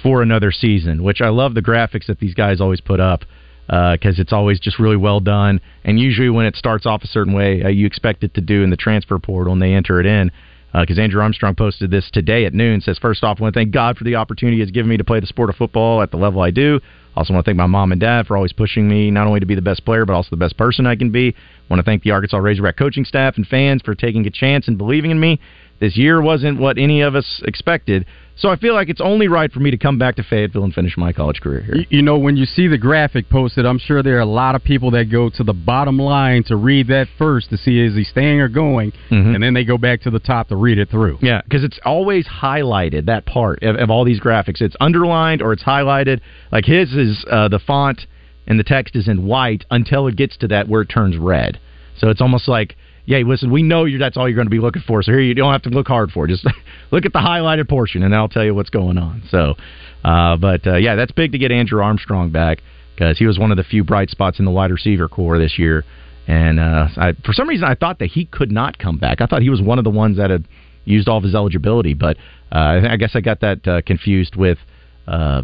for 0.03 0.21
another 0.21 0.51
season, 0.51 1.01
which 1.01 1.21
I 1.21 1.29
love 1.29 1.55
the 1.55 1.61
graphics 1.61 2.05
that 2.07 2.19
these 2.19 2.35
guys 2.35 2.61
always 2.61 2.81
put 2.81 2.99
up 2.99 3.23
because 3.67 4.19
it's 4.19 4.33
always 4.33 4.59
just 4.59 4.77
really 4.77 4.97
well 4.97 5.21
done. 5.21 5.61
And 5.85 5.99
usually, 5.99 6.29
when 6.29 6.45
it 6.45 6.55
starts 6.55 6.85
off 6.85 7.03
a 7.03 7.07
certain 7.07 7.33
way, 7.33 7.63
uh, 7.63 7.69
you 7.69 7.85
expect 7.85 8.23
it 8.23 8.33
to 8.33 8.41
do 8.41 8.61
in 8.61 8.69
the 8.69 8.77
transfer 8.77 9.17
portal, 9.17 9.53
and 9.53 9.61
they 9.61 9.73
enter 9.73 9.99
it 9.99 10.05
in. 10.05 10.31
Because 10.73 10.97
Andrew 10.97 11.21
Armstrong 11.21 11.53
posted 11.53 11.91
this 11.91 12.09
today 12.11 12.45
at 12.45 12.53
noon. 12.55 12.81
Says, 12.81 12.97
first 12.97 13.23
off, 13.23 13.37
I 13.39 13.43
want 13.43 13.53
to 13.53 13.59
thank 13.59 13.71
God 13.71 13.95
for 13.95 14.05
the 14.05 14.15
opportunity 14.15 14.57
He 14.57 14.61
has 14.61 14.71
given 14.71 14.89
me 14.89 14.97
to 14.97 15.03
play 15.03 15.19
the 15.19 15.27
sport 15.27 15.51
of 15.51 15.55
football 15.55 16.01
at 16.01 16.09
the 16.09 16.17
level 16.17 16.41
I 16.41 16.49
do. 16.49 16.79
Also, 17.15 17.31
want 17.31 17.45
to 17.45 17.47
thank 17.47 17.57
my 17.57 17.67
mom 17.67 17.91
and 17.91 18.01
dad 18.01 18.25
for 18.25 18.35
always 18.35 18.53
pushing 18.53 18.89
me 18.89 19.11
not 19.11 19.27
only 19.27 19.39
to 19.39 19.45
be 19.45 19.53
the 19.53 19.61
best 19.61 19.85
player, 19.85 20.03
but 20.03 20.13
also 20.13 20.29
the 20.31 20.37
best 20.37 20.57
person 20.57 20.87
I 20.87 20.95
can 20.95 21.11
be. 21.11 21.35
want 21.69 21.79
to 21.79 21.83
thank 21.83 22.01
the 22.01 22.09
Arkansas 22.09 22.37
Razorback 22.37 22.75
coaching 22.75 23.05
staff 23.05 23.37
and 23.37 23.45
fans 23.45 23.83
for 23.83 23.93
taking 23.93 24.25
a 24.25 24.31
chance 24.31 24.67
and 24.67 24.75
believing 24.75 25.11
in 25.11 25.19
me. 25.19 25.39
This 25.83 25.97
year 25.97 26.21
wasn't 26.21 26.61
what 26.61 26.77
any 26.77 27.01
of 27.01 27.13
us 27.13 27.41
expected, 27.43 28.05
so 28.37 28.47
I 28.47 28.55
feel 28.55 28.73
like 28.73 28.87
it's 28.87 29.01
only 29.01 29.27
right 29.27 29.51
for 29.51 29.59
me 29.59 29.69
to 29.69 29.77
come 29.77 29.97
back 29.97 30.15
to 30.15 30.23
Fayetteville 30.23 30.63
and 30.63 30.73
finish 30.73 30.95
my 30.95 31.11
college 31.11 31.41
career 31.41 31.59
here. 31.59 31.83
You, 31.89 32.01
know, 32.01 32.17
when 32.17 32.37
you 32.37 32.45
see 32.45 32.67
the 32.69 32.77
graphic 32.77 33.27
posted, 33.29 33.65
I'm 33.65 33.79
sure 33.79 34.01
there 34.01 34.15
are 34.15 34.21
a 34.21 34.25
lot 34.25 34.55
of 34.55 34.63
people 34.63 34.91
that 34.91 35.11
go 35.11 35.29
to 35.31 35.43
the 35.43 35.51
bottom 35.51 35.99
line 35.99 36.45
to 36.45 36.55
read 36.55 36.87
that 36.87 37.07
first 37.17 37.49
to 37.49 37.57
see 37.57 37.81
is 37.81 37.95
he 37.95 38.05
staying 38.05 38.39
or 38.39 38.47
going, 38.47 38.93
Mhm. 39.11 39.35
and 39.35 39.43
then 39.43 39.53
they 39.53 39.65
go 39.65 39.77
back 39.77 39.99
to 40.03 40.09
the 40.09 40.19
top 40.19 40.47
to 40.47 40.55
read 40.55 40.77
it 40.77 40.87
through. 40.89 41.17
Yeah, 41.21 41.41
because 41.43 41.65
it's 41.65 41.79
always 41.83 42.25
highlighted 42.27 43.07
that 43.07 43.25
part 43.25 43.61
of, 43.61 43.75
of 43.75 43.89
all 43.91 44.05
these 44.05 44.21
graphics. 44.21 44.61
It's 44.61 44.77
underlined 44.79 45.41
or 45.41 45.51
it's 45.51 45.63
highlighted. 45.63 46.21
Like 46.49 46.63
his 46.63 46.93
is 46.93 47.25
uh, 47.29 47.49
the 47.49 47.59
font 47.59 48.07
and 48.47 48.57
the 48.57 48.63
text 48.63 48.95
is 48.95 49.09
in 49.09 49.25
white 49.25 49.65
until 49.69 50.07
it 50.07 50.15
gets 50.15 50.37
to 50.37 50.47
that 50.47 50.69
where 50.69 50.83
it 50.83 50.87
turns 50.87 51.17
red. 51.17 51.59
So 51.97 52.07
it's 52.09 52.21
almost 52.21 52.47
like, 52.47 52.77
yeah, 53.05 53.19
listen, 53.19 53.51
we 53.51 53.63
know 53.63 53.85
you 53.85 53.97
that's 53.97 54.15
all 54.15 54.27
you're 54.27 54.35
going 54.35 54.47
to 54.47 54.51
be 54.51 54.59
looking 54.59 54.83
for. 54.87 55.03
So 55.03 55.11
here 55.11 55.21
you 55.21 55.33
don't 55.33 55.51
have 55.51 55.63
to 55.63 55.69
look 55.69 55.87
hard 55.87 56.11
for 56.11 56.25
it. 56.25 56.29
Just 56.29 56.45
look 56.91 57.05
at 57.05 57.13
the 57.13 57.19
highlighted 57.19 57.67
portion, 57.67 58.03
and 58.03 58.15
I'll 58.15 58.29
tell 58.29 58.43
you 58.43 58.55
what's 58.55 58.69
going 58.69 58.97
on. 58.97 59.23
So, 59.29 59.55
uh, 60.03 60.37
but 60.37 60.65
uh, 60.65 60.77
yeah, 60.77 60.95
that's 60.95 61.11
big 61.11 61.33
to 61.33 61.37
get 61.37 61.51
Andrew 61.51 61.81
Armstrong 61.81 62.31
back 62.31 62.59
because 62.95 63.17
he 63.17 63.25
was 63.25 63.37
one 63.37 63.51
of 63.51 63.57
the 63.57 63.63
few 63.63 63.83
bright 63.83 64.09
spots 64.09 64.39
in 64.39 64.45
the 64.45 64.51
wide 64.51 64.71
receiver 64.71 65.09
corps 65.09 65.37
this 65.37 65.57
year. 65.57 65.83
And 66.27 66.59
uh, 66.59 66.87
I, 66.95 67.13
for 67.25 67.33
some 67.33 67.49
reason, 67.49 67.65
I 67.65 67.75
thought 67.75 67.99
that 67.99 68.07
he 68.07 68.25
could 68.25 68.51
not 68.51 68.77
come 68.77 68.97
back. 68.97 69.19
I 69.19 69.25
thought 69.25 69.41
he 69.41 69.49
was 69.49 69.61
one 69.61 69.77
of 69.77 69.83
the 69.83 69.89
ones 69.89 70.17
that 70.17 70.29
had 70.29 70.47
used 70.85 71.07
all 71.07 71.17
of 71.17 71.23
his 71.23 71.35
eligibility, 71.35 71.93
but 71.93 72.17
uh, 72.51 72.81
I 72.89 72.97
guess 72.97 73.11
I 73.15 73.21
got 73.21 73.41
that 73.41 73.67
uh, 73.67 73.81
confused 73.81 74.35
with. 74.35 74.57
Uh, 75.05 75.41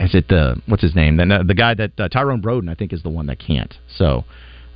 is 0.00 0.14
it 0.14 0.28
the 0.28 0.60
what's 0.66 0.82
his 0.82 0.94
name? 0.94 1.18
The, 1.18 1.44
the 1.46 1.54
guy 1.54 1.74
that 1.74 2.00
uh, 2.00 2.08
Tyrone 2.08 2.40
Broden, 2.40 2.70
I 2.70 2.74
think, 2.74 2.94
is 2.94 3.02
the 3.02 3.10
one 3.10 3.26
that 3.26 3.38
can't. 3.38 3.74
So, 3.94 4.24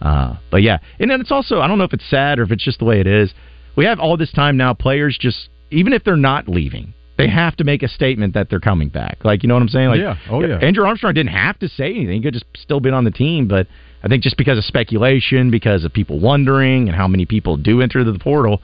uh, 0.01 0.37
but 0.51 0.63
yeah, 0.63 0.79
and 0.99 1.11
then 1.11 1.21
it's 1.21 1.31
also 1.31 1.61
I 1.61 1.69
don't 1.69 1.79
know 1.79 1.85
if 1.85 1.93
it's 1.93 2.09
sad 2.09 2.39
or 2.39 2.43
if 2.43 2.51
it's 2.51 2.65
just 2.65 2.79
the 2.79 2.85
way 2.85 3.01
it 3.01 3.07
is. 3.07 3.33
We 3.77 3.85
have 3.85 4.01
all 4.01 4.17
this 4.17 4.33
time 4.33 4.57
now. 4.57 4.75
Players 4.75 5.17
just 5.21 5.49
even 5.71 5.93
if 5.93 6.05
they're 6.05 6.17
not 6.17 6.49
leaving, 6.49 6.95
they 7.17 7.29
have 7.29 7.57
to 7.57 7.65
make 7.65 7.83
a 7.83 7.89
statement 7.89 8.35
that 8.35 8.49
they're 8.51 8.61
coming 8.61 8.89
back. 8.89 9.19
Like 9.25 9.43
you 9.43 9.49
know 9.49 9.55
what 9.55 9.63
I'm 9.63 9.69
saying? 9.69 9.89
Like, 9.89 10.01
Yeah. 10.01 10.17
Oh, 10.31 10.43
yeah. 10.43 10.59
Andrew 10.59 10.85
Armstrong 10.85 11.15
didn't 11.15 11.33
have 11.33 11.59
to 11.61 11.69
say 11.69 11.95
anything; 11.95 12.17
he 12.17 12.23
could 12.23 12.35
just 12.35 12.47
still 12.57 12.81
been 12.81 12.95
on 12.95 13.05
the 13.05 13.11
team. 13.11 13.47
But 13.47 13.67
I 14.03 14.09
think 14.09 14.23
just 14.23 14.37
because 14.37 14.59
of 14.59 14.65
speculation, 14.65 15.51
because 15.51 15.85
of 15.85 15.93
people 15.93 16.19
wondering, 16.19 16.89
and 16.89 16.97
how 16.97 17.07
many 17.07 17.27
people 17.27 17.57
do 17.57 17.83
enter 17.83 18.03
the 18.03 18.19
portal, 18.19 18.63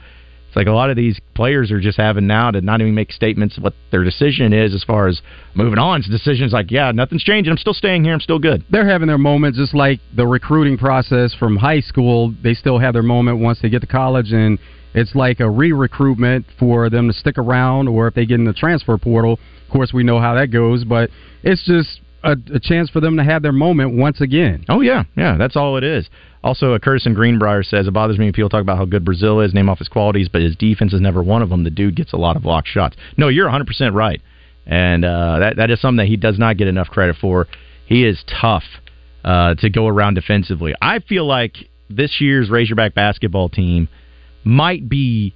like 0.56 0.66
a 0.66 0.72
lot 0.72 0.88
of 0.88 0.96
these 0.96 1.20
players 1.34 1.70
are 1.70 1.80
just 1.80 1.98
having 1.98 2.26
now 2.26 2.50
to 2.50 2.62
not 2.62 2.80
even 2.80 2.94
make 2.94 3.12
statements 3.12 3.58
what 3.58 3.74
their 3.92 4.02
decision 4.02 4.54
is 4.54 4.74
as 4.74 4.82
far 4.82 5.06
as 5.06 5.20
moving 5.54 5.78
on. 5.78 6.00
It's 6.00 6.08
decisions 6.08 6.52
like, 6.52 6.70
yeah, 6.70 6.90
nothing's 6.92 7.22
changing. 7.22 7.50
I'm 7.50 7.58
still 7.58 7.74
staying 7.74 8.04
here. 8.04 8.14
I'm 8.14 8.20
still 8.20 8.38
good. 8.38 8.64
They're 8.70 8.88
having 8.88 9.06
their 9.06 9.18
moments, 9.18 9.58
just 9.58 9.74
like 9.74 10.00
the 10.16 10.26
recruiting 10.26 10.78
process 10.78 11.34
from 11.34 11.56
high 11.56 11.80
school. 11.80 12.34
They 12.42 12.54
still 12.54 12.78
have 12.78 12.94
their 12.94 13.02
moment 13.02 13.38
once 13.38 13.60
they 13.60 13.68
get 13.68 13.82
to 13.82 13.86
college, 13.86 14.32
and 14.32 14.58
it's 14.94 15.14
like 15.14 15.40
a 15.40 15.50
re-recruitment 15.50 16.46
for 16.58 16.88
them 16.88 17.06
to 17.06 17.12
stick 17.12 17.36
around, 17.36 17.86
or 17.86 18.08
if 18.08 18.14
they 18.14 18.24
get 18.24 18.36
in 18.36 18.46
the 18.46 18.54
transfer 18.54 18.96
portal. 18.96 19.38
Of 19.66 19.70
course, 19.70 19.92
we 19.92 20.04
know 20.04 20.20
how 20.20 20.34
that 20.36 20.50
goes, 20.50 20.84
but 20.84 21.10
it's 21.42 21.64
just 21.66 22.00
a, 22.26 22.56
a 22.56 22.60
chance 22.60 22.90
for 22.90 23.00
them 23.00 23.16
to 23.16 23.24
have 23.24 23.42
their 23.42 23.52
moment 23.52 23.94
once 23.94 24.20
again. 24.20 24.64
Oh 24.68 24.80
yeah, 24.80 25.04
yeah, 25.16 25.36
that's 25.38 25.56
all 25.56 25.76
it 25.76 25.84
is. 25.84 26.08
Also, 26.42 26.74
uh, 26.74 26.78
Curtis 26.78 27.06
and 27.06 27.14
Greenbrier 27.14 27.62
says 27.62 27.86
it 27.86 27.92
bothers 27.92 28.18
me 28.18 28.26
when 28.26 28.32
people 28.32 28.48
talk 28.48 28.60
about 28.60 28.78
how 28.78 28.84
good 28.84 29.04
Brazile 29.04 29.44
is, 29.44 29.52
name 29.52 29.68
off 29.68 29.78
his 29.78 29.88
qualities, 29.88 30.28
but 30.28 30.42
his 30.42 30.54
defense 30.54 30.92
is 30.92 31.00
never 31.00 31.22
one 31.22 31.42
of 31.42 31.48
them. 31.48 31.64
The 31.64 31.70
dude 31.70 31.96
gets 31.96 32.12
a 32.12 32.16
lot 32.16 32.36
of 32.36 32.42
blocked 32.42 32.68
shots. 32.68 32.96
No, 33.16 33.28
you're 33.28 33.46
100 33.46 33.66
percent 33.66 33.94
right, 33.94 34.20
and 34.66 35.04
uh, 35.04 35.38
that 35.40 35.56
that 35.56 35.70
is 35.70 35.80
something 35.80 35.98
that 35.98 36.08
he 36.08 36.16
does 36.16 36.38
not 36.38 36.56
get 36.56 36.68
enough 36.68 36.88
credit 36.88 37.16
for. 37.20 37.46
He 37.86 38.04
is 38.04 38.22
tough 38.40 38.64
uh, 39.24 39.54
to 39.56 39.70
go 39.70 39.86
around 39.86 40.14
defensively. 40.14 40.74
I 40.80 41.00
feel 41.00 41.26
like 41.26 41.56
this 41.90 42.20
year's 42.20 42.50
Razorback 42.50 42.94
basketball 42.94 43.48
team 43.48 43.88
might 44.44 44.88
be, 44.88 45.34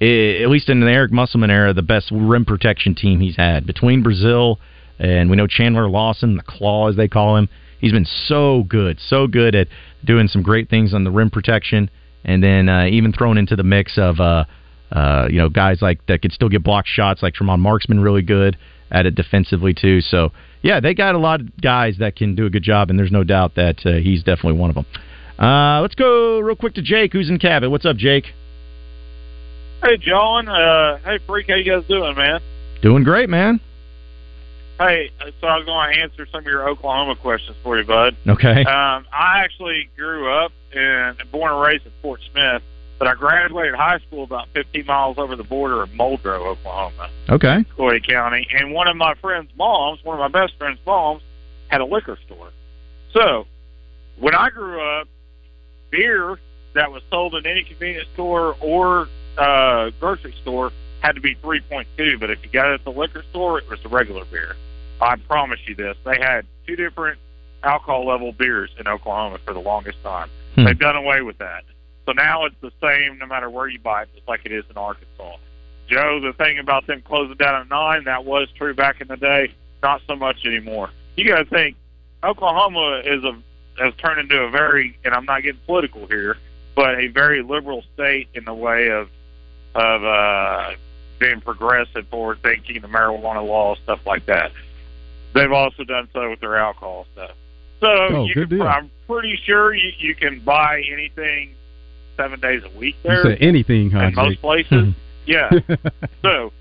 eh, 0.00 0.42
at 0.42 0.48
least 0.48 0.68
in 0.68 0.80
the 0.80 0.86
Eric 0.86 1.12
Musselman 1.12 1.50
era, 1.50 1.72
the 1.72 1.82
best 1.82 2.10
rim 2.10 2.44
protection 2.44 2.94
team 2.94 3.20
he's 3.20 3.36
had 3.36 3.66
between 3.66 4.02
Brazile 4.02 4.56
and 4.98 5.30
we 5.30 5.36
know 5.36 5.46
Chandler 5.46 5.88
Lawson, 5.88 6.36
the 6.36 6.42
Claw 6.42 6.88
as 6.88 6.96
they 6.96 7.08
call 7.08 7.36
him. 7.36 7.48
He's 7.78 7.92
been 7.92 8.06
so 8.06 8.64
good, 8.68 8.98
so 9.00 9.26
good 9.26 9.54
at 9.54 9.68
doing 10.04 10.28
some 10.28 10.42
great 10.42 10.70
things 10.70 10.94
on 10.94 11.04
the 11.04 11.10
rim 11.10 11.30
protection, 11.30 11.90
and 12.24 12.42
then 12.42 12.68
uh, 12.68 12.86
even 12.86 13.12
thrown 13.12 13.38
into 13.38 13.56
the 13.56 13.62
mix 13.62 13.98
of 13.98 14.18
uh, 14.20 14.44
uh, 14.90 15.28
you 15.30 15.38
know 15.38 15.48
guys 15.48 15.82
like 15.82 16.04
that 16.06 16.22
could 16.22 16.32
still 16.32 16.48
get 16.48 16.62
blocked 16.62 16.88
shots, 16.88 17.22
like 17.22 17.34
Tremont 17.34 17.60
Marksman, 17.60 18.00
really 18.00 18.22
good 18.22 18.56
at 18.90 19.04
it 19.04 19.14
defensively 19.14 19.74
too. 19.74 20.00
So 20.00 20.32
yeah, 20.62 20.80
they 20.80 20.94
got 20.94 21.14
a 21.14 21.18
lot 21.18 21.40
of 21.40 21.60
guys 21.60 21.96
that 21.98 22.16
can 22.16 22.34
do 22.34 22.46
a 22.46 22.50
good 22.50 22.62
job, 22.62 22.90
and 22.90 22.98
there's 22.98 23.12
no 23.12 23.24
doubt 23.24 23.56
that 23.56 23.84
uh, 23.84 23.94
he's 23.94 24.22
definitely 24.22 24.58
one 24.58 24.70
of 24.70 24.74
them. 24.76 24.86
Uh, 25.38 25.82
let's 25.82 25.94
go 25.94 26.38
real 26.40 26.56
quick 26.56 26.74
to 26.74 26.82
Jake, 26.82 27.12
who's 27.12 27.28
in 27.28 27.38
Cabot. 27.38 27.70
What's 27.70 27.84
up, 27.84 27.96
Jake? 27.96 28.24
Hey, 29.82 29.98
John. 29.98 30.48
Uh, 30.48 30.98
hey, 31.04 31.18
Freak. 31.26 31.48
How 31.48 31.56
you 31.56 31.70
guys 31.70 31.86
doing, 31.86 32.16
man? 32.16 32.40
Doing 32.80 33.04
great, 33.04 33.28
man. 33.28 33.60
Hey, 34.78 35.10
so 35.40 35.46
I 35.46 35.56
was 35.56 35.64
going 35.64 35.94
to 35.94 36.00
answer 36.00 36.26
some 36.30 36.40
of 36.40 36.44
your 36.46 36.68
Oklahoma 36.68 37.16
questions 37.16 37.56
for 37.62 37.78
you, 37.78 37.84
bud. 37.84 38.14
Okay. 38.26 38.60
Um, 38.64 39.06
I 39.12 39.40
actually 39.40 39.88
grew 39.96 40.30
up 40.30 40.52
and 40.74 41.16
born 41.32 41.50
and 41.52 41.60
raised 41.60 41.86
in 41.86 41.92
Fort 42.02 42.20
Smith, 42.30 42.62
but 42.98 43.08
I 43.08 43.14
graduated 43.14 43.74
high 43.74 43.98
school 44.06 44.24
about 44.24 44.48
15 44.52 44.84
miles 44.84 45.16
over 45.16 45.34
the 45.34 45.44
border 45.44 45.82
of 45.82 45.88
Muldrow, 45.90 46.46
Oklahoma, 46.46 47.08
Okay. 47.30 47.64
Coy 47.74 48.00
County. 48.00 48.46
And 48.52 48.72
one 48.72 48.86
of 48.86 48.96
my 48.96 49.14
friend's 49.14 49.50
moms, 49.56 50.04
one 50.04 50.20
of 50.20 50.32
my 50.32 50.40
best 50.40 50.58
friend's 50.58 50.80
moms, 50.86 51.22
had 51.68 51.80
a 51.80 51.86
liquor 51.86 52.18
store. 52.26 52.50
So 53.14 53.46
when 54.18 54.34
I 54.34 54.50
grew 54.50 54.80
up, 54.80 55.08
beer 55.90 56.38
that 56.74 56.92
was 56.92 57.02
sold 57.10 57.34
in 57.34 57.46
any 57.46 57.62
convenience 57.64 58.08
store 58.12 58.56
or 58.60 59.08
uh, 59.38 59.90
grocery 60.00 60.34
store 60.42 60.70
had 61.00 61.14
to 61.14 61.20
be 61.22 61.34
3.2, 61.36 62.20
but 62.20 62.30
if 62.30 62.42
you 62.42 62.50
got 62.50 62.68
it 62.70 62.74
at 62.74 62.84
the 62.84 62.90
liquor 62.92 63.22
store, 63.30 63.58
it 63.58 63.68
was 63.70 63.78
the 63.82 63.88
regular 63.88 64.24
beer. 64.26 64.54
I 65.00 65.16
promise 65.16 65.60
you 65.66 65.74
this. 65.74 65.96
They 66.04 66.18
had 66.18 66.46
two 66.66 66.76
different 66.76 67.18
alcohol 67.62 68.06
level 68.06 68.32
beers 68.32 68.70
in 68.78 68.86
Oklahoma 68.86 69.38
for 69.44 69.52
the 69.52 69.60
longest 69.60 70.02
time. 70.02 70.30
Hmm. 70.54 70.64
They've 70.64 70.78
done 70.78 70.96
away 70.96 71.22
with 71.22 71.38
that. 71.38 71.64
So 72.06 72.12
now 72.12 72.44
it's 72.44 72.56
the 72.60 72.70
same 72.80 73.18
no 73.18 73.26
matter 73.26 73.50
where 73.50 73.68
you 73.68 73.78
buy 73.78 74.02
it, 74.02 74.08
just 74.14 74.28
like 74.28 74.42
it 74.44 74.52
is 74.52 74.64
in 74.70 74.76
Arkansas. 74.76 75.36
Joe, 75.88 76.20
the 76.20 76.32
thing 76.32 76.58
about 76.58 76.86
them 76.86 77.02
closing 77.02 77.36
down 77.36 77.62
at 77.62 77.68
nine, 77.68 78.04
that 78.04 78.24
was 78.24 78.48
true 78.56 78.74
back 78.74 79.00
in 79.00 79.08
the 79.08 79.16
day. 79.16 79.52
Not 79.82 80.00
so 80.06 80.16
much 80.16 80.44
anymore. 80.44 80.90
You 81.16 81.28
got 81.28 81.38
to 81.38 81.44
think 81.44 81.76
Oklahoma 82.24 83.02
is 83.04 83.22
a 83.24 83.38
has 83.78 83.94
turned 83.96 84.18
into 84.18 84.38
a 84.38 84.50
very, 84.50 84.96
and 85.04 85.12
I'm 85.12 85.26
not 85.26 85.42
getting 85.42 85.60
political 85.66 86.06
here, 86.06 86.38
but 86.74 86.98
a 86.98 87.08
very 87.08 87.42
liberal 87.42 87.84
state 87.94 88.28
in 88.34 88.44
the 88.44 88.54
way 88.54 88.88
of 88.90 89.08
of 89.74 90.04
uh, 90.04 90.72
being 91.18 91.40
progressive, 91.42 92.08
forward 92.08 92.38
thinking, 92.42 92.80
the 92.80 92.88
marijuana 92.88 93.46
law, 93.46 93.74
stuff 93.74 94.00
like 94.06 94.24
that. 94.26 94.52
They've 95.36 95.52
also 95.52 95.84
done 95.84 96.08
so 96.12 96.30
with 96.30 96.40
their 96.40 96.56
alcohol 96.56 97.06
stuff. 97.12 97.32
So 97.80 97.88
Oh, 97.88 98.24
you 98.24 98.46
can. 98.46 98.62
I'm 98.62 98.90
pretty 99.06 99.38
sure 99.44 99.74
you, 99.74 99.92
you 99.98 100.14
can 100.14 100.40
buy 100.40 100.82
anything 100.90 101.54
seven 102.16 102.40
days 102.40 102.62
a 102.64 102.78
week 102.78 102.96
there 103.02 103.36
anything, 103.42 103.90
huh, 103.90 104.04
in 104.04 104.14
most 104.14 104.40
places. 104.40 104.94
yeah. 105.26 105.50
So, 106.22 106.52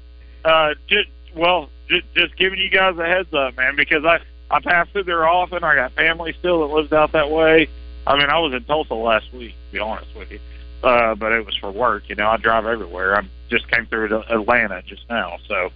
uh, 0.43 0.73
just 0.87 1.09
well, 1.35 1.69
just 1.87 2.05
just 2.13 2.35
giving 2.35 2.59
you 2.59 2.69
guys 2.69 2.97
a 2.97 3.05
heads 3.05 3.33
up, 3.33 3.55
man, 3.57 3.75
because 3.75 4.03
I 4.05 4.19
I 4.51 4.59
pass 4.59 4.87
through 4.91 5.03
there 5.03 5.27
often. 5.27 5.63
I 5.63 5.75
got 5.75 5.93
family 5.93 6.33
still 6.39 6.67
that 6.67 6.73
lives 6.73 6.91
out 6.91 7.13
that 7.13 7.31
way. 7.31 7.69
I 8.07 8.17
mean, 8.17 8.29
I 8.29 8.39
was 8.39 8.53
in 8.53 8.63
Tulsa 8.65 8.93
last 8.93 9.31
week, 9.33 9.53
to 9.67 9.73
be 9.73 9.79
honest 9.79 10.13
with 10.15 10.31
you, 10.31 10.39
uh, 10.83 11.15
but 11.15 11.31
it 11.31 11.45
was 11.45 11.55
for 11.55 11.71
work. 11.71 12.03
You 12.07 12.15
know, 12.15 12.27
I 12.27 12.37
drive 12.37 12.65
everywhere. 12.65 13.17
I 13.17 13.27
just 13.49 13.69
came 13.71 13.85
through 13.87 14.09
to 14.09 14.19
Atlanta 14.33 14.81
just 14.83 15.09
now, 15.09 15.37
so. 15.47 15.71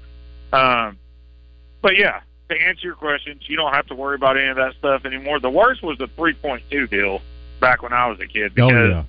Um, 0.52 0.98
but 1.82 1.98
yeah, 1.98 2.22
to 2.50 2.62
answer 2.62 2.86
your 2.88 2.96
questions, 2.96 3.44
you 3.48 3.56
don't 3.56 3.74
have 3.74 3.88
to 3.88 3.96
worry 3.96 4.16
about 4.16 4.38
any 4.38 4.48
of 4.48 4.58
that 4.58 4.74
stuff 4.78 5.06
anymore. 5.06 5.40
The 5.40 5.50
worst 5.50 5.82
was 5.84 5.98
the 5.98 6.08
3.2 6.08 6.90
deal 6.90 7.22
back 7.60 7.82
when 7.82 7.94
I 7.94 8.08
was 8.08 8.20
a 8.20 8.28
kid 8.28 8.54
because 8.56 8.72
Oh 8.74 8.88
yeah. 8.90 9.04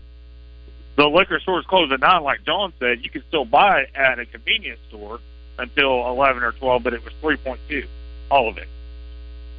the 0.97 1.07
liquor 1.09 1.41
stores 1.41 1.65
closed 1.67 1.93
at 1.93 2.01
nine. 2.01 2.23
Like 2.23 2.45
John 2.45 2.73
said, 2.79 3.03
you 3.05 3.11
could 3.11 3.25
still 3.29 3.45
buy 3.45 3.81
it 3.83 3.91
at 3.95 4.19
a 4.19 4.27
convenience 4.27 4.81
store 4.89 5.21
until 5.59 6.07
11 6.09 6.43
or 6.43 6.53
12, 6.53 6.83
but 6.83 6.95
it 6.95 7.05
was 7.05 7.13
3.2, 7.23 7.87
all 8.31 8.49
of 8.49 8.59
it. 8.59 8.69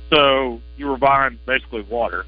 So 0.09 0.61
you 0.77 0.87
were 0.87 0.97
buying 0.97 1.39
basically 1.45 1.81
water, 1.83 2.25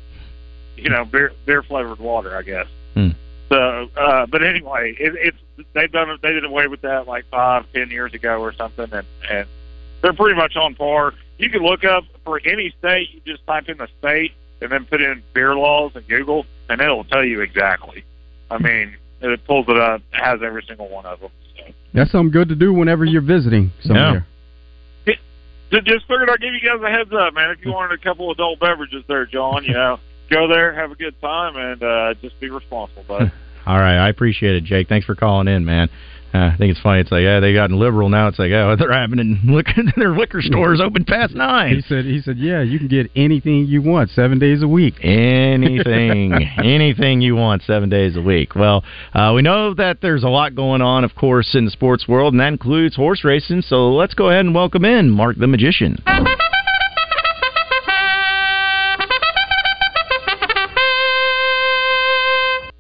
you 0.77 0.89
know, 0.89 1.03
beer 1.05 1.33
beer 1.45 1.63
flavored 1.63 1.99
water, 1.99 2.35
I 2.35 2.41
guess. 2.41 2.67
Hmm. 2.93 3.09
So, 3.49 3.89
uh, 3.97 4.25
but 4.25 4.41
anyway, 4.41 4.95
it, 4.97 5.13
it's 5.17 5.67
they've 5.73 5.91
done. 5.91 6.17
They 6.21 6.31
did 6.31 6.45
away 6.45 6.67
with 6.67 6.81
that 6.81 7.07
like 7.07 7.25
five, 7.29 7.65
ten 7.73 7.91
years 7.91 8.13
ago 8.13 8.39
or 8.41 8.53
something, 8.53 8.87
and 8.93 9.05
and 9.29 9.47
they're 10.03 10.13
pretty 10.13 10.35
much 10.37 10.55
on 10.55 10.75
par. 10.75 11.13
You 11.39 11.49
can 11.49 11.63
look 11.63 11.83
up 11.83 12.03
for 12.23 12.39
any 12.45 12.71
state. 12.77 13.09
You 13.11 13.21
just 13.25 13.45
type 13.47 13.67
in 13.67 13.77
the 13.77 13.87
state 13.99 14.33
and 14.61 14.71
then 14.71 14.85
put 14.85 15.01
in 15.01 15.23
beer 15.33 15.55
laws 15.55 15.93
in 15.95 16.03
Google, 16.03 16.45
and 16.69 16.79
it'll 16.79 17.03
tell 17.05 17.23
you 17.25 17.41
exactly. 17.41 18.03
I 18.51 18.59
mean, 18.59 18.95
it 19.21 19.45
pulls 19.47 19.65
it 19.67 19.77
up, 19.77 20.01
it 20.13 20.21
has 20.23 20.41
every 20.43 20.63
single 20.67 20.89
one 20.89 21.05
of 21.07 21.19
them. 21.19 21.31
That's 21.93 22.11
something 22.11 22.31
good 22.31 22.49
to 22.49 22.55
do 22.55 22.71
whenever 22.73 23.05
you're 23.05 23.21
visiting 23.21 23.71
somewhere. 23.81 24.25
Ju- 25.71 25.81
Just 25.81 26.05
figured 26.07 26.29
I'd 26.29 26.39
give 26.39 26.53
you 26.53 26.59
guys 26.61 26.79
a 26.83 26.89
heads 26.89 27.11
up, 27.13 27.33
man. 27.33 27.49
If 27.51 27.65
you 27.65 27.71
wanted 27.71 27.99
a 27.99 28.03
couple 28.03 28.29
of 28.29 28.35
adult 28.35 28.59
beverages 28.59 29.03
there, 29.07 29.25
John, 29.25 29.63
you 29.63 29.73
know, 29.73 29.99
go 30.29 30.47
there, 30.47 30.73
have 30.73 30.91
a 30.91 30.95
good 30.95 31.19
time, 31.19 31.55
and 31.55 31.81
uh, 31.83 32.13
just 32.21 32.39
be 32.39 32.49
responsible, 32.49 33.03
bud. 33.07 33.31
All 33.65 33.77
right, 33.79 33.97
I 33.97 34.09
appreciate 34.09 34.55
it, 34.55 34.63
Jake. 34.65 34.87
Thanks 34.89 35.05
for 35.05 35.15
calling 35.15 35.47
in, 35.47 35.65
man. 35.65 35.89
Uh, 36.33 36.49
I 36.51 36.57
think 36.57 36.71
it's 36.71 36.79
funny. 36.79 36.99
It's 36.99 37.11
like, 37.11 37.21
yeah, 37.21 37.39
they 37.39 37.53
gotten 37.53 37.77
liberal 37.77 38.09
now. 38.09 38.27
It's 38.27 38.39
like, 38.39 38.51
oh, 38.51 38.75
they're 38.79 38.91
having 38.91 39.19
in 39.19 39.39
liquor, 39.45 39.83
their 39.95 40.15
liquor 40.15 40.41
stores 40.41 40.81
open 40.81 41.05
past 41.05 41.35
nine. 41.35 41.75
He 41.75 41.81
said, 41.81 42.05
he 42.05 42.21
said, 42.21 42.37
yeah, 42.37 42.63
you 42.63 42.79
can 42.79 42.87
get 42.87 43.11
anything 43.15 43.67
you 43.67 43.83
want 43.83 44.09
seven 44.09 44.39
days 44.39 44.63
a 44.63 44.67
week. 44.67 44.95
anything, 45.03 46.33
anything 46.57 47.21
you 47.21 47.35
want, 47.35 47.61
seven 47.63 47.89
days 47.89 48.17
a 48.17 48.21
week. 48.21 48.55
Well, 48.55 48.83
uh, 49.13 49.33
we 49.35 49.43
know 49.43 49.75
that 49.75 50.01
there's 50.01 50.23
a 50.23 50.29
lot 50.29 50.55
going 50.55 50.81
on, 50.81 51.03
of 51.03 51.13
course, 51.15 51.53
in 51.53 51.65
the 51.65 51.71
sports 51.71 52.07
world, 52.07 52.33
and 52.33 52.39
that 52.39 52.47
includes 52.47 52.95
horse 52.95 53.23
racing. 53.23 53.61
So 53.61 53.91
let's 53.93 54.15
go 54.15 54.29
ahead 54.29 54.45
and 54.45 54.55
welcome 54.55 54.85
in 54.85 55.11
Mark 55.11 55.37
the 55.37 55.47
Magician. 55.47 55.97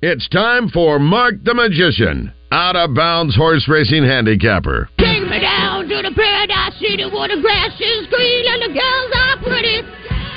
It's 0.05 0.27
time 0.27 0.67
for 0.67 0.99
Mark 0.99 1.35
the 1.45 1.53
Magician, 1.53 2.33
out 2.53 2.77
of 2.77 2.93
bounds 2.93 3.35
horse 3.35 3.65
racing 3.67 4.05
handicapper. 4.05 4.87
Take 5.01 5.25
me 5.25 5.41
down 5.41 5.89
to 5.89 5.97
the 6.05 6.13
paradise 6.13 6.77
city 6.77 7.01
where 7.09 7.25
the 7.25 7.41
grass 7.41 7.73
is 7.81 8.05
green 8.13 8.45
and 8.45 8.61
the 8.69 8.71
girls 8.77 9.09
are 9.09 9.37
pretty. 9.41 9.81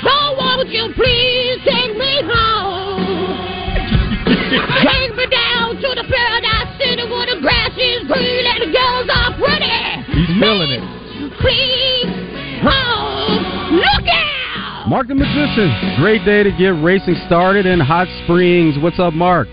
So 0.01 0.13
won't 0.33 0.65
you 0.73 0.89
please 0.97 1.61
take 1.61 1.93
me 1.93 2.25
home? 2.25 3.37
take 4.81 5.13
me 5.13 5.29
down 5.29 5.77
to 5.77 5.89
the 5.93 6.05
paradise 6.09 6.73
city 6.81 7.05
where 7.05 7.29
the 7.29 7.37
grass 7.37 7.77
is 7.77 8.01
green 8.09 8.43
and 8.49 8.65
the 8.65 8.71
girls 8.73 9.07
are 9.13 9.37
pretty. 9.37 9.77
He's 10.17 10.33
feeling 10.41 10.73
it. 10.73 10.81
Please 11.37 12.09
home. 12.65 13.77
Look 13.77 14.09
out! 14.09 14.89
Mark 14.89 15.05
the 15.05 15.13
Magician. 15.13 15.69
Great 16.01 16.25
day 16.25 16.41
to 16.41 16.49
get 16.57 16.73
racing 16.81 17.21
started 17.27 17.67
in 17.67 17.79
Hot 17.79 18.07
Springs. 18.25 18.81
What's 18.81 18.97
up, 18.97 19.13
Mark? 19.13 19.47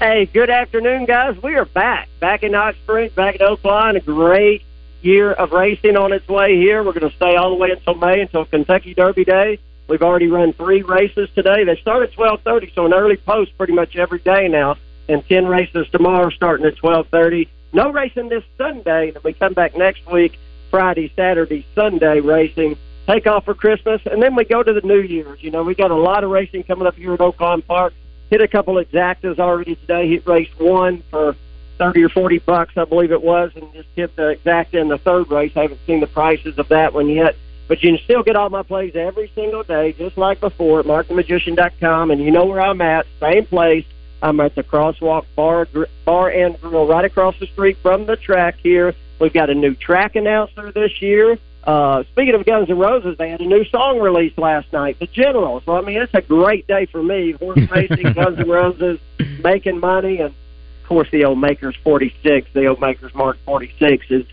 Hey, 0.00 0.26
good 0.26 0.50
afternoon, 0.50 1.04
guys. 1.04 1.40
We 1.40 1.54
are 1.54 1.64
back, 1.64 2.08
back 2.18 2.42
in 2.42 2.52
Springs, 2.82 3.12
back 3.12 3.36
in 3.36 3.46
Oaklawn. 3.46 3.96
A 3.96 4.00
great 4.00 4.64
year 5.02 5.32
of 5.32 5.52
racing 5.52 5.96
on 5.96 6.12
its 6.12 6.26
way 6.26 6.56
here. 6.56 6.82
We're 6.82 6.92
going 6.92 7.08
to 7.08 7.14
stay 7.14 7.36
all 7.36 7.50
the 7.50 7.56
way 7.56 7.70
until 7.70 7.94
May, 7.94 8.20
until 8.20 8.44
Kentucky 8.44 8.92
Derby 8.92 9.24
Day. 9.24 9.60
We've 9.88 10.02
already 10.02 10.26
run 10.26 10.52
three 10.52 10.82
races 10.82 11.28
today. 11.36 11.62
They 11.62 11.76
start 11.76 12.02
at 12.02 12.12
twelve 12.12 12.42
thirty, 12.42 12.72
so 12.74 12.84
an 12.84 12.92
early 12.92 13.16
post 13.16 13.56
pretty 13.56 13.72
much 13.72 13.94
every 13.94 14.18
day 14.18 14.48
now, 14.48 14.76
and 15.08 15.26
ten 15.28 15.46
races 15.46 15.86
tomorrow 15.92 16.28
starting 16.30 16.66
at 16.66 16.76
twelve 16.76 17.06
thirty. 17.08 17.48
No 17.72 17.92
racing 17.92 18.30
this 18.30 18.44
Sunday. 18.58 19.12
Then 19.12 19.22
we 19.22 19.32
come 19.32 19.54
back 19.54 19.76
next 19.76 20.04
week, 20.10 20.38
Friday, 20.72 21.12
Saturday, 21.14 21.64
Sunday 21.76 22.18
racing. 22.18 22.76
Take 23.06 23.28
off 23.28 23.44
for 23.44 23.54
Christmas, 23.54 24.02
and 24.10 24.20
then 24.20 24.34
we 24.34 24.44
go 24.44 24.60
to 24.62 24.72
the 24.72 24.80
New 24.86 25.00
Year's. 25.00 25.40
You 25.40 25.52
know, 25.52 25.62
we 25.62 25.76
got 25.76 25.92
a 25.92 25.96
lot 25.96 26.24
of 26.24 26.30
racing 26.30 26.64
coming 26.64 26.86
up 26.86 26.96
here 26.96 27.14
at 27.14 27.20
Oaklawn 27.20 27.64
Park 27.64 27.94
hit 28.34 28.40
a 28.40 28.48
couple 28.48 28.74
exactas 28.74 29.38
already 29.38 29.76
today. 29.76 30.08
Hit 30.08 30.26
race 30.26 30.50
one 30.58 31.04
for 31.08 31.36
thirty 31.78 32.02
or 32.02 32.08
forty 32.08 32.40
bucks, 32.40 32.76
I 32.76 32.84
believe 32.84 33.12
it 33.12 33.22
was, 33.22 33.52
and 33.54 33.72
just 33.72 33.88
hit 33.94 34.16
the 34.16 34.36
exacta 34.36 34.74
in 34.74 34.88
the 34.88 34.98
third 34.98 35.30
race. 35.30 35.52
I 35.56 35.62
haven't 35.62 35.80
seen 35.86 36.00
the 36.00 36.08
prices 36.08 36.58
of 36.58 36.66
that 36.68 36.92
one 36.92 37.08
yet, 37.08 37.36
but 37.68 37.80
you 37.84 37.92
can 37.92 38.04
still 38.04 38.24
get 38.24 38.34
all 38.34 38.50
my 38.50 38.64
plays 38.64 38.96
every 38.96 39.30
single 39.36 39.62
day, 39.62 39.92
just 39.92 40.18
like 40.18 40.40
before 40.40 40.80
at 40.80 40.86
markthemagician.com, 40.86 42.10
and 42.10 42.20
you 42.20 42.32
know 42.32 42.46
where 42.46 42.60
I'm 42.60 42.80
at, 42.80 43.06
same 43.20 43.46
place. 43.46 43.86
I'm 44.20 44.40
at 44.40 44.56
the 44.56 44.64
Crosswalk 44.64 45.26
Bar 45.36 45.68
Bar 46.04 46.30
and 46.30 46.60
Grill, 46.60 46.88
right 46.88 47.04
across 47.04 47.38
the 47.38 47.46
street 47.46 47.78
from 47.82 48.06
the 48.06 48.16
track 48.16 48.56
here. 48.64 48.94
We've 49.20 49.32
got 49.32 49.48
a 49.48 49.54
new 49.54 49.76
track 49.76 50.16
announcer 50.16 50.72
this 50.72 51.00
year. 51.00 51.38
Uh, 51.66 52.02
speaking 52.12 52.34
of 52.34 52.44
Guns 52.44 52.68
N' 52.68 52.78
Roses, 52.78 53.16
they 53.18 53.30
had 53.30 53.40
a 53.40 53.46
new 53.46 53.64
song 53.66 53.98
released 53.98 54.36
last 54.38 54.70
night, 54.72 54.98
The 54.98 55.06
General. 55.06 55.62
So, 55.64 55.76
I 55.76 55.80
mean, 55.80 56.00
it's 56.02 56.12
a 56.14 56.20
great 56.20 56.66
day 56.66 56.86
for 56.86 57.02
me. 57.02 57.32
Horse 57.32 57.58
racing, 57.70 58.12
Guns 58.12 58.38
N' 58.38 58.48
Roses, 58.48 58.98
making 59.42 59.80
money, 59.80 60.18
and, 60.18 60.34
of 60.82 60.88
course, 60.88 61.08
the 61.10 61.24
old 61.24 61.38
Makers 61.38 61.74
46, 61.82 62.48
the 62.52 62.66
old 62.66 62.80
Makers 62.80 63.14
Mark 63.14 63.38
46 63.46 64.06
is 64.10 64.24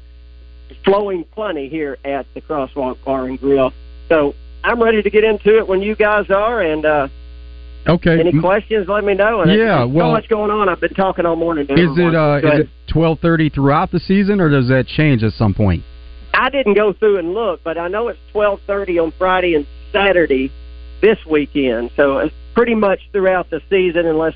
flowing 0.83 1.23
plenty 1.33 1.69
here 1.69 1.97
at 2.03 2.25
the 2.33 2.41
Crosswalk 2.41 3.03
Bar 3.05 3.25
and 3.27 3.39
Grill. 3.39 3.71
So, 4.09 4.35
I'm 4.63 4.81
ready 4.83 5.01
to 5.01 5.09
get 5.09 5.23
into 5.23 5.57
it 5.57 5.67
when 5.67 5.81
you 5.81 5.95
guys 5.95 6.29
are, 6.29 6.61
and 6.61 6.85
uh, 6.85 7.07
Okay. 7.87 8.19
any 8.19 8.39
questions, 8.39 8.87
let 8.87 9.03
me 9.03 9.13
know. 9.15 9.41
And 9.41 9.51
Yeah, 9.51 9.85
well- 9.85 10.09
so 10.09 10.11
much 10.11 10.27
going 10.29 10.51
on. 10.51 10.69
I've 10.69 10.79
been 10.81 10.93
talking 10.93 11.25
all 11.25 11.35
morning. 11.35 11.65
Is 11.69 11.97
it 11.97 12.13
uh, 12.15 12.39
is 12.43 12.59
it 12.61 12.69
twelve 12.87 13.19
thirty 13.21 13.49
throughout 13.49 13.89
the 13.91 13.99
season, 13.99 14.39
or 14.39 14.49
does 14.49 14.67
that 14.67 14.85
change 14.85 15.23
at 15.23 15.33
some 15.33 15.53
point? 15.55 15.83
I 16.33 16.49
didn't 16.49 16.73
go 16.73 16.93
through 16.93 17.17
and 17.17 17.33
look, 17.33 17.63
but 17.63 17.77
I 17.77 17.87
know 17.87 18.07
it's 18.07 18.19
twelve 18.31 18.61
thirty 18.61 18.99
on 18.99 19.11
Friday 19.11 19.55
and 19.55 19.65
Saturday 19.91 20.51
this 21.01 21.23
weekend. 21.25 21.91
So 21.95 22.19
it's 22.19 22.35
pretty 22.53 22.75
much 22.75 23.01
throughout 23.11 23.49
the 23.49 23.61
season, 23.69 24.05
unless 24.05 24.33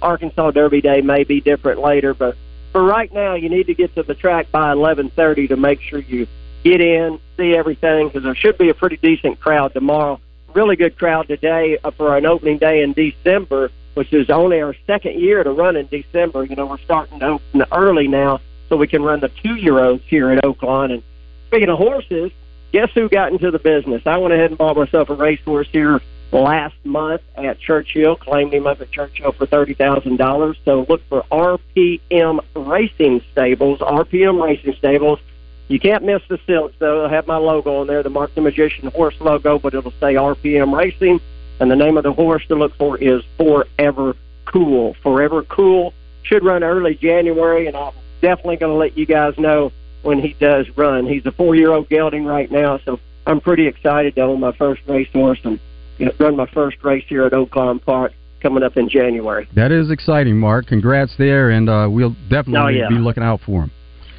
Arkansas 0.00 0.50
Derby 0.52 0.80
Day 0.80 1.00
may 1.00 1.24
be 1.24 1.40
different 1.40 1.80
later. 1.80 2.14
But 2.14 2.36
for 2.72 2.82
right 2.82 3.12
now, 3.12 3.34
you 3.34 3.48
need 3.48 3.66
to 3.68 3.74
get 3.74 3.94
to 3.94 4.02
the 4.02 4.14
track 4.14 4.50
by 4.50 4.72
eleven 4.72 5.10
thirty 5.10 5.48
to 5.48 5.56
make 5.56 5.80
sure 5.80 5.98
you 5.98 6.26
get 6.64 6.80
in, 6.80 7.20
see 7.36 7.54
everything, 7.54 8.08
because 8.08 8.24
there 8.24 8.34
should 8.34 8.58
be 8.58 8.68
a 8.68 8.74
pretty 8.74 8.96
decent 8.96 9.40
crowd 9.40 9.72
tomorrow. 9.72 10.20
Really 10.54 10.76
good 10.76 10.98
crowd 10.98 11.28
today 11.28 11.78
uh, 11.84 11.90
for 11.92 12.16
an 12.16 12.26
opening 12.26 12.58
day 12.58 12.82
in 12.82 12.92
December, 12.94 13.70
which 13.94 14.12
is 14.12 14.28
only 14.30 14.60
our 14.60 14.74
second 14.86 15.20
year 15.20 15.44
to 15.44 15.50
run 15.52 15.76
in 15.76 15.86
December. 15.86 16.44
You 16.44 16.56
know, 16.56 16.66
we're 16.66 16.78
starting 16.78 17.20
to 17.20 17.26
open 17.26 17.64
early 17.70 18.08
now, 18.08 18.40
so 18.68 18.76
we 18.76 18.88
can 18.88 19.02
run 19.02 19.20
the 19.20 19.28
two-year-olds 19.28 20.02
here 20.06 20.30
at 20.30 20.42
Oaklawn. 20.42 20.92
And 20.92 21.02
speaking 21.48 21.70
of 21.70 21.78
horses, 21.78 22.30
guess 22.72 22.90
who 22.94 23.08
got 23.08 23.32
into 23.32 23.50
the 23.50 23.58
business? 23.58 24.02
I 24.06 24.18
went 24.18 24.34
ahead 24.34 24.50
and 24.50 24.58
bought 24.58 24.76
myself 24.76 25.08
a 25.08 25.14
racehorse 25.14 25.68
here 25.72 26.00
last 26.30 26.74
month 26.84 27.22
at 27.36 27.58
Churchill, 27.58 28.16
claimed 28.16 28.52
him 28.52 28.66
up 28.66 28.80
at 28.82 28.90
Churchill 28.90 29.32
for 29.32 29.46
$30,000. 29.46 30.56
So 30.64 30.84
look 30.88 31.00
for 31.08 31.24
RPM 31.32 32.40
Racing 32.54 33.22
Stables, 33.32 33.80
RPM 33.80 34.42
Racing 34.42 34.74
Stables. 34.74 35.20
You 35.68 35.80
can't 35.80 36.04
miss 36.04 36.22
the 36.28 36.38
silks, 36.46 36.74
though. 36.78 37.00
They'll 37.00 37.08
have 37.08 37.26
my 37.26 37.36
logo 37.36 37.80
on 37.80 37.86
there, 37.86 38.02
the 38.02 38.10
Mark 38.10 38.34
the 38.34 38.40
Magician 38.42 38.88
horse 38.90 39.18
logo, 39.20 39.58
but 39.58 39.74
it'll 39.74 39.90
say 39.92 40.14
RPM 40.14 40.76
Racing. 40.76 41.20
And 41.60 41.70
the 41.70 41.76
name 41.76 41.96
of 41.96 42.04
the 42.04 42.12
horse 42.12 42.46
to 42.48 42.54
look 42.54 42.74
for 42.76 42.98
is 42.98 43.22
Forever 43.36 44.14
Cool. 44.44 44.94
Forever 45.02 45.42
Cool 45.42 45.92
should 46.22 46.44
run 46.44 46.62
early 46.62 46.94
January, 46.94 47.66
and 47.66 47.76
I'm 47.76 47.92
definitely 48.20 48.56
going 48.56 48.72
to 48.72 48.78
let 48.78 48.96
you 48.96 49.06
guys 49.06 49.36
know 49.38 49.72
when 50.02 50.20
he 50.20 50.34
does 50.40 50.66
run. 50.76 51.06
He's 51.06 51.24
a 51.26 51.32
four-year-old 51.32 51.88
gelding 51.88 52.24
right 52.24 52.50
now, 52.50 52.78
so 52.84 53.00
I'm 53.26 53.40
pretty 53.40 53.66
excited 53.66 54.14
to 54.16 54.22
own 54.22 54.40
my 54.40 54.52
first 54.52 54.82
racehorse 54.86 55.40
and 55.44 55.58
you 55.98 56.06
know, 56.06 56.12
run 56.18 56.36
my 56.36 56.46
first 56.46 56.82
race 56.84 57.04
here 57.08 57.24
at 57.26 57.32
Oaklawn 57.32 57.84
Park 57.84 58.12
coming 58.40 58.62
up 58.62 58.76
in 58.76 58.88
January. 58.88 59.48
That 59.56 59.72
is 59.72 59.90
exciting, 59.90 60.38
Mark. 60.38 60.66
Congrats 60.66 61.14
there, 61.18 61.50
and 61.50 61.68
uh, 61.68 61.88
we'll 61.90 62.14
definitely 62.30 62.58
Oh, 62.58 62.68
yeah. 62.68 62.88
be 62.88 62.94
looking 62.94 63.22
out 63.24 63.40
for 63.44 63.64
him. 63.64 63.70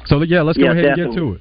So 0.06 0.22
yeah, 0.22 0.42
let's 0.42 0.58
go 0.58 0.64
Yeah, 0.64 0.72
ahead 0.72 0.84
and 0.84 0.96
get 0.96 1.16
to 1.18 1.34
it. 1.34 1.40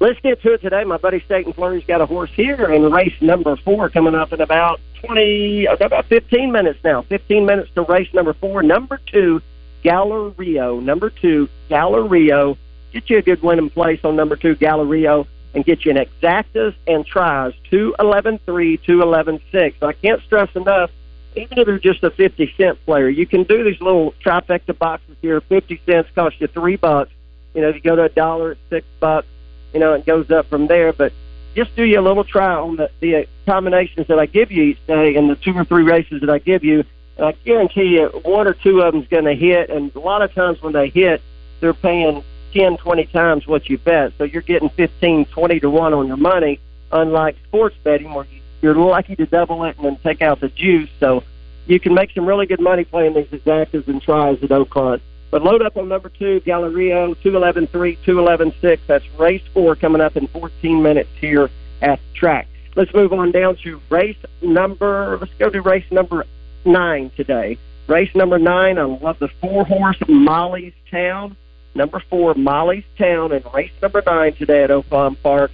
Let's 0.00 0.18
get 0.20 0.40
to 0.42 0.54
it 0.54 0.62
today. 0.62 0.82
My 0.84 0.96
buddy 0.96 1.20
Staten 1.26 1.52
Flurry's 1.52 1.84
got 1.86 2.00
a 2.00 2.06
horse 2.06 2.30
here 2.34 2.72
in 2.72 2.90
race 2.90 3.12
number 3.20 3.56
four 3.56 3.90
coming 3.90 4.14
up 4.14 4.32
in 4.32 4.40
about 4.40 4.80
20, 5.04 5.68
uh, 5.68 5.76
about 5.80 6.06
15 6.06 6.50
minutes 6.52 6.78
now. 6.82 7.02
15 7.02 7.44
minutes 7.44 7.70
to 7.74 7.82
race 7.82 8.08
number 8.14 8.32
four. 8.34 8.62
Number 8.62 8.98
two, 9.12 9.40
Gallerio. 9.84 10.80
Number 10.82 11.10
two, 11.10 11.48
Gallerio. 11.68 12.56
Get 12.92 13.08
you 13.10 13.18
a 13.18 13.22
good 13.22 13.42
winning 13.42 13.70
place 13.70 14.00
on 14.04 14.16
number 14.16 14.36
two, 14.36 14.54
Gallerio, 14.56 15.26
and 15.54 15.64
get 15.64 15.84
you 15.84 15.92
an 15.92 15.96
exactas 15.96 16.74
and 16.86 17.06
tries, 17.06 17.52
211.3, 17.70 18.40
211.6. 18.82 19.74
I 19.82 19.92
can't 19.92 20.22
stress 20.22 20.54
enough, 20.54 20.90
even 21.36 21.58
if 21.58 21.66
you're 21.66 21.78
just 21.78 22.02
a 22.02 22.10
50 22.10 22.54
cent 22.56 22.84
player, 22.84 23.08
you 23.08 23.26
can 23.26 23.44
do 23.44 23.64
these 23.64 23.80
little 23.80 24.12
trifecta 24.24 24.76
boxes 24.76 25.16
here. 25.22 25.40
50 25.40 25.80
cents 25.86 26.08
cost 26.14 26.40
you 26.40 26.46
three 26.48 26.76
bucks. 26.76 27.12
You 27.54 27.62
know, 27.62 27.68
if 27.68 27.76
you 27.76 27.80
go 27.80 27.96
to 27.96 28.04
a 28.04 28.08
dollar, 28.08 28.52
it's 28.52 28.60
six 28.70 28.86
bucks 29.00 29.26
you 29.72 29.80
know, 29.80 29.94
it 29.94 30.06
goes 30.06 30.30
up 30.30 30.48
from 30.48 30.66
there. 30.66 30.92
But 30.92 31.12
just 31.54 31.74
do 31.76 31.84
you 31.84 32.00
a 32.00 32.02
little 32.02 32.24
try 32.24 32.54
on 32.54 32.76
the, 32.76 32.90
the 33.00 33.26
combinations 33.46 34.06
that 34.08 34.18
I 34.18 34.26
give 34.26 34.50
you 34.50 34.62
each 34.64 34.86
day 34.86 35.16
and 35.16 35.30
the 35.30 35.36
two 35.36 35.56
or 35.56 35.64
three 35.64 35.82
races 35.82 36.20
that 36.20 36.30
I 36.30 36.38
give 36.38 36.64
you. 36.64 36.84
I 37.18 37.32
guarantee 37.44 37.96
you, 37.96 38.06
one 38.24 38.46
or 38.46 38.54
two 38.54 38.80
of 38.80 38.92
them's 38.92 39.08
going 39.08 39.24
to 39.24 39.34
hit. 39.34 39.68
And 39.68 39.94
a 39.94 40.00
lot 40.00 40.22
of 40.22 40.32
times 40.32 40.62
when 40.62 40.72
they 40.72 40.88
hit, 40.88 41.20
they're 41.60 41.74
paying 41.74 42.24
10, 42.52 42.76
20 42.76 43.06
times 43.06 43.46
what 43.46 43.68
you 43.68 43.78
bet. 43.78 44.12
So 44.18 44.24
you're 44.24 44.42
getting 44.42 44.70
15, 44.70 45.26
20 45.26 45.60
to 45.60 45.70
1 45.70 45.94
on 45.94 46.06
your 46.06 46.16
money, 46.16 46.60
unlike 46.92 47.36
sports 47.46 47.76
betting 47.82 48.12
where 48.12 48.26
you, 48.26 48.40
you're 48.62 48.74
lucky 48.74 49.16
to 49.16 49.26
double 49.26 49.64
it 49.64 49.76
and 49.76 49.86
then 49.86 49.96
take 49.98 50.22
out 50.22 50.40
the 50.40 50.48
juice. 50.48 50.90
So 50.98 51.22
you 51.66 51.80
can 51.80 51.94
make 51.94 52.12
some 52.12 52.26
really 52.26 52.46
good 52.46 52.60
money 52.60 52.84
playing 52.84 53.14
these 53.14 53.26
exactas 53.26 53.86
and 53.88 54.02
tries 54.02 54.42
at 54.42 54.50
Oaklawn. 54.50 55.00
But 55.30 55.42
load 55.42 55.62
up 55.62 55.76
on 55.76 55.88
number 55.88 56.08
two, 56.08 56.40
Gallerio, 56.40 57.14
211 57.14 57.68
3, 57.68 57.96
211 58.04 58.52
6. 58.60 58.82
That's 58.86 59.04
race 59.18 59.42
four 59.54 59.76
coming 59.76 60.00
up 60.00 60.16
in 60.16 60.26
14 60.26 60.82
minutes 60.82 61.10
here 61.20 61.50
at 61.80 62.00
the 62.00 62.18
track. 62.18 62.48
Let's 62.76 62.92
move 62.94 63.12
on 63.12 63.32
down 63.32 63.56
to 63.64 63.80
race 63.90 64.16
number, 64.42 65.18
let's 65.18 65.32
go 65.38 65.50
to 65.50 65.60
race 65.60 65.84
number 65.90 66.24
nine 66.64 67.10
today. 67.16 67.58
Race 67.86 68.14
number 68.14 68.38
nine, 68.38 68.78
I 68.78 68.84
love 68.84 69.18
the 69.18 69.28
four 69.40 69.64
horse 69.64 69.98
Molly's 70.08 70.74
Town. 70.90 71.36
Number 71.74 72.02
four, 72.10 72.34
Molly's 72.34 72.84
Town, 72.98 73.32
and 73.32 73.44
race 73.54 73.70
number 73.80 74.02
nine 74.04 74.34
today 74.34 74.64
at 74.64 74.70
Oaklawn 74.70 75.16
Park. 75.22 75.52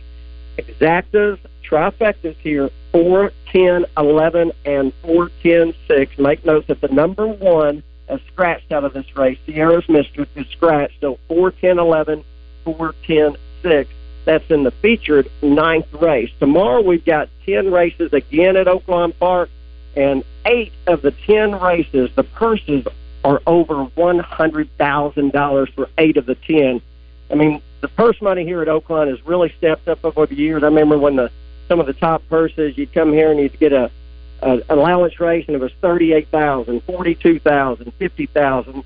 Exactas, 0.57 1.39
trifectas 1.63 2.37
here, 2.37 2.71
4, 2.93 3.33
10, 3.53 3.87
11, 3.97 4.53
and 4.65 4.93
4, 5.03 5.31
10, 5.43 5.75
6. 5.87 6.19
Make 6.19 6.45
note 6.45 6.67
that 6.69 6.81
the 6.81 6.89
number 6.89 7.27
one 7.27 7.83
is 8.09 8.21
scratched 8.33 8.73
out 8.73 8.85
of 8.85 8.95
this 8.95 9.17
race. 9.17 9.39
Sierra's 9.47 9.89
Mistress 9.89 10.29
is 10.35 10.47
scratched, 10.49 11.01
so 11.01 11.19
4, 11.29 11.51
10, 11.51 11.79
11, 11.79 12.25
4, 12.65 12.95
10, 13.07 13.37
6. 13.63 13.91
That's 14.25 14.51
in 14.51 14.65
the 14.65 14.71
featured 14.71 15.29
ninth 15.43 15.93
race. 15.93 16.31
Tomorrow 16.41 16.83
we've 16.83 17.05
got 17.05 17.29
10 17.45 17.71
races 17.71 18.13
again 18.13 18.57
at 18.57 18.67
Oaklawn 18.67 19.17
Park, 19.19 19.51
and 19.95 20.25
eight 20.45 20.73
of 20.87 21.03
the 21.03 21.11
10 21.11 21.61
races, 21.61 22.11
the 22.15 22.25
purses 22.25 22.87
are 23.27 23.43
over 23.45 23.87
$100,000 23.87 25.75
for 25.75 25.89
eight 25.99 26.17
of 26.17 26.27
the 26.27 26.37
10. 26.37 26.81
I 27.29 27.35
mean, 27.35 27.61
the 27.81 27.89
purse 27.89 28.23
money 28.23 28.45
here 28.45 28.63
at 28.63 28.69
Oaklawn 28.69 29.09
has 29.09 29.27
really 29.27 29.53
stepped 29.59 29.89
up 29.89 30.05
over 30.05 30.27
the 30.27 30.37
years. 30.37 30.63
I 30.63 30.67
remember 30.67 30.97
when 30.97 31.17
the 31.17 31.33
some 31.67 31.81
of 31.81 31.87
the 31.87 31.93
top 31.93 32.23
purses, 32.29 32.79
you'd 32.79 32.93
come 32.93 33.13
here 33.13 33.33
and 33.33 33.41
you'd 33.41 33.59
get 33.59 33.73
a, 33.73 33.91
a 34.43 34.61
allowance 34.69 35.19
race, 35.19 35.45
and 35.49 35.57
it 35.57 35.61
was 35.61 35.73
thirty-eight 35.81 36.29
thousand, 36.29 36.85
forty-two 36.85 37.41
thousand, 37.41 37.93
fifty 37.95 38.27
thousand. 38.27 38.85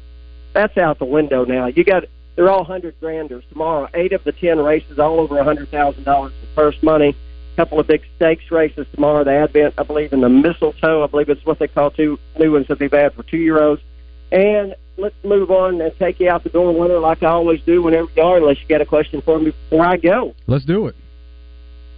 That's 0.54 0.78
out 0.78 0.98
the 0.98 1.04
window 1.04 1.44
now. 1.44 1.66
You 1.66 1.84
got 1.84 2.04
they're 2.34 2.48
all 2.48 2.64
hundred 2.64 2.98
granders 2.98 3.44
tomorrow. 3.50 3.90
Eight 3.92 4.14
of 4.14 4.24
the 4.24 4.32
ten 4.32 4.58
races, 4.58 4.98
all 4.98 5.20
over 5.20 5.38
a 5.38 5.44
hundred 5.44 5.68
thousand 5.68 6.04
dollars 6.04 6.32
in 6.40 6.48
purse 6.54 6.82
money. 6.82 7.14
A 7.52 7.56
couple 7.56 7.78
of 7.78 7.86
big 7.86 8.02
stakes 8.16 8.50
races 8.50 8.86
tomorrow. 8.94 9.22
The 9.22 9.32
Advent, 9.32 9.74
I 9.76 9.82
believe, 9.82 10.14
and 10.14 10.22
the 10.22 10.30
Mistletoe. 10.30 11.04
I 11.04 11.06
believe 11.08 11.28
it's 11.28 11.44
what 11.44 11.58
they 11.58 11.68
call 11.68 11.90
two 11.90 12.18
new 12.38 12.52
ones 12.52 12.68
that 12.68 12.78
they've 12.78 12.90
had 12.90 13.12
for 13.12 13.22
two 13.22 13.36
year 13.36 13.62
olds. 13.62 13.82
And 14.32 14.74
let's 14.96 15.14
move 15.24 15.50
on 15.50 15.80
and 15.80 15.92
take 15.98 16.20
you 16.20 16.28
out 16.28 16.44
the 16.44 16.50
door 16.50 16.72
winner 16.72 16.98
like 16.98 17.22
I 17.22 17.30
always 17.30 17.60
do 17.62 17.82
whenever 17.82 18.08
you 18.14 18.22
are, 18.22 18.36
unless 18.36 18.60
you 18.60 18.68
got 18.68 18.80
a 18.80 18.86
question 18.86 19.20
for 19.22 19.38
me 19.38 19.46
before 19.46 19.84
I 19.84 19.96
go. 19.96 20.34
Let's 20.46 20.64
do 20.64 20.86
it. 20.86 20.96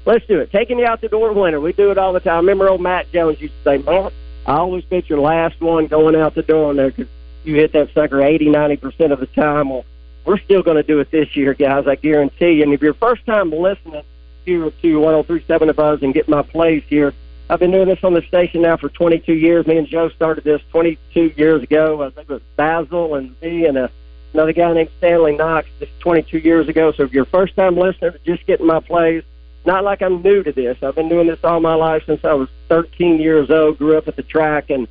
Let's 0.04 0.26
do 0.26 0.40
it. 0.40 0.50
Taking 0.50 0.78
you 0.78 0.86
out 0.86 1.00
the 1.00 1.08
door 1.08 1.32
winner. 1.32 1.60
We 1.60 1.72
do 1.72 1.90
it 1.90 1.98
all 1.98 2.12
the 2.12 2.20
time. 2.20 2.38
Remember 2.38 2.68
old 2.68 2.80
Matt 2.80 3.12
Jones 3.12 3.40
used 3.40 3.54
to 3.58 3.62
say, 3.62 3.78
Matt, 3.78 4.12
I 4.46 4.56
always 4.56 4.84
bet 4.84 5.08
your 5.08 5.20
last 5.20 5.60
one 5.60 5.86
going 5.86 6.16
out 6.16 6.34
the 6.34 6.42
door 6.42 6.70
in 6.70 6.76
there 6.76 6.90
because 6.90 7.08
you 7.44 7.56
hit 7.56 7.72
that 7.72 7.92
sucker 7.94 8.22
80, 8.22 8.46
90% 8.46 9.12
of 9.12 9.20
the 9.20 9.26
time. 9.26 9.70
Well, 9.70 9.84
we're 10.24 10.38
still 10.38 10.62
going 10.62 10.76
to 10.76 10.82
do 10.82 11.00
it 11.00 11.10
this 11.10 11.34
year, 11.36 11.54
guys, 11.54 11.86
I 11.86 11.96
guarantee 11.96 12.52
you. 12.52 12.62
And 12.62 12.72
if 12.72 12.80
you're 12.80 12.94
first 12.94 13.26
time 13.26 13.50
listening 13.50 14.02
here 14.44 14.70
to 14.70 15.00
1037 15.00 15.68
of 15.70 15.78
us 15.78 16.02
and 16.02 16.14
get 16.14 16.28
my 16.28 16.42
plays 16.42 16.82
here, 16.88 17.12
I've 17.52 17.58
been 17.58 17.70
doing 17.70 17.88
this 17.88 18.02
on 18.02 18.14
the 18.14 18.22
station 18.22 18.62
now 18.62 18.78
for 18.78 18.88
22 18.88 19.34
years. 19.34 19.66
Me 19.66 19.76
and 19.76 19.86
Joe 19.86 20.08
started 20.08 20.42
this 20.42 20.62
22 20.70 21.34
years 21.36 21.62
ago. 21.62 22.02
I 22.02 22.08
think 22.08 22.30
it 22.30 22.32
was 22.32 22.42
Basil 22.56 23.14
and 23.14 23.38
me 23.42 23.66
and 23.66 23.76
a, 23.76 23.90
another 24.32 24.54
guy 24.54 24.72
named 24.72 24.88
Stanley 24.96 25.36
Knox 25.36 25.68
just 25.78 25.92
22 26.00 26.38
years 26.38 26.66
ago. 26.66 26.92
So 26.92 27.02
if 27.02 27.12
you're 27.12 27.24
a 27.24 27.26
first 27.26 27.54
time 27.54 27.76
listener, 27.76 28.16
just 28.24 28.46
getting 28.46 28.64
my 28.64 28.80
plays, 28.80 29.22
not 29.66 29.84
like 29.84 30.00
I'm 30.00 30.22
new 30.22 30.42
to 30.42 30.50
this. 30.50 30.78
I've 30.82 30.94
been 30.94 31.10
doing 31.10 31.26
this 31.26 31.40
all 31.44 31.60
my 31.60 31.74
life 31.74 32.04
since 32.06 32.24
I 32.24 32.32
was 32.32 32.48
13 32.70 33.20
years 33.20 33.50
old, 33.50 33.76
grew 33.76 33.98
up 33.98 34.08
at 34.08 34.16
the 34.16 34.22
track, 34.22 34.70
and 34.70 34.88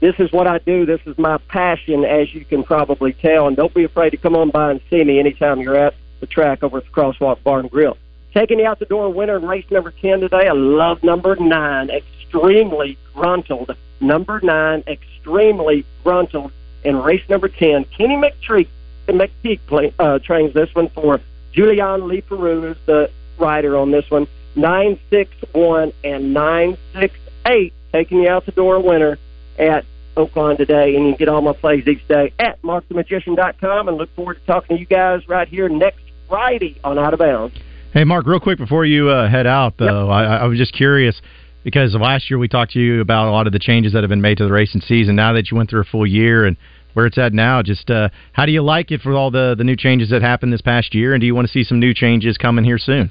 this 0.00 0.14
is 0.18 0.32
what 0.32 0.46
I 0.46 0.56
do. 0.56 0.86
This 0.86 1.02
is 1.04 1.18
my 1.18 1.36
passion, 1.48 2.06
as 2.06 2.32
you 2.34 2.46
can 2.46 2.62
probably 2.62 3.12
tell. 3.12 3.46
And 3.46 3.58
don't 3.58 3.74
be 3.74 3.84
afraid 3.84 4.08
to 4.10 4.16
come 4.16 4.34
on 4.36 4.48
by 4.48 4.70
and 4.70 4.80
see 4.88 5.04
me 5.04 5.18
anytime 5.18 5.60
you're 5.60 5.76
at 5.76 5.92
the 6.20 6.26
track 6.26 6.62
over 6.62 6.78
at 6.78 6.84
the 6.86 6.90
Crosswalk 6.92 7.42
Bar 7.42 7.60
and 7.60 7.70
Grill. 7.70 7.98
Taking 8.32 8.64
out 8.64 8.78
the 8.78 8.84
door 8.84 9.12
winner 9.12 9.36
in 9.36 9.46
race 9.46 9.68
number 9.70 9.90
10 9.90 10.20
today, 10.20 10.46
I 10.48 10.52
love 10.52 11.02
number 11.02 11.34
9, 11.34 11.90
extremely 11.90 12.96
gruntled. 13.14 13.74
Number 14.00 14.40
9, 14.40 14.84
extremely 14.86 15.84
gruntled 16.04 16.52
in 16.84 17.02
race 17.02 17.28
number 17.28 17.48
10. 17.48 17.84
Kenny 17.86 18.16
McTreek, 18.16 18.68
McPeak 19.08 19.58
play, 19.66 19.92
uh, 19.98 20.20
trains 20.20 20.54
this 20.54 20.72
one 20.74 20.88
for 20.90 21.20
Julien 21.52 22.02
Leparoux 22.02 22.76
the 22.86 23.10
rider 23.38 23.76
on 23.76 23.90
this 23.90 24.08
one. 24.10 24.28
961 24.54 25.92
and 26.04 26.34
968 26.34 27.72
taking 27.92 28.22
you 28.22 28.28
out 28.28 28.46
the 28.46 28.52
door 28.52 28.80
winner 28.80 29.18
at 29.58 29.84
Oaklawn 30.16 30.56
today. 30.56 30.94
And 30.94 31.06
you 31.06 31.12
can 31.12 31.18
get 31.18 31.28
all 31.28 31.40
my 31.40 31.52
plays 31.52 31.86
each 31.86 32.06
day 32.06 32.32
at 32.38 32.60
markthemagician.com 32.62 33.88
and 33.88 33.96
look 33.96 34.14
forward 34.14 34.34
to 34.34 34.46
talking 34.46 34.76
to 34.76 34.80
you 34.80 34.86
guys 34.86 35.28
right 35.28 35.48
here 35.48 35.68
next 35.68 36.02
Friday 36.28 36.78
on 36.84 36.98
Out 36.98 37.12
of 37.12 37.18
Bounds. 37.18 37.56
Hey, 37.92 38.04
Mark, 38.04 38.24
real 38.24 38.38
quick 38.38 38.58
before 38.58 38.84
you 38.84 39.08
uh, 39.08 39.28
head 39.28 39.48
out, 39.48 39.74
though, 39.76 40.06
yep. 40.06 40.14
I, 40.14 40.36
I 40.36 40.44
was 40.44 40.56
just 40.56 40.72
curious 40.72 41.20
because 41.64 41.92
last 41.94 42.30
year 42.30 42.38
we 42.38 42.46
talked 42.46 42.72
to 42.72 42.78
you 42.78 43.00
about 43.00 43.26
a 43.26 43.32
lot 43.32 43.48
of 43.48 43.52
the 43.52 43.58
changes 43.58 43.94
that 43.94 44.04
have 44.04 44.08
been 44.08 44.20
made 44.20 44.38
to 44.38 44.44
the 44.44 44.52
racing 44.52 44.80
season. 44.80 45.16
Now 45.16 45.32
that 45.32 45.50
you 45.50 45.56
went 45.56 45.70
through 45.70 45.80
a 45.80 45.84
full 45.84 46.06
year 46.06 46.44
and 46.44 46.56
where 46.94 47.06
it's 47.06 47.18
at 47.18 47.32
now, 47.32 47.62
just 47.62 47.90
uh, 47.90 48.10
how 48.32 48.46
do 48.46 48.52
you 48.52 48.62
like 48.62 48.92
it 48.92 49.00
for 49.00 49.12
all 49.14 49.32
the, 49.32 49.56
the 49.58 49.64
new 49.64 49.74
changes 49.74 50.10
that 50.10 50.22
happened 50.22 50.52
this 50.52 50.60
past 50.60 50.94
year? 50.94 51.14
And 51.14 51.20
do 51.20 51.26
you 51.26 51.34
want 51.34 51.48
to 51.48 51.52
see 51.52 51.64
some 51.64 51.80
new 51.80 51.92
changes 51.92 52.38
coming 52.38 52.64
here 52.64 52.78
soon? 52.78 53.10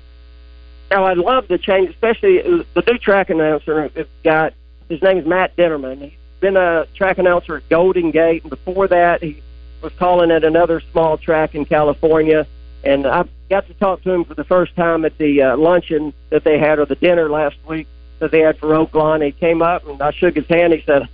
Now, 0.90 1.04
I 1.04 1.14
love 1.14 1.50
the 1.50 1.58
change, 1.58 1.90
especially 1.90 2.42
the 2.42 2.84
new 2.88 2.98
track 3.00 3.30
announcer. 3.30 3.92
It's 3.96 4.10
got 4.24 4.54
his 4.88 5.02
name 5.02 5.18
is 5.18 5.26
Matt 5.26 5.58
Dinnerman. 5.58 6.04
He's 6.04 6.14
been 6.40 6.56
a 6.56 6.86
track 6.96 7.18
announcer 7.18 7.58
at 7.58 7.68
Golden 7.68 8.12
Gate, 8.12 8.44
and 8.44 8.50
before 8.50 8.88
that, 8.88 9.22
he 9.22 9.44
was 9.82 9.92
calling 10.00 10.32
at 10.32 10.46
another 10.46 10.82
small 10.94 11.18
track 11.18 11.54
in 11.54 11.66
California. 11.66 12.48
And 12.84 13.06
I 13.06 13.26
got 13.50 13.68
to 13.68 13.74
talk 13.74 14.04
to 14.04 14.12
him 14.12 14.24
for 14.24 14.36
the 14.36 14.44
first 14.44 14.76
time 14.76 15.06
at 15.06 15.18
the 15.18 15.42
uh, 15.42 15.58
luncheon 15.58 16.14
that 16.30 16.44
they 16.44 16.58
had, 16.58 16.80
or 16.80 16.86
the 16.86 16.96
dinner 16.96 17.30
last 17.30 17.58
week 17.68 17.88
that 18.20 18.32
they 18.32 18.40
had 18.40 18.58
for 18.58 18.68
Oaklawn. 18.70 19.26
He 19.26 19.32
came 19.32 19.62
up 19.62 19.88
and 19.88 20.02
I 20.02 20.12
shook 20.12 20.36
his 20.36 20.48
hand. 20.48 20.74
He 20.74 20.84
said, 20.86 21.08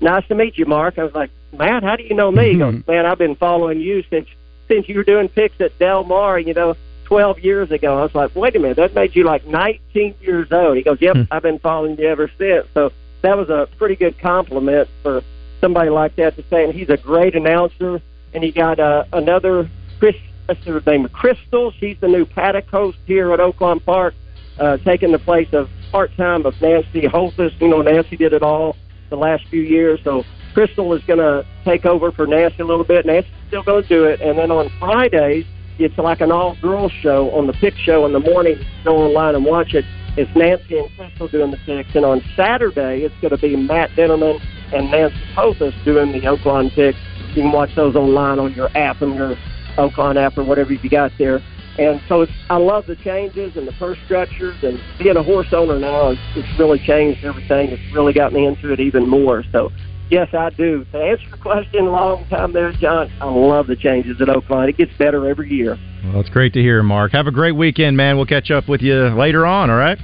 "Nice 0.00 0.26
to 0.28 0.34
meet 0.34 0.56
you, 0.58 0.66
Mark." 0.66 0.98
I 0.98 1.04
was 1.04 1.14
like, 1.14 1.30
"Matt, 1.52 1.82
how 1.82 1.96
do 1.96 2.04
you 2.04 2.14
know 2.14 2.30
me?" 2.30 2.52
He 2.52 2.58
goes, 2.58 2.86
"Man, 2.86 3.06
I've 3.06 3.18
been 3.18 3.34
following 3.36 3.80
you 3.80 4.04
since 4.10 4.28
since 4.68 4.88
you 4.88 4.96
were 4.96 5.04
doing 5.04 5.28
picks 5.28 5.60
at 5.60 5.78
Del 5.78 6.04
Mar. 6.04 6.38
You 6.38 6.54
know." 6.54 6.76
12 7.04 7.40
years 7.40 7.72
ago. 7.72 7.98
I 7.98 8.02
was 8.02 8.14
like, 8.14 8.36
wait 8.36 8.54
a 8.54 8.60
minute, 8.60 8.76
that 8.76 8.94
made 8.94 9.16
you 9.16 9.24
like 9.24 9.44
19 9.44 10.14
years 10.20 10.46
old. 10.52 10.76
He 10.76 10.84
goes, 10.84 10.98
yep, 11.00 11.16
Hmm. 11.16 11.22
I've 11.32 11.42
been 11.42 11.58
following 11.58 11.98
you 11.98 12.06
ever 12.06 12.30
since. 12.38 12.68
So 12.72 12.92
that 13.22 13.36
was 13.36 13.50
a 13.50 13.68
pretty 13.78 13.96
good 13.96 14.16
compliment 14.20 14.88
for 15.02 15.24
somebody 15.60 15.90
like 15.90 16.14
that 16.16 16.36
to 16.36 16.44
say. 16.44 16.62
And 16.62 16.72
he's 16.72 16.88
a 16.88 16.96
great 16.96 17.34
announcer. 17.34 18.00
And 18.32 18.44
he 18.44 18.52
got 18.52 18.78
uh, 18.78 19.06
another 19.12 19.68
Chris, 19.98 20.14
what's 20.50 20.66
her 20.66 20.82
name, 20.84 21.08
Crystal. 21.10 21.72
She's 21.78 21.96
the 22.00 22.08
new 22.08 22.24
paddock 22.24 22.66
host 22.68 22.98
here 23.06 23.32
at 23.32 23.38
Oaklawn 23.38 23.84
Park, 23.84 24.14
uh, 24.58 24.78
taking 24.78 25.12
the 25.12 25.18
place 25.20 25.48
of 25.52 25.68
part 25.92 26.10
time 26.16 26.44
of 26.44 26.60
Nancy 26.60 27.02
Holthus. 27.02 27.52
You 27.60 27.68
know, 27.68 27.82
Nancy 27.82 28.16
did 28.16 28.32
it 28.32 28.42
all 28.42 28.76
the 29.10 29.16
last 29.16 29.46
few 29.46 29.62
years. 29.62 30.00
So 30.02 30.24
Crystal 30.52 30.92
is 30.94 31.04
going 31.04 31.20
to 31.20 31.46
take 31.64 31.86
over 31.86 32.10
for 32.10 32.26
Nancy 32.26 32.62
a 32.62 32.64
little 32.64 32.84
bit. 32.84 33.06
Nancy's 33.06 33.30
still 33.46 33.62
going 33.62 33.84
to 33.84 33.88
do 33.88 34.04
it. 34.04 34.20
And 34.20 34.36
then 34.38 34.50
on 34.50 34.70
Fridays, 34.80 35.46
it's 35.78 35.96
like 35.96 36.20
an 36.20 36.32
all 36.32 36.56
girls 36.60 36.90
show 37.00 37.30
on 37.30 37.46
the 37.46 37.52
pick 37.52 37.76
show 37.76 38.04
in 38.04 38.12
the 38.12 38.18
morning. 38.18 38.58
Go 38.82 38.96
online 38.96 39.36
and 39.36 39.44
watch 39.44 39.74
it. 39.74 39.84
It's 40.16 40.34
Nancy 40.34 40.78
and 40.78 40.90
Crystal 40.96 41.28
doing 41.28 41.52
the 41.52 41.58
picks. 41.58 41.94
And 41.94 42.04
on 42.04 42.22
Saturday, 42.34 43.02
it's 43.02 43.14
going 43.20 43.30
to 43.30 43.38
be 43.38 43.54
Matt 43.54 43.90
Dinnerman 43.90 44.40
and 44.72 44.90
Nancy 44.90 45.16
Holthus 45.36 45.74
doing 45.84 46.10
the 46.10 46.22
Oaklawn 46.22 46.74
picks. 46.74 46.98
You 47.28 47.42
can 47.42 47.52
watch 47.52 47.72
those 47.76 47.94
online 47.94 48.40
on 48.40 48.52
your 48.54 48.76
app 48.76 49.00
and 49.00 49.14
your 49.14 49.36
Oaklawn 49.76 50.16
app 50.16 50.36
or 50.38 50.44
whatever 50.44 50.72
you 50.72 50.90
got 50.90 51.12
there. 51.18 51.40
And 51.78 52.00
so 52.08 52.22
it's, 52.22 52.32
I 52.50 52.56
love 52.56 52.86
the 52.86 52.96
changes 52.96 53.56
and 53.56 53.66
the 53.66 53.72
purse 53.72 53.98
structures 54.04 54.56
and 54.62 54.80
being 54.98 55.16
a 55.16 55.22
horse 55.22 55.52
owner 55.52 55.78
now. 55.78 56.10
It's, 56.10 56.20
it's 56.36 56.58
really 56.58 56.78
changed 56.78 57.24
everything. 57.24 57.70
It's 57.70 57.94
really 57.94 58.12
got 58.12 58.32
me 58.32 58.44
into 58.46 58.72
it 58.72 58.80
even 58.80 59.08
more. 59.08 59.44
So 59.52 59.70
yes, 60.10 60.28
I 60.34 60.50
do. 60.50 60.84
To 60.92 60.98
answer 60.98 61.26
your 61.28 61.36
question, 61.38 61.86
long 61.86 62.26
time 62.26 62.52
there, 62.52 62.72
John. 62.72 63.10
I 63.20 63.26
love 63.26 63.66
the 63.66 63.76
changes 63.76 64.20
at 64.20 64.28
Oaklawn. 64.28 64.68
It 64.68 64.76
gets 64.76 64.92
better 64.98 65.28
every 65.28 65.50
year. 65.50 65.78
Well, 66.04 66.20
it's 66.20 66.28
great 66.28 66.52
to 66.54 66.60
hear, 66.60 66.82
Mark. 66.82 67.12
Have 67.12 67.26
a 67.26 67.32
great 67.32 67.52
weekend, 67.52 67.96
man. 67.96 68.16
We'll 68.16 68.26
catch 68.26 68.50
up 68.50 68.68
with 68.68 68.82
you 68.82 69.08
later 69.10 69.46
on, 69.46 69.70
all 69.70 69.76
right? 69.76 69.98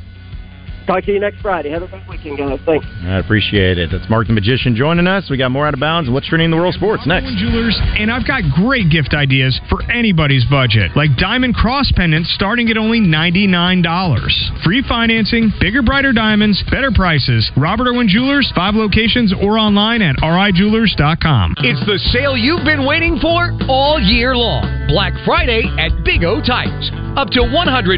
Talk 0.86 1.02
to 1.04 1.12
you 1.12 1.18
next 1.18 1.40
Friday. 1.42 1.70
Have 1.70 1.82
a 1.82 1.88
good 1.88 2.02
weekend, 2.08 2.38
guys. 2.38 2.60
Thanks. 2.64 2.86
I 3.02 3.18
appreciate 3.18 3.76
it. 3.78 3.90
That's 3.90 4.08
Mark 4.08 4.28
the 4.28 4.32
Magician 4.32 4.76
joining 4.76 5.06
us. 5.06 5.28
We 5.28 5.36
got 5.36 5.50
more 5.50 5.66
out 5.66 5.74
of 5.74 5.80
bounds. 5.80 6.08
What's 6.08 6.28
trending 6.28 6.46
in 6.46 6.50
the 6.52 6.56
world 6.56 6.74
of 6.74 6.78
sports 6.78 7.06
next? 7.06 7.34
Jewelers, 7.38 7.74
and 7.98 8.10
I've 8.10 8.26
got 8.26 8.42
great 8.54 8.88
gift 8.90 9.12
ideas 9.12 9.58
for 9.68 9.82
anybody's 9.90 10.44
budget, 10.46 10.94
like 10.94 11.10
diamond 11.18 11.54
cross 11.54 11.90
pendants 11.94 12.30
starting 12.34 12.70
at 12.70 12.76
only 12.76 13.00
$99. 13.00 14.62
Free 14.62 14.82
financing, 14.88 15.50
bigger, 15.58 15.82
brighter 15.82 16.12
diamonds, 16.12 16.62
better 16.70 16.90
prices. 16.94 17.50
Robert 17.56 17.88
Irwin 17.88 18.06
Jewelers, 18.06 18.52
five 18.54 18.74
locations 18.74 19.34
or 19.34 19.58
online 19.58 20.02
at 20.02 20.16
rijewelers.com. 20.22 21.54
It's 21.58 21.84
the 21.86 21.98
sale 22.14 22.36
you've 22.36 22.64
been 22.64 22.86
waiting 22.86 23.18
for 23.18 23.50
all 23.68 23.98
year 23.98 24.36
long. 24.36 24.86
Black 24.86 25.12
Friday 25.24 25.66
at 25.78 25.90
Big 26.04 26.22
O 26.22 26.38
Tires. 26.38 26.90
Up 27.16 27.32
to 27.32 27.40
$140 27.40 27.96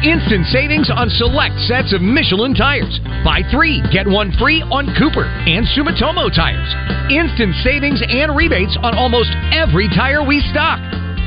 instant 0.00 0.46
savings 0.48 0.90
on 0.90 1.10
select 1.10 1.60
sets 1.68 1.83
of 1.92 2.00
Michelin 2.00 2.54
tires. 2.54 3.00
Buy 3.24 3.42
three, 3.50 3.82
get 3.92 4.06
one 4.06 4.32
free 4.38 4.62
on 4.62 4.88
Cooper 4.96 5.26
and 5.26 5.66
Sumitomo 5.76 6.32
tires. 6.32 6.70
Instant 7.10 7.54
savings 7.62 8.00
and 8.00 8.34
rebates 8.34 8.78
on 8.80 8.94
almost 8.94 9.30
every 9.52 9.88
tire 9.88 10.24
we 10.24 10.40
stock. 10.50 10.80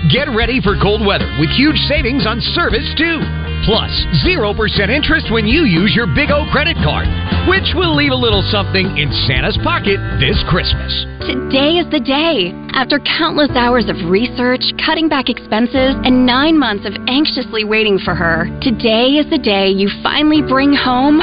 Get 0.05 0.29
ready 0.29 0.61
for 0.61 0.77
cold 0.77 1.01
weather 1.01 1.25
with 1.41 1.49
huge 1.57 1.81
savings 1.89 2.29
on 2.29 2.37
service 2.53 2.85
too. 3.01 3.17
Plus, 3.65 3.89
0% 4.23 4.53
interest 4.93 5.33
when 5.33 5.49
you 5.49 5.65
use 5.65 5.91
your 5.97 6.05
Big 6.13 6.29
O 6.29 6.45
credit 6.53 6.77
card, 6.85 7.09
which 7.49 7.73
will 7.73 7.97
leave 7.97 8.13
a 8.13 8.15
little 8.15 8.45
something 8.53 8.85
in 8.95 9.09
Santa's 9.25 9.57
pocket 9.65 9.97
this 10.21 10.37
Christmas. 10.47 10.93
Today 11.25 11.81
is 11.81 11.89
the 11.89 11.99
day. 11.99 12.53
After 12.77 13.01
countless 13.17 13.49
hours 13.57 13.89
of 13.89 13.97
research, 14.07 14.61
cutting 14.85 15.09
back 15.09 15.27
expenses, 15.27 15.97
and 16.05 16.25
nine 16.25 16.55
months 16.57 16.85
of 16.85 16.93
anxiously 17.09 17.65
waiting 17.65 17.97
for 17.97 18.13
her, 18.13 18.47
today 18.61 19.17
is 19.17 19.27
the 19.33 19.41
day 19.41 19.67
you 19.67 19.89
finally 20.05 20.45
bring 20.45 20.71
home 20.71 21.19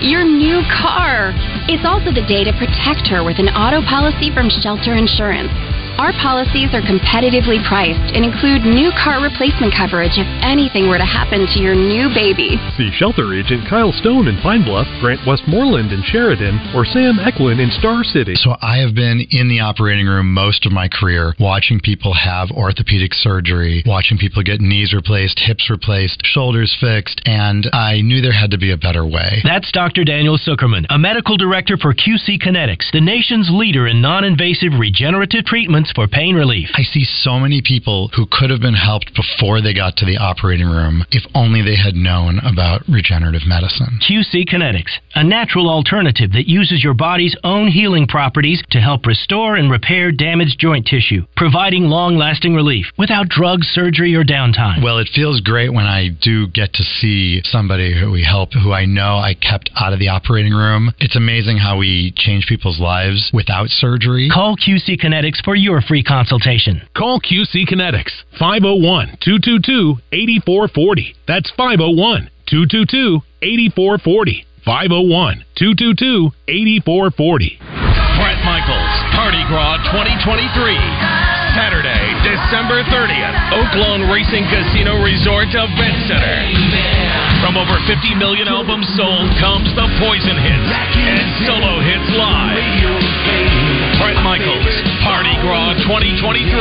your 0.00 0.24
new 0.24 0.64
car. 0.80 1.36
It's 1.68 1.84
also 1.84 2.10
the 2.10 2.24
day 2.24 2.42
to 2.48 2.56
protect 2.56 3.06
her 3.12 3.22
with 3.22 3.38
an 3.38 3.52
auto 3.52 3.84
policy 3.84 4.32
from 4.32 4.48
Shelter 4.48 4.96
Insurance. 4.96 5.52
Our 6.00 6.16
policies 6.16 6.72
are 6.72 6.80
competitively 6.80 7.60
priced 7.68 8.16
and 8.16 8.24
include 8.24 8.64
new 8.64 8.88
car 9.04 9.20
replacement 9.20 9.76
coverage 9.76 10.16
if 10.16 10.24
anything 10.40 10.88
were 10.88 10.96
to 10.96 11.04
happen 11.04 11.44
to 11.44 11.58
your 11.60 11.76
new 11.76 12.08
baby. 12.16 12.56
See 12.80 12.88
shelter 12.96 13.36
agent 13.36 13.68
Kyle 13.68 13.92
Stone 13.92 14.24
in 14.26 14.40
Pine 14.40 14.64
Bluff, 14.64 14.88
Grant 15.04 15.20
Westmoreland 15.28 15.92
in 15.92 16.00
Sheridan, 16.08 16.72
or 16.72 16.86
Sam 16.88 17.20
Eklund 17.20 17.60
in 17.60 17.68
Star 17.76 18.02
City. 18.02 18.32
So 18.34 18.56
I 18.62 18.78
have 18.78 18.94
been 18.94 19.28
in 19.28 19.52
the 19.52 19.60
operating 19.60 20.06
room 20.06 20.32
most 20.32 20.64
of 20.64 20.72
my 20.72 20.88
career, 20.88 21.34
watching 21.38 21.78
people 21.78 22.14
have 22.14 22.48
orthopedic 22.48 23.12
surgery, 23.12 23.84
watching 23.84 24.16
people 24.16 24.42
get 24.42 24.62
knees 24.62 24.94
replaced, 24.94 25.38
hips 25.38 25.68
replaced, 25.68 26.24
shoulders 26.24 26.74
fixed, 26.80 27.20
and 27.26 27.68
I 27.74 28.00
knew 28.00 28.22
there 28.22 28.32
had 28.32 28.52
to 28.52 28.58
be 28.58 28.72
a 28.72 28.80
better 28.80 29.04
way. 29.04 29.44
That's 29.44 29.70
Dr. 29.70 30.04
Daniel 30.04 30.38
Zuckerman, 30.38 30.86
a 30.88 30.96
medical 30.96 31.36
director 31.36 31.76
for 31.76 31.92
QC 31.92 32.40
Kinetics, 32.40 32.88
the 32.90 33.04
nation's 33.04 33.50
leader 33.52 33.86
in 33.86 34.00
non 34.00 34.24
invasive 34.24 34.72
regenerative 34.80 35.44
treatments 35.44 35.89
for 35.94 36.06
pain 36.06 36.34
relief. 36.34 36.68
I 36.74 36.82
see 36.82 37.04
so 37.04 37.38
many 37.38 37.62
people 37.62 38.10
who 38.14 38.26
could 38.30 38.50
have 38.50 38.60
been 38.60 38.74
helped 38.74 39.12
before 39.14 39.60
they 39.60 39.74
got 39.74 39.96
to 39.96 40.06
the 40.06 40.16
operating 40.16 40.68
room 40.68 41.04
if 41.10 41.24
only 41.34 41.62
they 41.62 41.76
had 41.76 41.94
known 41.94 42.38
about 42.40 42.82
regenerative 42.88 43.46
medicine. 43.46 43.98
QC 44.08 44.48
Kinetics, 44.48 44.92
a 45.14 45.24
natural 45.24 45.68
alternative 45.68 46.32
that 46.32 46.48
uses 46.48 46.82
your 46.82 46.94
body's 46.94 47.36
own 47.44 47.68
healing 47.68 48.06
properties 48.06 48.62
to 48.70 48.80
help 48.80 49.06
restore 49.06 49.56
and 49.56 49.70
repair 49.70 50.12
damaged 50.12 50.58
joint 50.58 50.86
tissue, 50.86 51.26
providing 51.36 51.84
long 51.84 52.16
lasting 52.16 52.54
relief 52.54 52.86
without 52.98 53.28
drugs, 53.28 53.66
surgery, 53.68 54.14
or 54.14 54.24
downtime. 54.24 54.82
Well, 54.82 54.98
it 54.98 55.08
feels 55.14 55.40
great 55.40 55.72
when 55.72 55.86
I 55.86 56.08
do 56.20 56.48
get 56.48 56.72
to 56.74 56.82
see 56.82 57.40
somebody 57.44 57.98
who 57.98 58.10
we 58.10 58.24
help, 58.24 58.52
who 58.52 58.72
I 58.72 58.84
know 58.84 59.16
I 59.16 59.34
kept 59.34 59.70
out 59.76 59.92
of 59.92 59.98
the 59.98 60.08
operating 60.08 60.52
room. 60.52 60.92
It's 60.98 61.16
amazing 61.16 61.58
how 61.58 61.78
we 61.78 62.12
change 62.16 62.46
people's 62.46 62.80
lives 62.80 63.30
without 63.32 63.68
surgery. 63.68 64.28
Call 64.32 64.56
QC 64.56 65.00
Kinetics 65.00 65.42
for 65.44 65.54
your 65.54 65.79
free 65.82 66.02
consultation. 66.02 66.82
Call 66.96 67.20
QC 67.20 67.66
Kinetics 67.68 68.12
501 68.38 69.18
222 69.20 69.96
8440. 70.12 71.14
That's 71.26 71.50
501 71.56 72.30
222 72.46 73.20
8440. 73.42 74.46
501 74.64 75.44
222 75.56 76.30
8440. 76.48 77.58
Bret 78.20 78.40
Michaels, 78.44 78.94
Party 79.16 79.40
Gras 79.48 79.80
2023. 79.90 80.76
Saturday, 81.56 82.04
December 82.22 82.84
30th, 82.86 83.34
Oaklawn 83.50 84.06
Racing 84.12 84.44
Casino 84.46 85.02
Resort 85.02 85.48
Event 85.50 85.98
Center. 86.06 87.09
Over 87.60 87.76
50 87.84 88.16
million 88.16 88.48
albums 88.48 88.88
sold 88.96 89.28
comes 89.36 89.68
the 89.76 89.84
Poison 90.00 90.32
Hits 90.32 90.72
and 90.96 91.28
Solo 91.44 91.84
Hits 91.84 92.08
Live. 92.16 92.56
Bret 94.00 94.16
Michaels, 94.24 94.64
Party 95.04 95.36
Gras 95.44 95.76
2023. 95.84 96.56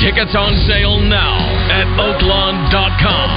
Tickets 0.00 0.32
on 0.32 0.56
sale 0.64 0.96
now 1.04 1.36
at 1.68 1.84
oaklawn.com. 1.92 3.28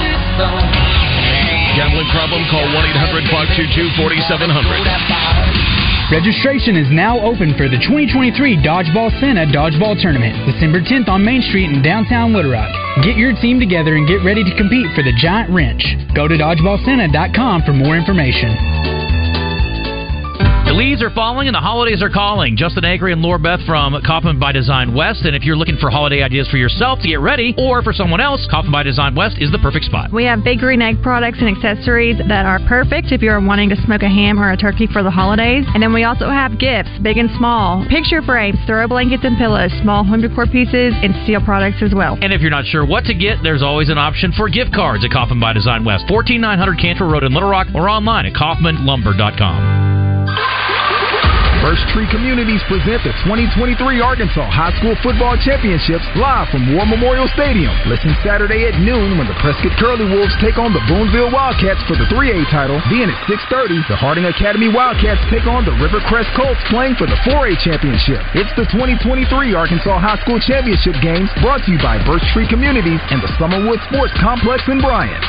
Gambling 1.76 2.08
problem? 2.08 2.40
Call 2.48 2.64
1 2.72 2.88
800 2.88 3.28
522 3.28 4.00
4700. 4.00 6.08
Registration 6.08 6.80
is 6.80 6.88
now 6.88 7.20
open 7.20 7.52
for 7.60 7.68
the 7.68 7.76
2023 7.84 8.64
Dodgeball 8.64 9.12
Santa 9.20 9.44
Dodgeball 9.44 10.00
Tournament, 10.00 10.40
December 10.48 10.80
10th 10.80 11.12
on 11.12 11.20
Main 11.20 11.44
Street 11.44 11.68
in 11.68 11.84
downtown 11.84 12.32
Little 12.32 12.56
Rock. 12.56 12.79
Get 13.04 13.16
your 13.16 13.32
team 13.40 13.60
together 13.60 13.94
and 13.94 14.06
get 14.06 14.24
ready 14.24 14.42
to 14.42 14.56
compete 14.56 14.86
for 14.94 15.02
the 15.02 15.12
giant 15.16 15.50
wrench. 15.50 15.82
Go 16.14 16.26
to 16.26 16.34
dodgeballsanta.com 16.34 17.62
for 17.62 17.72
more 17.72 17.96
information. 17.96 18.89
The 20.70 20.78
leaves 20.78 21.02
are 21.02 21.10
falling 21.10 21.48
and 21.48 21.54
the 21.56 21.58
holidays 21.58 22.00
are 22.00 22.08
calling. 22.08 22.56
Justin 22.56 22.84
Acre 22.84 23.08
and 23.08 23.20
Laura 23.20 23.40
Beth 23.40 23.58
from 23.66 24.00
Kaufman 24.06 24.38
by 24.38 24.52
Design 24.52 24.94
West. 24.94 25.26
And 25.26 25.34
if 25.34 25.42
you're 25.42 25.56
looking 25.56 25.76
for 25.76 25.90
holiday 25.90 26.22
ideas 26.22 26.46
for 26.46 26.58
yourself 26.58 27.00
to 27.00 27.08
get 27.08 27.18
ready 27.18 27.56
or 27.58 27.82
for 27.82 27.92
someone 27.92 28.20
else, 28.20 28.46
Kaufman 28.48 28.70
by 28.70 28.84
Design 28.84 29.16
West 29.16 29.34
is 29.40 29.50
the 29.50 29.58
perfect 29.58 29.86
spot. 29.86 30.12
We 30.12 30.22
have 30.30 30.44
bakery 30.44 30.74
and 30.74 30.82
egg 30.84 31.02
products 31.02 31.38
and 31.42 31.50
accessories 31.50 32.18
that 32.22 32.46
are 32.46 32.60
perfect 32.68 33.10
if 33.10 33.20
you're 33.20 33.42
wanting 33.42 33.68
to 33.70 33.76
smoke 33.82 34.06
a 34.06 34.08
ham 34.08 34.38
or 34.38 34.52
a 34.52 34.56
turkey 34.56 34.86
for 34.86 35.02
the 35.02 35.10
holidays. 35.10 35.66
And 35.74 35.82
then 35.82 35.92
we 35.92 36.04
also 36.04 36.30
have 36.30 36.54
gifts, 36.60 36.94
big 37.02 37.18
and 37.18 37.34
small, 37.34 37.84
picture 37.90 38.22
frames, 38.22 38.54
throw 38.64 38.86
blankets 38.86 39.24
and 39.26 39.36
pillows, 39.36 39.74
small 39.82 40.04
home 40.04 40.22
decor 40.22 40.46
pieces, 40.46 40.94
and 41.02 41.18
steel 41.26 41.42
products 41.42 41.82
as 41.82 41.92
well. 41.98 42.16
And 42.22 42.32
if 42.32 42.40
you're 42.40 42.54
not 42.54 42.66
sure 42.66 42.86
what 42.86 43.02
to 43.10 43.14
get, 43.18 43.42
there's 43.42 43.64
always 43.66 43.88
an 43.88 43.98
option 43.98 44.30
for 44.30 44.48
gift 44.48 44.70
cards 44.72 45.04
at 45.04 45.10
Kaufman 45.10 45.40
by 45.40 45.52
Design 45.52 45.82
West, 45.82 46.06
14900 46.06 46.78
Cantrell 46.78 47.10
Road 47.10 47.24
in 47.24 47.34
Little 47.34 47.50
Rock, 47.50 47.66
or 47.74 47.90
online 47.90 48.24
at 48.26 48.34
kaufmanlumber.com. 48.38 49.79
Birch 51.60 51.84
Tree 51.92 52.08
Communities 52.08 52.64
present 52.72 53.04
the 53.04 53.12
2023 53.20 53.76
Arkansas 54.00 54.48
High 54.48 54.72
School 54.80 54.96
Football 55.04 55.36
Championships 55.36 56.08
live 56.16 56.48
from 56.48 56.72
War 56.72 56.88
Memorial 56.88 57.28
Stadium. 57.36 57.76
Listen 57.84 58.16
Saturday 58.24 58.64
at 58.64 58.80
noon 58.80 59.20
when 59.20 59.28
the 59.28 59.36
Prescott 59.44 59.76
Curly 59.76 60.08
Wolves 60.08 60.32
take 60.40 60.56
on 60.56 60.72
the 60.72 60.80
Booneville 60.88 61.28
Wildcats 61.28 61.84
for 61.84 62.00
the 62.00 62.08
3A 62.08 62.48
title. 62.48 62.80
Then 62.88 63.12
at 63.12 63.20
6.30, 63.28 63.76
the 63.92 64.00
Harding 64.00 64.24
Academy 64.24 64.72
Wildcats 64.72 65.20
take 65.28 65.44
on 65.44 65.68
the 65.68 65.76
Rivercrest 65.76 66.32
Colts 66.32 66.64
playing 66.72 66.96
for 66.96 67.04
the 67.04 67.20
4A 67.28 67.60
Championship. 67.60 68.24
It's 68.32 68.52
the 68.56 68.64
2023 68.72 69.28
Arkansas 69.52 70.00
High 70.00 70.16
School 70.24 70.40
Championship 70.40 70.96
Games 71.04 71.28
brought 71.44 71.60
to 71.68 71.76
you 71.76 71.78
by 71.84 72.00
Birch 72.08 72.24
Tree 72.32 72.48
Communities 72.48 73.04
and 73.12 73.20
the 73.20 73.28
Summerwood 73.36 73.84
Sports 73.92 74.16
Complex 74.16 74.64
in 74.64 74.80
Bryant. 74.80 75.20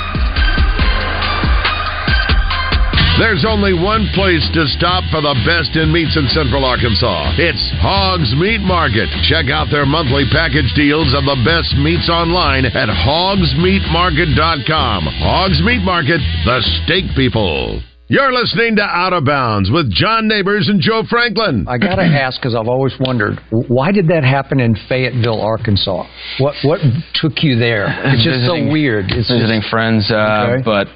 There's 3.20 3.43
only 3.45 3.74
one 3.74 4.07
place 4.16 4.41
to 4.55 4.66
stop 4.80 5.03
for 5.12 5.20
the 5.22 5.36
best 5.45 5.76
in 5.78 5.91
meats 5.93 6.16
in 6.18 6.26
Central 6.34 6.66
Arkansas. 6.66 7.36
It's 7.38 7.62
Hogs 7.78 8.34
Meat 8.39 8.62
Market. 8.66 9.09
Check 9.30 9.51
out 9.53 9.68
their 9.70 9.86
monthly 9.86 10.26
package 10.32 10.74
deals 10.74 11.14
of 11.14 11.26
the 11.30 11.38
best 11.45 11.76
meats 11.78 12.09
online 12.09 12.66
at 12.66 12.89
hogsmeatmarket.com. 12.89 15.05
Hogs 15.22 15.62
Meat 15.62 15.84
Market, 15.86 16.18
the 16.49 16.62
steak 16.82 17.05
people. 17.16 17.84
You're 18.07 18.34
listening 18.34 18.76
to 18.78 18.82
Out 18.84 19.14
of 19.14 19.24
Bounds 19.26 19.70
with 19.70 19.91
John 19.93 20.28
Neighbors 20.28 20.68
and 20.68 20.82
Joe 20.82 21.03
Franklin. 21.07 21.68
I 21.70 21.78
got 21.78 21.97
to 21.97 22.03
ask 22.26 22.41
because 22.41 22.55
I've 22.55 22.68
always 22.68 22.93
wondered 22.99 23.38
why 23.51 23.91
did 23.91 24.07
that 24.07 24.24
happen 24.24 24.59
in 24.59 24.76
Fayetteville, 24.89 25.39
Arkansas? 25.41 26.07
What 26.39 26.55
what 26.64 26.80
took 27.14 27.43
you 27.43 27.59
there? 27.59 27.86
It's 28.12 28.24
just 28.24 28.39
Visiting- 28.49 28.68
so 28.68 28.72
weird. 28.74 29.05
It's 29.12 29.30
visiting 29.30 29.62
just, 29.62 29.70
friends, 29.70 30.09
uh, 30.12 30.47
Okay. 30.57 30.64
but 30.66 30.88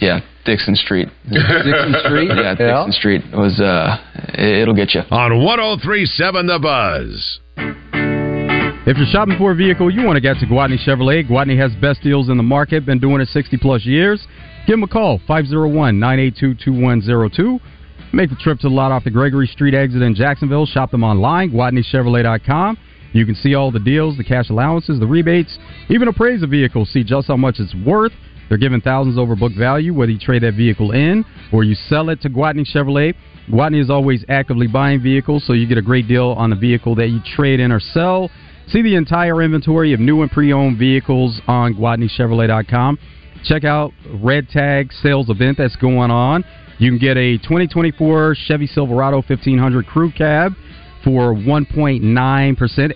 yeah, 0.00 0.20
Dickson 0.44 0.74
Street. 0.76 1.08
Dickson 1.30 1.94
Street? 2.04 2.28
yeah, 2.28 2.54
Yeah. 2.58 2.84
Dickson 2.84 2.92
Street 2.92 3.22
was. 3.32 3.60
Uh, 3.60 3.96
it, 4.34 4.62
it'll 4.62 4.74
get 4.74 4.94
you 4.94 5.00
on 5.10 5.30
103.7 5.32 6.46
The 6.46 6.58
Buzz. 6.58 7.40
If 8.84 8.96
you're 8.96 9.06
shopping 9.06 9.36
for 9.38 9.52
a 9.52 9.54
vehicle, 9.54 9.90
you 9.92 10.02
want 10.04 10.16
to 10.16 10.20
get 10.20 10.38
to 10.40 10.46
Gwatney 10.46 10.76
Chevrolet. 10.84 11.28
Gwatney 11.28 11.56
has 11.56 11.72
best 11.80 12.02
deals 12.02 12.28
in 12.28 12.36
the 12.36 12.42
market, 12.42 12.84
been 12.84 12.98
doing 12.98 13.20
it 13.20 13.28
60 13.28 13.56
plus 13.58 13.84
years. 13.84 14.26
Give 14.66 14.74
them 14.74 14.82
a 14.82 14.88
call, 14.88 15.20
501 15.28 15.98
982 16.00 16.54
2102. 16.64 17.60
Make 18.12 18.30
the 18.30 18.36
trip 18.36 18.58
to 18.60 18.68
the 18.68 18.74
lot 18.74 18.90
off 18.90 19.04
the 19.04 19.10
Gregory 19.10 19.46
Street 19.46 19.74
exit 19.74 20.02
in 20.02 20.14
Jacksonville. 20.16 20.66
Shop 20.66 20.90
them 20.90 21.04
online, 21.04 21.50
GwatneyChevrolet.com. 21.52 22.76
You 23.12 23.24
can 23.26 23.34
see 23.36 23.54
all 23.54 23.70
the 23.70 23.78
deals, 23.78 24.16
the 24.16 24.24
cash 24.24 24.50
allowances, 24.50 24.98
the 24.98 25.06
rebates, 25.06 25.58
even 25.88 26.08
appraise 26.08 26.42
a 26.42 26.46
vehicle, 26.46 26.84
see 26.84 27.04
just 27.04 27.28
how 27.28 27.36
much 27.36 27.56
it's 27.60 27.74
worth. 27.86 28.12
They're 28.52 28.58
giving 28.58 28.82
thousands 28.82 29.16
over 29.16 29.34
book 29.34 29.52
value 29.56 29.94
whether 29.94 30.12
you 30.12 30.18
trade 30.18 30.42
that 30.42 30.52
vehicle 30.52 30.92
in 30.92 31.24
or 31.54 31.64
you 31.64 31.74
sell 31.74 32.10
it 32.10 32.20
to 32.20 32.28
Gwatney 32.28 32.66
Chevrolet. 32.70 33.14
Gwatney 33.48 33.80
is 33.80 33.88
always 33.88 34.26
actively 34.28 34.66
buying 34.66 35.02
vehicles, 35.02 35.46
so 35.46 35.54
you 35.54 35.66
get 35.66 35.78
a 35.78 35.82
great 35.82 36.06
deal 36.06 36.32
on 36.32 36.50
the 36.50 36.56
vehicle 36.56 36.94
that 36.96 37.08
you 37.08 37.20
trade 37.34 37.60
in 37.60 37.72
or 37.72 37.80
sell. 37.80 38.30
See 38.68 38.82
the 38.82 38.94
entire 38.94 39.40
inventory 39.40 39.94
of 39.94 40.00
new 40.00 40.20
and 40.20 40.30
pre-owned 40.30 40.78
vehicles 40.78 41.40
on 41.48 41.72
GwatneyChevrolet.com. 41.72 42.98
Check 43.42 43.64
out 43.64 43.92
Red 44.22 44.50
Tag 44.50 44.92
sales 44.92 45.30
event 45.30 45.56
that's 45.56 45.76
going 45.76 46.10
on. 46.10 46.44
You 46.76 46.90
can 46.90 46.98
get 46.98 47.16
a 47.16 47.38
2024 47.38 48.36
Chevy 48.48 48.66
Silverado 48.66 49.22
1500 49.26 49.86
Crew 49.86 50.12
Cab 50.12 50.52
for 51.02 51.34
1.9% 51.34 52.02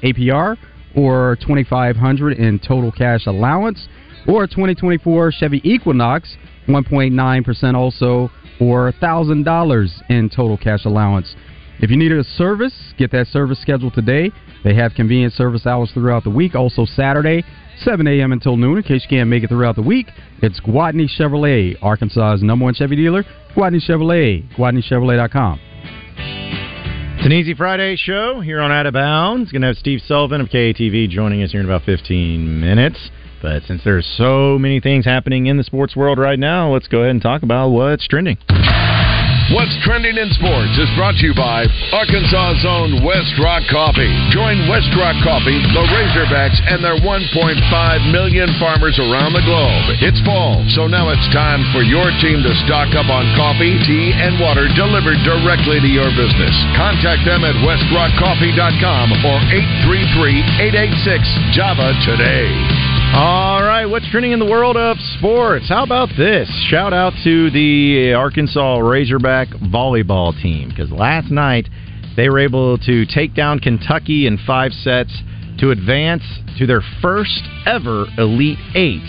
APR 0.05 0.57
or 0.95 1.39
2500 1.41 2.37
in 2.37 2.59
total 2.59 2.93
cash 2.93 3.27
allowance 3.27 3.89
or 4.29 4.45
a 4.45 4.49
2024 4.49 5.33
Chevy 5.33 5.61
Equinox 5.65 6.37
1.9% 6.69 7.75
also 7.75 8.31
or 8.61 8.93
$1000 8.93 10.03
in 10.09 10.31
total 10.31 10.57
cash 10.57 10.85
allowance. 10.85 11.35
If 11.79 11.91
you 11.91 11.97
need 11.97 12.13
a 12.13 12.25
service, 12.25 12.75
get 12.97 13.13
that 13.13 13.27
service 13.29 13.61
scheduled 13.61 13.95
today. 13.95 14.31
They 14.65 14.75
have 14.75 14.95
convenient 14.95 15.35
service 15.35 15.67
hours 15.67 15.91
throughout 15.93 16.25
the 16.25 16.31
week, 16.31 16.55
also 16.55 16.87
Saturday, 16.87 17.45
7 17.81 18.07
a.m. 18.07 18.33
until 18.33 18.57
noon. 18.57 18.79
In 18.79 18.83
case 18.83 19.03
you 19.03 19.19
can't 19.19 19.29
make 19.29 19.45
it 19.45 19.49
throughout 19.49 19.77
the 19.77 19.83
week, 19.83 20.07
it's 20.43 20.59
Gwatney 20.61 21.07
Chevrolet, 21.19 21.77
Arkansas's 21.83 22.43
number 22.43 22.65
one 22.65 22.75
Chevy 22.75 22.97
dealer. 22.97 23.25
Gwatney 23.55 23.81
Chevrolet, 23.87 24.51
GwatneyChevrolet.com. 24.57 25.61
It's 27.17 27.27
an 27.27 27.33
Easy 27.33 27.55
Friday 27.55 27.97
show 27.97 28.41
here 28.41 28.61
on 28.61 28.73
Out 28.73 28.87
of 28.87 28.95
Bounds. 28.95 29.53
Going 29.53 29.63
to 29.63 29.69
have 29.69 29.77
Steve 29.77 30.01
Sullivan 30.07 30.41
of 30.41 30.49
KATV 30.49 31.11
joining 31.11 31.43
us 31.43 31.53
here 31.53 31.61
in 31.61 31.67
about 31.67 31.83
15 31.83 32.61
minutes. 32.61 33.11
But 33.43 33.65
since 33.65 33.83
there's 33.85 34.07
so 34.17 34.59
many 34.59 34.81
things 34.81 35.05
happening 35.05 35.47
in 35.47 35.57
the 35.57 35.65
sports 35.65 35.95
world 35.95 36.19
right 36.19 36.39
now, 36.39 36.73
let's 36.73 36.89
go 36.89 37.01
ahead 37.01 37.11
and 37.11 37.23
talk 37.23 37.43
about 37.43 37.69
what's 37.69 38.07
trending. 38.07 38.39
What's 39.55 39.79
trending 39.87 40.19
in 40.19 40.27
sports 40.35 40.75
is 40.75 40.91
brought 40.99 41.15
to 41.23 41.31
you 41.31 41.31
by 41.31 41.71
Arkansas's 41.95 42.67
own 42.67 43.07
West 43.07 43.31
Rock 43.39 43.63
Coffee. 43.71 44.11
Join 44.35 44.67
West 44.67 44.91
Rock 44.99 45.15
Coffee, 45.23 45.55
the 45.71 45.87
Razorbacks, 45.87 46.59
and 46.67 46.83
their 46.83 46.99
1.5 46.99 47.07
million 48.11 48.51
farmers 48.59 48.99
around 48.99 49.39
the 49.39 49.47
globe. 49.47 50.03
It's 50.03 50.19
fall, 50.27 50.67
so 50.75 50.91
now 50.91 51.15
it's 51.15 51.31
time 51.31 51.63
for 51.71 51.87
your 51.87 52.11
team 52.19 52.43
to 52.43 52.51
stock 52.67 52.91
up 52.99 53.07
on 53.07 53.23
coffee, 53.39 53.79
tea, 53.87 54.11
and 54.19 54.43
water 54.43 54.67
delivered 54.75 55.23
directly 55.23 55.79
to 55.79 55.91
your 55.95 56.11
business. 56.19 56.55
Contact 56.75 57.23
them 57.23 57.47
at 57.47 57.55
westrockcoffee.com 57.63 59.07
or 59.23 59.39
833-886-JAVA 59.87 61.89
today. 62.03 62.51
All 63.15 63.63
right, 63.63 63.87
what's 63.87 64.11
trending 64.11 64.33
in 64.33 64.39
the 64.39 64.51
world 64.51 64.77
of 64.77 64.97
sports? 65.19 65.69
How 65.69 65.85
about 65.85 66.09
this? 66.19 66.49
Shout 66.69 66.93
out 66.93 67.13
to 67.25 67.51
the 67.51 68.13
Arkansas 68.13 68.79
Razorback 68.79 69.49
volleyball 69.49 70.33
team 70.43 70.69
because 70.69 70.91
last 70.91 71.31
night 71.31 71.69
they 72.17 72.29
were 72.29 72.39
able 72.39 72.79
to 72.79 73.07
take 73.07 73.35
down 73.35 73.59
Kentucky 73.59 74.27
in 74.27 74.39
five 74.47 74.73
sets 74.73 75.23
to 75.59 75.71
advance 75.71 76.23
to 76.59 76.67
their 76.67 76.83
first 77.01 77.43
ever 77.65 78.07
Elite 78.19 78.59
Eight 78.75 79.07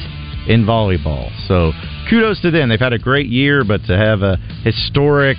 in 0.48 0.66
volleyball. 0.66 1.30
So 1.48 1.72
kudos 2.10 2.42
to 2.42 2.52
them. 2.52 2.70
They've 2.70 2.80
had 2.80 2.94
a 2.94 3.00
great 3.00 3.28
year, 3.28 3.64
but 3.66 3.84
to 3.86 3.98
have 3.98 4.22
a 4.22 4.38
historic 4.64 5.38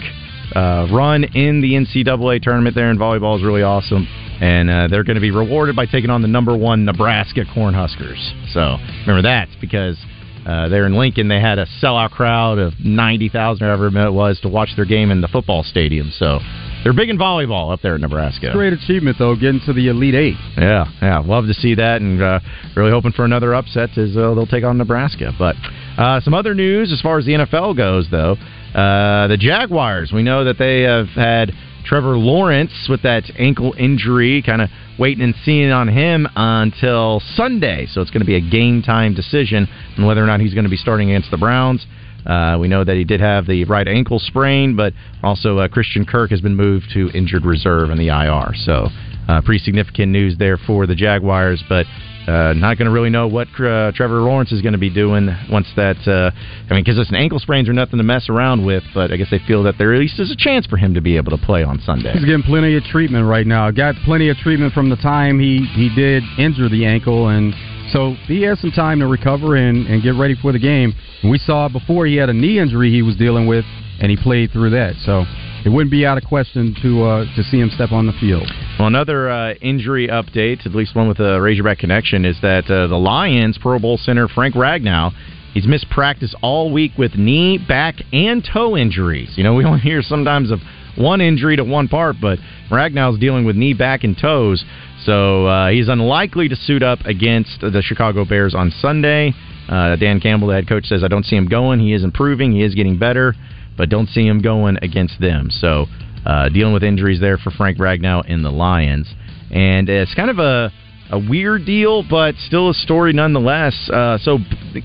uh, 0.54 0.88
run 0.92 1.24
in 1.24 1.60
the 1.60 1.72
NCAA 1.72 2.42
tournament 2.42 2.74
there 2.74 2.90
in 2.90 2.98
volleyball 2.98 3.36
is 3.36 3.44
really 3.44 3.62
awesome 3.62 4.06
and 4.40 4.70
uh, 4.70 4.88
they're 4.88 5.04
going 5.04 5.16
to 5.16 5.20
be 5.20 5.30
rewarded 5.30 5.76
by 5.76 5.86
taking 5.86 6.10
on 6.10 6.22
the 6.22 6.28
number 6.28 6.56
one 6.56 6.84
Nebraska 6.84 7.44
Cornhuskers. 7.44 8.18
So 8.52 8.76
remember 9.06 9.22
that 9.22 9.48
because 9.60 9.98
uh, 10.46 10.68
there 10.68 10.86
in 10.86 10.94
Lincoln 10.94 11.28
they 11.28 11.40
had 11.40 11.58
a 11.58 11.66
sellout 11.82 12.10
crowd 12.10 12.58
of 12.58 12.72
ninety 12.82 13.28
thousand, 13.28 13.66
or 13.66 13.76
however 13.76 14.06
it 14.06 14.12
was, 14.12 14.40
to 14.40 14.48
watch 14.48 14.70
their 14.76 14.84
game 14.84 15.10
in 15.10 15.20
the 15.20 15.28
football 15.28 15.62
stadium. 15.62 16.10
So 16.18 16.38
they're 16.82 16.94
big 16.94 17.10
in 17.10 17.18
volleyball 17.18 17.72
up 17.72 17.80
there 17.82 17.96
in 17.96 18.00
Nebraska. 18.00 18.52
Great 18.52 18.72
achievement 18.72 19.16
though, 19.18 19.34
getting 19.34 19.60
to 19.66 19.72
the 19.72 19.88
Elite 19.88 20.14
Eight. 20.14 20.36
Yeah, 20.56 20.86
yeah, 21.02 21.18
love 21.18 21.46
to 21.46 21.54
see 21.54 21.74
that, 21.74 22.00
and 22.00 22.22
uh, 22.22 22.40
really 22.76 22.90
hoping 22.90 23.12
for 23.12 23.24
another 23.24 23.54
upset 23.54 23.90
as 23.98 24.16
uh, 24.16 24.34
they'll 24.34 24.46
take 24.46 24.64
on 24.64 24.78
Nebraska. 24.78 25.32
But 25.38 25.56
uh, 25.98 26.20
some 26.20 26.34
other 26.34 26.54
news 26.54 26.92
as 26.92 27.00
far 27.00 27.18
as 27.18 27.26
the 27.26 27.32
NFL 27.32 27.76
goes, 27.76 28.08
though, 28.10 28.36
uh, 28.74 29.26
the 29.26 29.36
Jaguars. 29.38 30.12
We 30.12 30.22
know 30.22 30.44
that 30.44 30.56
they 30.58 30.82
have 30.82 31.08
had 31.08 31.52
Trevor 31.88 32.18
Lawrence 32.18 32.86
with 32.90 33.02
that 33.02 33.24
ankle 33.38 33.74
injury, 33.78 34.42
kind 34.44 34.60
of 34.60 34.68
waiting 34.98 35.24
and 35.24 35.34
seeing 35.42 35.70
on 35.70 35.88
him 35.88 36.28
until 36.36 37.22
Sunday. 37.34 37.86
So 37.86 38.02
it's 38.02 38.10
going 38.10 38.20
to 38.20 38.26
be 38.26 38.36
a 38.36 38.50
game 38.50 38.82
time 38.82 39.14
decision 39.14 39.66
on 39.96 40.04
whether 40.04 40.22
or 40.22 40.26
not 40.26 40.40
he's 40.40 40.52
going 40.52 40.64
to 40.64 40.70
be 40.70 40.76
starting 40.76 41.10
against 41.10 41.30
the 41.30 41.38
Browns. 41.38 41.86
Uh, 42.26 42.58
we 42.60 42.68
know 42.68 42.84
that 42.84 42.96
he 42.96 43.04
did 43.04 43.20
have 43.20 43.46
the 43.46 43.64
right 43.64 43.88
ankle 43.88 44.18
sprain, 44.18 44.76
but 44.76 44.92
also 45.22 45.58
uh, 45.58 45.68
Christian 45.68 46.04
Kirk 46.04 46.28
has 46.28 46.42
been 46.42 46.54
moved 46.54 46.90
to 46.92 47.08
injured 47.14 47.46
reserve 47.46 47.88
in 47.88 47.96
the 47.96 48.08
IR. 48.08 48.54
So 48.54 48.88
uh, 49.26 49.40
pretty 49.40 49.64
significant 49.64 50.12
news 50.12 50.36
there 50.36 50.58
for 50.58 50.86
the 50.86 50.94
Jaguars, 50.94 51.64
but 51.70 51.86
uh, 52.28 52.52
not 52.52 52.76
going 52.76 52.84
to 52.86 52.92
really 52.92 53.08
know 53.08 53.26
what 53.26 53.48
uh, 53.58 53.90
Trevor 53.92 54.20
Lawrence 54.20 54.52
is 54.52 54.60
going 54.60 54.74
to 54.74 54.78
be 54.78 54.90
doing 54.90 55.34
once 55.50 55.66
that. 55.76 55.96
Uh, 56.06 56.30
I 56.68 56.74
mean, 56.74 56.84
because 56.84 56.98
an 57.08 57.14
ankle 57.14 57.38
sprains 57.38 57.68
are 57.70 57.72
nothing 57.72 57.96
to 57.96 58.04
mess 58.04 58.28
around 58.28 58.66
with, 58.66 58.84
but 58.92 59.10
I 59.10 59.16
guess 59.16 59.28
they 59.30 59.40
feel 59.46 59.62
that 59.62 59.76
there 59.78 59.94
at 59.94 60.00
least 60.00 60.20
is 60.20 60.30
a 60.30 60.36
chance 60.36 60.66
for 60.66 60.76
him 60.76 60.92
to 60.92 61.00
be 61.00 61.16
able 61.16 61.30
to 61.36 61.42
play 61.42 61.62
on 61.62 61.80
Sunday. 61.80 62.12
He's 62.12 62.26
getting 62.26 62.42
plenty 62.42 62.76
of 62.76 62.84
treatment 62.84 63.26
right 63.26 63.46
now. 63.46 63.70
Got 63.70 63.94
plenty 64.04 64.28
of 64.28 64.36
treatment 64.36 64.74
from 64.74 64.90
the 64.90 64.96
time 64.96 65.40
he 65.40 65.64
he 65.74 65.88
did 65.94 66.22
injure 66.38 66.68
the 66.68 66.84
ankle, 66.84 67.28
and 67.28 67.54
so 67.92 68.14
he 68.26 68.42
has 68.42 68.60
some 68.60 68.72
time 68.72 69.00
to 69.00 69.06
recover 69.06 69.56
and 69.56 69.86
and 69.86 70.02
get 70.02 70.14
ready 70.14 70.36
for 70.40 70.52
the 70.52 70.58
game. 70.58 70.92
And 71.22 71.30
we 71.30 71.38
saw 71.38 71.68
before 71.68 72.04
he 72.04 72.16
had 72.16 72.28
a 72.28 72.34
knee 72.34 72.58
injury 72.58 72.90
he 72.90 73.00
was 73.00 73.16
dealing 73.16 73.46
with, 73.46 73.64
and 74.00 74.10
he 74.10 74.18
played 74.18 74.52
through 74.52 74.70
that. 74.70 74.96
So 75.04 75.24
it 75.68 75.70
wouldn't 75.70 75.90
be 75.90 76.06
out 76.06 76.16
of 76.16 76.24
question 76.24 76.74
to 76.80 77.04
uh, 77.04 77.36
to 77.36 77.42
see 77.42 77.60
him 77.60 77.68
step 77.68 77.92
on 77.92 78.06
the 78.06 78.14
field. 78.14 78.50
Well, 78.78 78.88
another 78.88 79.28
uh, 79.28 79.52
injury 79.60 80.08
update, 80.08 80.64
at 80.64 80.74
least 80.74 80.96
one 80.96 81.08
with 81.08 81.20
a 81.20 81.38
Razorback 81.38 81.78
connection, 81.78 82.24
is 82.24 82.38
that 82.40 82.64
uh, 82.70 82.86
the 82.86 82.96
Lions 82.96 83.58
Pro 83.58 83.78
Bowl 83.78 83.98
center 83.98 84.28
Frank 84.28 84.54
Ragnow. 84.54 85.12
He's 85.52 85.66
missed 85.66 85.90
practice 85.90 86.34
all 86.42 86.72
week 86.72 86.92
with 86.96 87.16
knee, 87.16 87.58
back, 87.58 87.96
and 88.14 88.42
toe 88.42 88.78
injuries. 88.78 89.34
You 89.36 89.44
know, 89.44 89.54
we 89.54 89.64
only 89.66 89.80
hear 89.80 90.00
sometimes 90.00 90.50
of 90.50 90.60
one 90.96 91.20
injury 91.20 91.56
to 91.56 91.64
one 91.64 91.88
part, 91.88 92.16
but 92.20 92.38
Ragnow's 92.70 93.18
dealing 93.18 93.44
with 93.44 93.56
knee, 93.56 93.74
back, 93.74 94.04
and 94.04 94.16
toes. 94.16 94.64
So 95.04 95.46
uh, 95.46 95.68
he's 95.68 95.88
unlikely 95.88 96.48
to 96.48 96.56
suit 96.56 96.82
up 96.82 97.00
against 97.04 97.60
the 97.60 97.82
Chicago 97.82 98.24
Bears 98.24 98.54
on 98.54 98.70
Sunday. 98.70 99.34
Uh, 99.68 99.96
Dan 99.96 100.18
Campbell, 100.20 100.48
the 100.48 100.54
head 100.54 100.68
coach, 100.68 100.86
says, 100.86 101.04
I 101.04 101.08
don't 101.08 101.24
see 101.24 101.36
him 101.36 101.46
going. 101.46 101.78
He 101.78 101.92
is 101.92 102.04
improving. 102.04 102.52
He 102.52 102.62
is 102.62 102.74
getting 102.74 102.98
better 102.98 103.34
but 103.78 103.88
don't 103.88 104.08
see 104.08 104.26
him 104.26 104.42
going 104.42 104.76
against 104.82 105.18
them. 105.20 105.48
So 105.50 105.86
uh, 106.26 106.50
dealing 106.50 106.74
with 106.74 106.82
injuries 106.82 107.20
there 107.20 107.38
for 107.38 107.50
Frank 107.50 107.78
Ragnow 107.78 108.26
in 108.26 108.42
the 108.42 108.50
Lions, 108.50 109.08
and 109.50 109.88
it's 109.88 110.14
kind 110.14 110.30
of 110.30 110.38
a 110.38 110.70
a 111.10 111.18
weird 111.18 111.64
deal, 111.64 112.04
but 112.08 112.34
still 112.34 112.68
a 112.68 112.74
story 112.74 113.14
nonetheless. 113.14 113.88
Uh, 113.88 114.18
so 114.18 114.38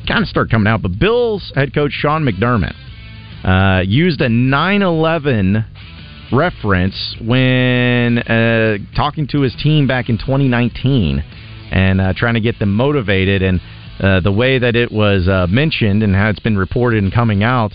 kind 0.08 0.22
of 0.22 0.28
started 0.30 0.50
coming 0.52 0.68
out. 0.68 0.82
But 0.82 0.98
Bills 0.98 1.52
head 1.56 1.74
coach 1.74 1.92
Sean 1.92 2.24
McDermott 2.24 2.76
uh, 3.44 3.82
used 3.82 4.22
a 4.22 4.30
9/11 4.30 5.66
reference 6.32 7.16
when 7.22 8.20
uh, 8.20 8.78
talking 8.96 9.28
to 9.28 9.42
his 9.42 9.56
team 9.62 9.86
back 9.88 10.10
in 10.10 10.18
2019 10.18 11.24
and 11.72 12.02
uh, 12.02 12.14
trying 12.16 12.36
to 12.36 12.40
get 12.40 12.60
them 12.60 12.74
motivated. 12.74 13.42
And 13.42 13.60
uh, 14.00 14.20
the 14.22 14.32
way 14.32 14.60
that 14.60 14.76
it 14.76 14.92
was 14.92 15.28
uh, 15.28 15.48
mentioned 15.50 16.04
and 16.04 16.16
how 16.16 16.30
it's 16.30 16.40
been 16.40 16.58
reported 16.58 17.04
and 17.04 17.14
coming 17.14 17.44
out 17.44 17.74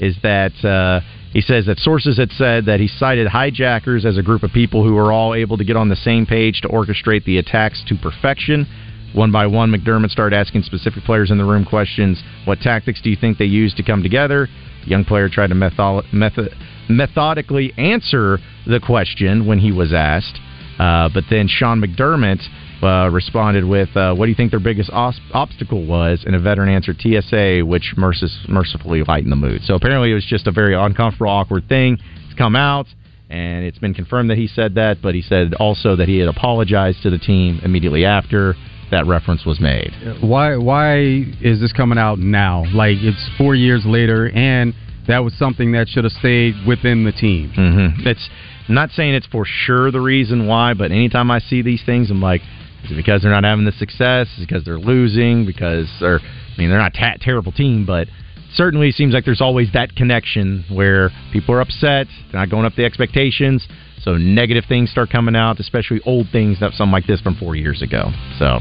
is 0.00 0.16
that 0.22 0.52
uh, 0.64 1.00
he 1.32 1.40
says 1.40 1.66
that 1.66 1.78
sources 1.78 2.16
had 2.18 2.30
said 2.32 2.66
that 2.66 2.80
he 2.80 2.88
cited 2.88 3.26
hijackers 3.28 4.04
as 4.04 4.16
a 4.16 4.22
group 4.22 4.42
of 4.42 4.52
people 4.52 4.84
who 4.84 4.94
were 4.94 5.12
all 5.12 5.34
able 5.34 5.56
to 5.58 5.64
get 5.64 5.76
on 5.76 5.88
the 5.88 5.96
same 5.96 6.26
page 6.26 6.60
to 6.62 6.68
orchestrate 6.68 7.24
the 7.24 7.38
attacks 7.38 7.84
to 7.88 7.96
perfection. 7.96 8.66
One 9.14 9.32
by 9.32 9.46
one, 9.46 9.70
McDermott 9.70 10.10
started 10.10 10.36
asking 10.36 10.62
specific 10.62 11.04
players 11.04 11.30
in 11.30 11.38
the 11.38 11.44
room 11.44 11.64
questions. 11.64 12.22
What 12.44 12.60
tactics 12.60 13.00
do 13.02 13.10
you 13.10 13.16
think 13.16 13.38
they 13.38 13.46
used 13.46 13.76
to 13.78 13.82
come 13.82 14.02
together? 14.02 14.48
The 14.84 14.90
young 14.90 15.04
player 15.04 15.28
tried 15.28 15.48
to 15.48 15.54
method- 15.54 16.04
method- 16.12 16.54
methodically 16.88 17.72
answer 17.76 18.38
the 18.66 18.80
question 18.80 19.46
when 19.46 19.58
he 19.58 19.72
was 19.72 19.92
asked. 19.92 20.38
Uh, 20.78 21.08
but 21.12 21.24
then 21.30 21.48
Sean 21.48 21.80
McDermott 21.80 22.42
uh, 22.82 23.10
responded 23.12 23.64
with, 23.64 23.94
uh, 23.96 24.14
"What 24.14 24.26
do 24.26 24.30
you 24.30 24.34
think 24.34 24.50
their 24.50 24.60
biggest 24.60 24.90
os- 24.90 25.20
obstacle 25.32 25.84
was?" 25.84 26.24
And 26.24 26.34
a 26.34 26.38
veteran 26.38 26.68
answered 26.68 27.00
TSA, 27.00 27.62
which 27.62 27.94
merc- 27.96 28.16
mercifully 28.48 29.02
lightened 29.02 29.32
the 29.32 29.36
mood. 29.36 29.62
So 29.64 29.74
apparently, 29.74 30.10
it 30.10 30.14
was 30.14 30.24
just 30.24 30.46
a 30.46 30.52
very 30.52 30.74
uncomfortable, 30.74 31.30
awkward 31.30 31.68
thing. 31.68 31.98
It's 32.26 32.38
come 32.38 32.56
out, 32.56 32.86
and 33.30 33.64
it's 33.64 33.78
been 33.78 33.94
confirmed 33.94 34.30
that 34.30 34.38
he 34.38 34.46
said 34.46 34.74
that. 34.76 35.02
But 35.02 35.14
he 35.14 35.22
said 35.22 35.54
also 35.54 35.96
that 35.96 36.08
he 36.08 36.18
had 36.18 36.28
apologized 36.28 37.02
to 37.02 37.10
the 37.10 37.18
team 37.18 37.60
immediately 37.62 38.04
after 38.04 38.54
that 38.90 39.06
reference 39.06 39.44
was 39.44 39.60
made. 39.60 39.92
Why? 40.20 40.56
Why 40.56 41.24
is 41.40 41.60
this 41.60 41.72
coming 41.72 41.98
out 41.98 42.18
now? 42.18 42.64
Like 42.72 42.96
it's 43.00 43.28
four 43.36 43.54
years 43.54 43.84
later, 43.84 44.30
and 44.30 44.74
that 45.08 45.24
was 45.24 45.34
something 45.34 45.72
that 45.72 45.88
should 45.88 46.04
have 46.04 46.12
stayed 46.12 46.54
within 46.66 47.04
the 47.04 47.12
team. 47.12 47.52
Mm-hmm. 47.56 48.06
It's 48.06 48.28
I'm 48.68 48.74
not 48.74 48.90
saying 48.90 49.14
it's 49.14 49.26
for 49.26 49.44
sure 49.46 49.90
the 49.90 50.00
reason 50.00 50.46
why, 50.46 50.74
but 50.74 50.92
anytime 50.92 51.30
I 51.30 51.38
see 51.38 51.62
these 51.62 51.82
things, 51.84 52.10
I'm 52.10 52.20
like, 52.20 52.42
Is 52.90 52.96
because 52.96 53.22
they're 53.22 53.30
not 53.30 53.44
having 53.44 53.64
the 53.64 53.72
success? 53.72 54.28
Is 54.38 54.46
because 54.46 54.64
they're 54.64 54.78
losing? 54.78 55.46
Because 55.46 55.88
they're, 56.00 56.20
I 56.20 56.58
mean, 56.58 56.70
they're 56.70 56.78
not 56.78 56.96
a 56.96 57.18
terrible 57.18 57.52
team, 57.52 57.86
but 57.86 58.08
certainly 58.54 58.90
seems 58.92 59.14
like 59.14 59.24
there's 59.24 59.40
always 59.40 59.68
that 59.72 59.94
connection 59.94 60.64
where 60.70 61.10
people 61.32 61.54
are 61.54 61.60
upset, 61.60 62.06
they're 62.30 62.40
not 62.40 62.50
going 62.50 62.64
up 62.64 62.74
the 62.74 62.84
expectations, 62.84 63.66
so 64.02 64.16
negative 64.16 64.64
things 64.68 64.90
start 64.90 65.10
coming 65.10 65.36
out, 65.36 65.60
especially 65.60 66.00
old 66.06 66.28
things, 66.32 66.60
that 66.60 66.72
something 66.72 66.92
like 66.92 67.06
this 67.06 67.20
from 67.20 67.36
four 67.36 67.56
years 67.56 67.82
ago. 67.82 68.10
So, 68.38 68.60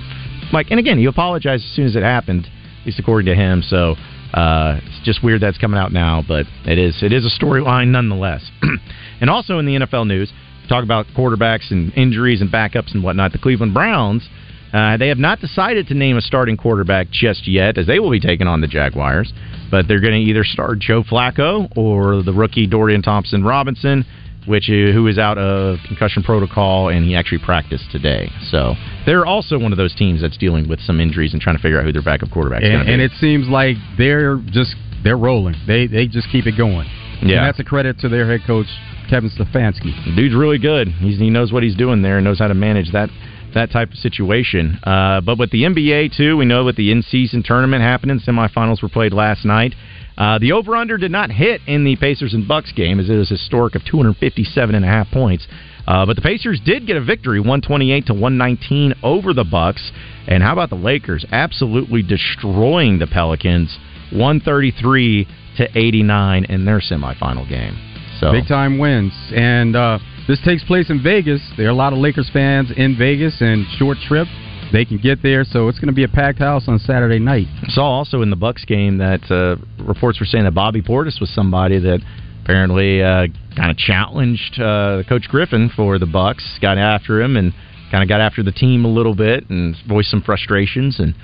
Mike, 0.52 0.68
and 0.72 0.80
again, 0.80 0.98
he 0.98 1.06
apologized 1.06 1.64
as 1.64 1.76
soon 1.76 1.86
as 1.86 1.96
it 1.96 2.04
happened, 2.04 2.46
at 2.82 2.86
least 2.86 3.00
according 3.00 3.28
to 3.28 3.36
him. 3.36 3.62
So 3.62 3.96
uh, 4.34 4.80
it's 4.84 5.06
just 5.06 5.24
weird 5.24 5.42
that's 5.42 5.58
coming 5.58 5.80
out 5.80 5.92
now, 5.92 6.24
but 6.28 6.46
it 6.66 6.78
is 6.78 7.02
it 7.02 7.14
is 7.14 7.26
a 7.26 7.44
storyline 7.44 7.90
nonetheless. 7.90 8.44
and 9.22 9.30
also 9.30 9.60
in 9.60 9.66
the 9.66 9.76
NFL 9.76 10.08
news, 10.08 10.32
talk 10.68 10.84
about 10.84 11.06
quarterbacks 11.18 11.72
and 11.72 11.94
injuries 11.96 12.42
and 12.42 12.52
backups 12.52 12.94
and 12.94 13.04
whatnot. 13.04 13.32
The 13.32 13.40
Cleveland 13.40 13.74
Browns. 13.74 14.28
Uh, 14.74 14.98
they 14.98 15.08
have 15.08 15.18
not 15.18 15.40
decided 15.40 15.88
to 15.88 15.94
name 15.94 16.18
a 16.18 16.22
starting 16.22 16.58
quarterback 16.58 17.10
just 17.10 17.48
yet, 17.48 17.78
as 17.78 17.88
they 17.88 18.00
will 18.00 18.12
be 18.12 18.20
taking 18.20 18.48
on 18.48 18.60
the 18.60 18.68
Jaguars. 18.68 19.32
But 19.72 19.88
they're 19.88 20.02
going 20.02 20.14
to 20.14 20.30
either 20.30 20.44
start 20.44 20.80
Joe 20.80 21.04
Flacco 21.04 21.72
or 21.78 22.22
the 22.22 22.34
rookie 22.34 22.68
Dorian 22.68 23.02
Thompson 23.02 23.44
Robinson, 23.44 24.06
which 24.46 24.70
is, 24.70 24.94
who 24.94 25.08
is 25.08 25.18
out 25.18 25.38
of 25.38 25.78
concussion 25.88 26.22
protocol, 26.22 26.90
and 26.90 27.06
he 27.06 27.16
actually 27.16 27.40
practiced 27.40 27.86
today. 27.92 28.30
So 28.50 28.76
they're 29.06 29.26
also 29.26 29.58
one 29.58 29.72
of 29.72 29.78
those 29.78 29.96
teams 29.96 30.22
that's 30.22 30.38
dealing 30.38 30.68
with 30.68 30.82
some 30.82 31.00
injuries 31.00 31.32
and 31.34 31.42
trying 31.42 31.56
to 31.56 31.62
figure 31.62 31.80
out 31.80 31.86
who 31.86 31.94
their 31.94 32.02
backup 32.04 32.30
quarterback 32.32 32.64
is. 32.64 32.70
and, 32.70 32.90
and 32.90 33.02
it 33.02 33.12
seems 33.20 33.48
like 33.48 33.78
they're 33.98 34.38
just 34.48 34.76
they're 35.04 35.18
rolling. 35.18 35.56
They 35.66 35.88
they 35.88 36.08
just 36.08 36.30
keep 36.30 36.46
it 36.46 36.58
going. 36.58 36.88
Yeah. 37.22 37.38
and 37.38 37.48
that's 37.48 37.60
a 37.60 37.64
credit 37.64 38.00
to 38.00 38.10
their 38.10 38.30
head 38.30 38.42
coach 38.46 38.68
Kevin 39.10 39.30
Stefanski. 39.30 39.94
The 40.06 40.16
dude's 40.16 40.36
really 40.36 40.58
good. 40.58 40.88
He's, 40.90 41.18
he 41.18 41.30
knows 41.30 41.52
what 41.52 41.64
he's 41.64 41.76
doing 41.76 42.02
there 42.02 42.18
and 42.18 42.26
knows 42.26 42.40
how 42.40 42.48
to 42.48 42.54
manage 42.54 42.92
that 42.92 43.10
that 43.54 43.72
type 43.72 43.90
of 43.92 43.98
situation. 43.98 44.78
Uh, 44.84 45.22
but 45.22 45.40
with 45.40 45.50
the 45.52 45.64
NBA 45.64 46.16
too, 46.16 46.38
we 46.38 46.46
know 46.46 46.66
with 46.66 46.76
the 46.76 46.92
in-season 46.92 47.44
tournament 47.44 47.82
happening, 47.82 48.20
semifinals 48.20 48.84
were 48.84 48.90
played 48.90 49.14
last 49.14 49.46
night. 49.46 49.74
Uh, 50.18 50.38
the 50.40 50.52
over/under 50.52 50.98
did 50.98 51.12
not 51.12 51.32
hit 51.32 51.62
in 51.68 51.84
the 51.84 51.96
Pacers 51.96 52.34
and 52.34 52.48
Bucks 52.48 52.72
game, 52.74 53.00
as 53.00 53.10
it 53.10 53.16
was 53.16 53.30
historic 53.30 53.76
of 53.76 53.84
257 53.86 54.76
and 54.76 54.84
a 54.84 54.88
half 54.88 55.10
points. 55.12 55.48
Uh, 55.88 56.06
but 56.06 56.16
the 56.16 56.22
Pacers 56.22 56.60
did 56.66 56.86
get 56.86 56.98
a 56.98 57.02
victory, 57.02 57.40
128 57.40 58.08
to 58.08 58.14
119 58.14 58.94
over 59.04 59.34
the 59.34 59.46
Bucks. 59.46 59.92
And 60.28 60.44
how 60.44 60.54
about 60.54 60.70
the 60.70 60.76
Lakers? 60.76 61.26
Absolutely 61.32 62.04
destroying 62.04 63.00
the 63.00 63.08
Pelicans, 63.08 63.78
133 64.12 65.28
to 65.58 65.68
89 65.78 66.46
in 66.46 66.66
their 66.66 66.80
semifinal 66.80 67.48
game. 67.48 67.78
So 68.20 68.32
Big 68.32 68.48
time 68.48 68.80
wins. 68.80 69.14
And 69.36 69.76
uh, 69.76 70.00
this 70.28 70.40
takes 70.44 70.64
place 70.64 70.90
in 70.90 71.02
Vegas. 71.04 71.42
There 71.56 71.68
are 71.68 71.72
a 71.72 71.76
lot 71.76 71.94
of 71.94 72.00
Lakers 72.00 72.30
fans 72.34 72.72
in 72.76 72.98
Vegas 72.98 73.42
and 73.42 73.66
short 73.78 73.98
trip. 74.08 74.28
They 74.74 74.84
can 74.84 74.98
get 74.98 75.24
there, 75.24 75.46
so 75.46 75.70
it's 75.70 75.80
going 75.80 75.88
to 75.88 75.94
be 75.94 76.04
a 76.04 76.10
packed 76.10 76.40
house 76.40 76.68
on 76.68 76.78
Saturday 76.80 77.20
night. 77.20 77.48
Saw 77.70 77.86
also 77.86 78.22
in 78.22 78.30
the 78.30 78.36
Bucks 78.36 78.66
game 78.66 78.98
that 78.98 79.24
uh, 79.32 79.56
reports 79.82 80.20
were 80.20 80.26
saying 80.26 80.44
that 80.44 80.54
Bobby 80.54 80.82
Portis 80.82 81.22
was 81.22 81.30
somebody 81.34 81.80
that 81.80 82.02
apparently 82.44 83.02
uh, 83.02 83.28
kind 83.56 83.72
of 83.72 83.78
challenged 83.78 84.60
uh, 84.60 85.04
Coach 85.08 85.28
Griffin 85.30 85.72
for 85.74 85.98
the 86.00 86.06
Bucks, 86.06 86.44
got 86.62 86.78
after 86.78 87.22
him 87.22 87.38
and 87.38 87.54
kind 87.92 88.04
of 88.04 88.10
got 88.10 88.20
after 88.20 88.44
the 88.44 88.52
team 88.52 88.84
a 88.84 88.90
little 88.90 89.16
bit 89.16 89.50
and 89.50 89.76
voiced 89.88 90.10
some 90.10 90.22
frustrations 90.22 91.00
and 91.00 91.16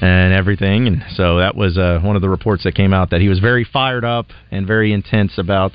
and 0.00 0.32
everything. 0.32 0.86
And 0.86 1.04
so 1.14 1.38
that 1.38 1.54
was 1.54 1.76
uh, 1.76 2.00
one 2.02 2.16
of 2.16 2.22
the 2.22 2.28
reports 2.28 2.64
that 2.64 2.74
came 2.74 2.92
out 2.92 3.10
that 3.10 3.20
he 3.20 3.28
was 3.28 3.38
very 3.38 3.64
fired 3.64 4.04
up 4.04 4.26
and 4.50 4.66
very 4.66 4.92
intense 4.92 5.38
about. 5.38 5.72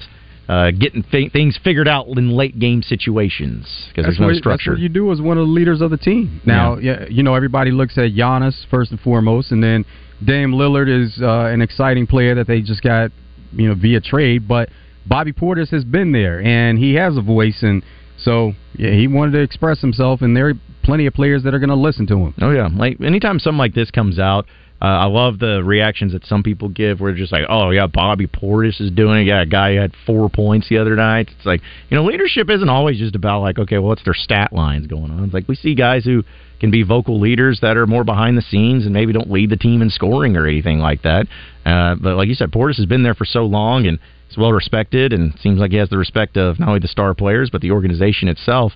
Uh, 0.47 0.69
getting 0.69 1.01
fi- 1.01 1.27
things 1.29 1.57
figured 1.63 1.87
out 1.87 2.05
in 2.05 2.29
late 2.29 2.59
game 2.59 2.83
situations 2.83 3.65
because 3.89 4.05
there's 4.05 4.19
no 4.19 4.27
what, 4.27 4.35
structure. 4.35 4.69
That's 4.69 4.77
what 4.77 4.83
you 4.83 4.89
do 4.89 5.11
as 5.11 5.19
one 5.19 5.39
of 5.39 5.47
the 5.47 5.51
leaders 5.51 5.81
of 5.81 5.89
the 5.89 5.97
team. 5.97 6.39
Now, 6.45 6.77
yeah. 6.77 7.07
you 7.09 7.23
know, 7.23 7.33
everybody 7.33 7.71
looks 7.71 7.97
at 7.97 8.11
Giannis 8.11 8.53
first 8.69 8.91
and 8.91 8.99
foremost, 8.99 9.51
and 9.51 9.63
then 9.63 9.85
Dame 10.23 10.51
Lillard 10.51 10.87
is 10.87 11.17
uh, 11.19 11.45
an 11.45 11.63
exciting 11.63 12.05
player 12.05 12.35
that 12.35 12.45
they 12.45 12.61
just 12.61 12.83
got, 12.83 13.09
you 13.53 13.69
know, 13.69 13.73
via 13.73 13.99
trade. 13.99 14.47
But 14.47 14.69
Bobby 15.07 15.33
Portis 15.33 15.71
has 15.71 15.83
been 15.83 16.11
there, 16.11 16.39
and 16.41 16.77
he 16.77 16.93
has 16.93 17.17
a 17.17 17.21
voice, 17.21 17.63
and 17.63 17.83
so 18.19 18.53
yeah, 18.77 18.91
he 18.91 19.07
wanted 19.07 19.31
to 19.31 19.39
express 19.39 19.81
himself, 19.81 20.21
and 20.21 20.37
there 20.37 20.49
are 20.49 20.53
plenty 20.85 21.05
of 21.07 21.13
players 21.13 21.43
that 21.43 21.53
are 21.53 21.59
going 21.59 21.69
to 21.69 21.75
listen 21.75 22.07
to 22.07 22.15
him. 22.15 22.33
Oh 22.41 22.51
yeah, 22.51 22.69
like 22.71 23.01
anytime 23.01 23.39
something 23.39 23.57
like 23.57 23.73
this 23.73 23.91
comes 23.91 24.19
out, 24.19 24.45
uh, 24.81 24.85
I 24.85 25.05
love 25.05 25.39
the 25.39 25.63
reactions 25.63 26.11
that 26.13 26.25
some 26.25 26.43
people 26.43 26.69
give. 26.69 26.99
Where 26.99 27.13
just 27.13 27.31
like, 27.31 27.45
"Oh 27.49 27.71
yeah, 27.71 27.87
Bobby 27.87 28.27
Portis 28.27 28.79
is 28.79 28.91
doing 28.91 29.21
it." 29.21 29.27
Yeah, 29.27 29.41
a 29.41 29.45
guy 29.45 29.73
who 29.73 29.81
had 29.81 29.93
four 30.05 30.29
points 30.29 30.69
the 30.69 30.77
other 30.77 30.95
night. 30.95 31.29
It's 31.35 31.45
like 31.45 31.61
you 31.89 31.95
know, 31.95 32.03
leadership 32.03 32.49
isn't 32.49 32.69
always 32.69 32.99
just 32.99 33.15
about 33.15 33.41
like, 33.41 33.57
okay, 33.57 33.77
well, 33.77 33.89
what's 33.89 34.03
their 34.03 34.13
stat 34.13 34.53
lines 34.53 34.87
going 34.87 35.11
on? 35.11 35.23
It's 35.25 35.33
like 35.33 35.47
we 35.47 35.55
see 35.55 35.75
guys 35.75 36.05
who 36.05 36.23
can 36.59 36.71
be 36.71 36.83
vocal 36.83 37.19
leaders 37.19 37.59
that 37.61 37.77
are 37.77 37.87
more 37.87 38.03
behind 38.03 38.37
the 38.37 38.41
scenes 38.41 38.85
and 38.85 38.93
maybe 38.93 39.13
don't 39.13 39.31
lead 39.31 39.49
the 39.49 39.57
team 39.57 39.81
in 39.81 39.89
scoring 39.89 40.37
or 40.37 40.47
anything 40.47 40.79
like 40.79 41.01
that. 41.03 41.27
Uh, 41.65 41.95
but 41.95 42.15
like 42.15 42.27
you 42.27 42.35
said, 42.35 42.51
Portis 42.51 42.77
has 42.77 42.85
been 42.85 43.03
there 43.03 43.15
for 43.15 43.25
so 43.25 43.45
long 43.45 43.87
and 43.87 43.99
he's 44.27 44.37
well 44.37 44.51
respected 44.51 45.13
and 45.13 45.37
seems 45.39 45.59
like 45.59 45.71
he 45.71 45.77
has 45.77 45.89
the 45.89 45.97
respect 45.97 46.37
of 46.37 46.59
not 46.59 46.69
only 46.69 46.79
the 46.79 46.87
star 46.87 47.13
players 47.13 47.49
but 47.49 47.61
the 47.61 47.71
organization 47.71 48.27
itself. 48.27 48.73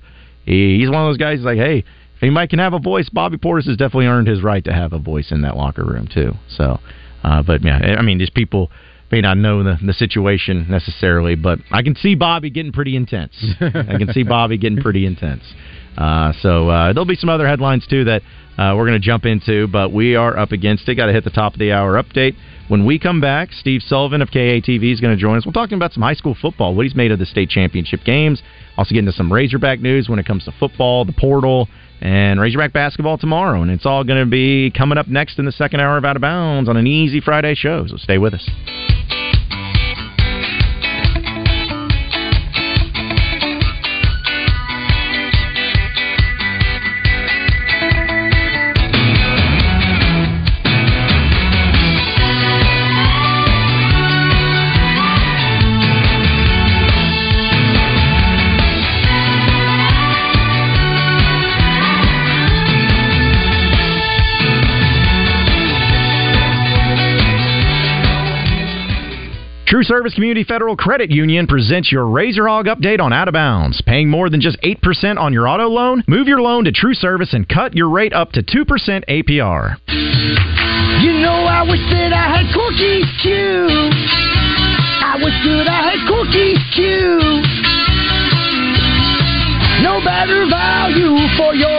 He, 0.49 0.79
he's 0.79 0.89
one 0.89 1.05
of 1.05 1.09
those 1.09 1.17
guys 1.17 1.41
like, 1.41 1.57
hey, 1.57 1.79
if 1.79 2.23
anybody 2.23 2.47
can 2.47 2.59
have 2.59 2.73
a 2.73 2.79
voice, 2.79 3.07
Bobby 3.07 3.37
Portis 3.37 3.67
has 3.67 3.77
definitely 3.77 4.07
earned 4.07 4.27
his 4.27 4.41
right 4.41 4.63
to 4.65 4.73
have 4.73 4.93
a 4.93 4.99
voice 4.99 5.31
in 5.31 5.43
that 5.43 5.55
locker 5.55 5.85
room 5.85 6.09
too. 6.11 6.33
So, 6.49 6.79
uh, 7.23 7.43
but 7.43 7.63
yeah, 7.63 7.95
I 7.97 8.01
mean, 8.01 8.17
these 8.17 8.31
people 8.31 8.71
may 9.11 9.21
not 9.21 9.37
know 9.37 9.63
the, 9.63 9.77
the 9.85 9.93
situation 9.93 10.65
necessarily, 10.69 11.35
but 11.35 11.59
I 11.71 11.83
can 11.83 11.95
see 11.95 12.15
Bobby 12.15 12.49
getting 12.49 12.71
pretty 12.71 12.95
intense. 12.95 13.33
I 13.61 13.97
can 13.97 14.11
see 14.11 14.23
Bobby 14.23 14.57
getting 14.57 14.81
pretty 14.81 15.05
intense. 15.05 15.43
Uh, 15.97 16.33
so 16.41 16.69
uh, 16.69 16.93
there'll 16.93 17.05
be 17.05 17.15
some 17.15 17.29
other 17.29 17.47
headlines 17.47 17.85
too 17.87 18.05
that 18.05 18.21
uh, 18.57 18.75
we're 18.75 18.85
going 18.85 18.99
to 18.99 19.05
jump 19.05 19.25
into, 19.25 19.67
but 19.67 19.93
we 19.93 20.15
are 20.15 20.37
up 20.37 20.51
against 20.51 20.87
it. 20.89 20.95
Got 20.95 21.07
to 21.07 21.13
hit 21.13 21.23
the 21.23 21.29
top 21.29 21.53
of 21.53 21.59
the 21.59 21.71
hour 21.71 22.01
update. 22.01 22.35
When 22.67 22.85
we 22.85 22.99
come 22.99 23.19
back, 23.21 23.51
Steve 23.53 23.81
Sullivan 23.81 24.21
of 24.21 24.29
KATV 24.29 24.93
is 24.93 24.99
going 24.99 25.15
to 25.15 25.19
join 25.19 25.37
us. 25.37 25.45
We're 25.45 25.53
talking 25.53 25.75
about 25.75 25.93
some 25.93 26.03
high 26.03 26.13
school 26.13 26.35
football, 26.39 26.75
what 26.75 26.85
he's 26.85 26.95
made 26.95 27.11
of 27.11 27.19
the 27.19 27.25
state 27.25 27.49
championship 27.49 28.03
games. 28.03 28.41
Also 28.77 28.93
get 28.93 28.99
into 28.99 29.11
some 29.11 29.31
Razorback 29.31 29.79
news 29.79 30.07
when 30.07 30.19
it 30.19 30.25
comes 30.25 30.45
to 30.45 30.51
football, 30.59 31.03
the 31.05 31.13
portal, 31.13 31.67
and 32.01 32.39
Razorback 32.39 32.71
basketball 32.71 33.17
tomorrow. 33.17 33.61
And 33.61 33.71
it's 33.71 33.85
all 33.85 34.03
going 34.03 34.23
to 34.23 34.29
be 34.29 34.71
coming 34.71 34.97
up 34.97 35.07
next 35.07 35.39
in 35.39 35.45
the 35.45 35.51
second 35.51 35.79
hour 35.79 35.97
of 35.97 36.05
Out 36.05 36.15
of 36.15 36.21
Bounds 36.21 36.69
on 36.69 36.77
an 36.77 36.85
easy 36.85 37.21
Friday 37.21 37.55
show. 37.55 37.87
So 37.87 37.97
stay 37.97 38.17
with 38.17 38.33
us. 38.33 38.78
True 69.79 69.95
Service 69.95 70.13
Community 70.13 70.43
Federal 70.43 70.75
Credit 70.75 71.09
Union 71.09 71.47
presents 71.47 71.89
your 71.89 72.05
Razor 72.05 72.49
Hog 72.49 72.65
update 72.65 72.99
on 72.99 73.13
Out 73.13 73.29
of 73.29 73.33
Bounds. 73.33 73.81
Paying 73.87 74.09
more 74.09 74.29
than 74.29 74.41
just 74.41 74.59
8% 74.61 75.17
on 75.17 75.31
your 75.31 75.47
auto 75.47 75.69
loan? 75.69 76.03
Move 76.05 76.27
your 76.27 76.41
loan 76.41 76.65
to 76.65 76.73
True 76.73 76.93
Service 76.93 77.31
and 77.31 77.47
cut 77.47 77.77
your 77.77 77.87
rate 77.87 78.11
up 78.11 78.33
to 78.33 78.43
2% 78.43 78.65
APR. 79.07 79.77
You 79.87 81.13
know, 81.23 81.47
I 81.47 81.63
wish 81.63 81.79
that 81.95 82.11
I 82.11 82.27
had 82.27 82.51
cookies 82.51 83.07
too. 83.23 83.71
I 84.99 85.15
wish 85.23 85.39
that 85.47 85.71
I 85.71 85.95
had 85.95 86.03
cookies 86.11 86.59
too. 86.75 87.39
No 89.79 90.03
better 90.03 90.43
value 90.43 91.23
for 91.39 91.55
your 91.55 91.69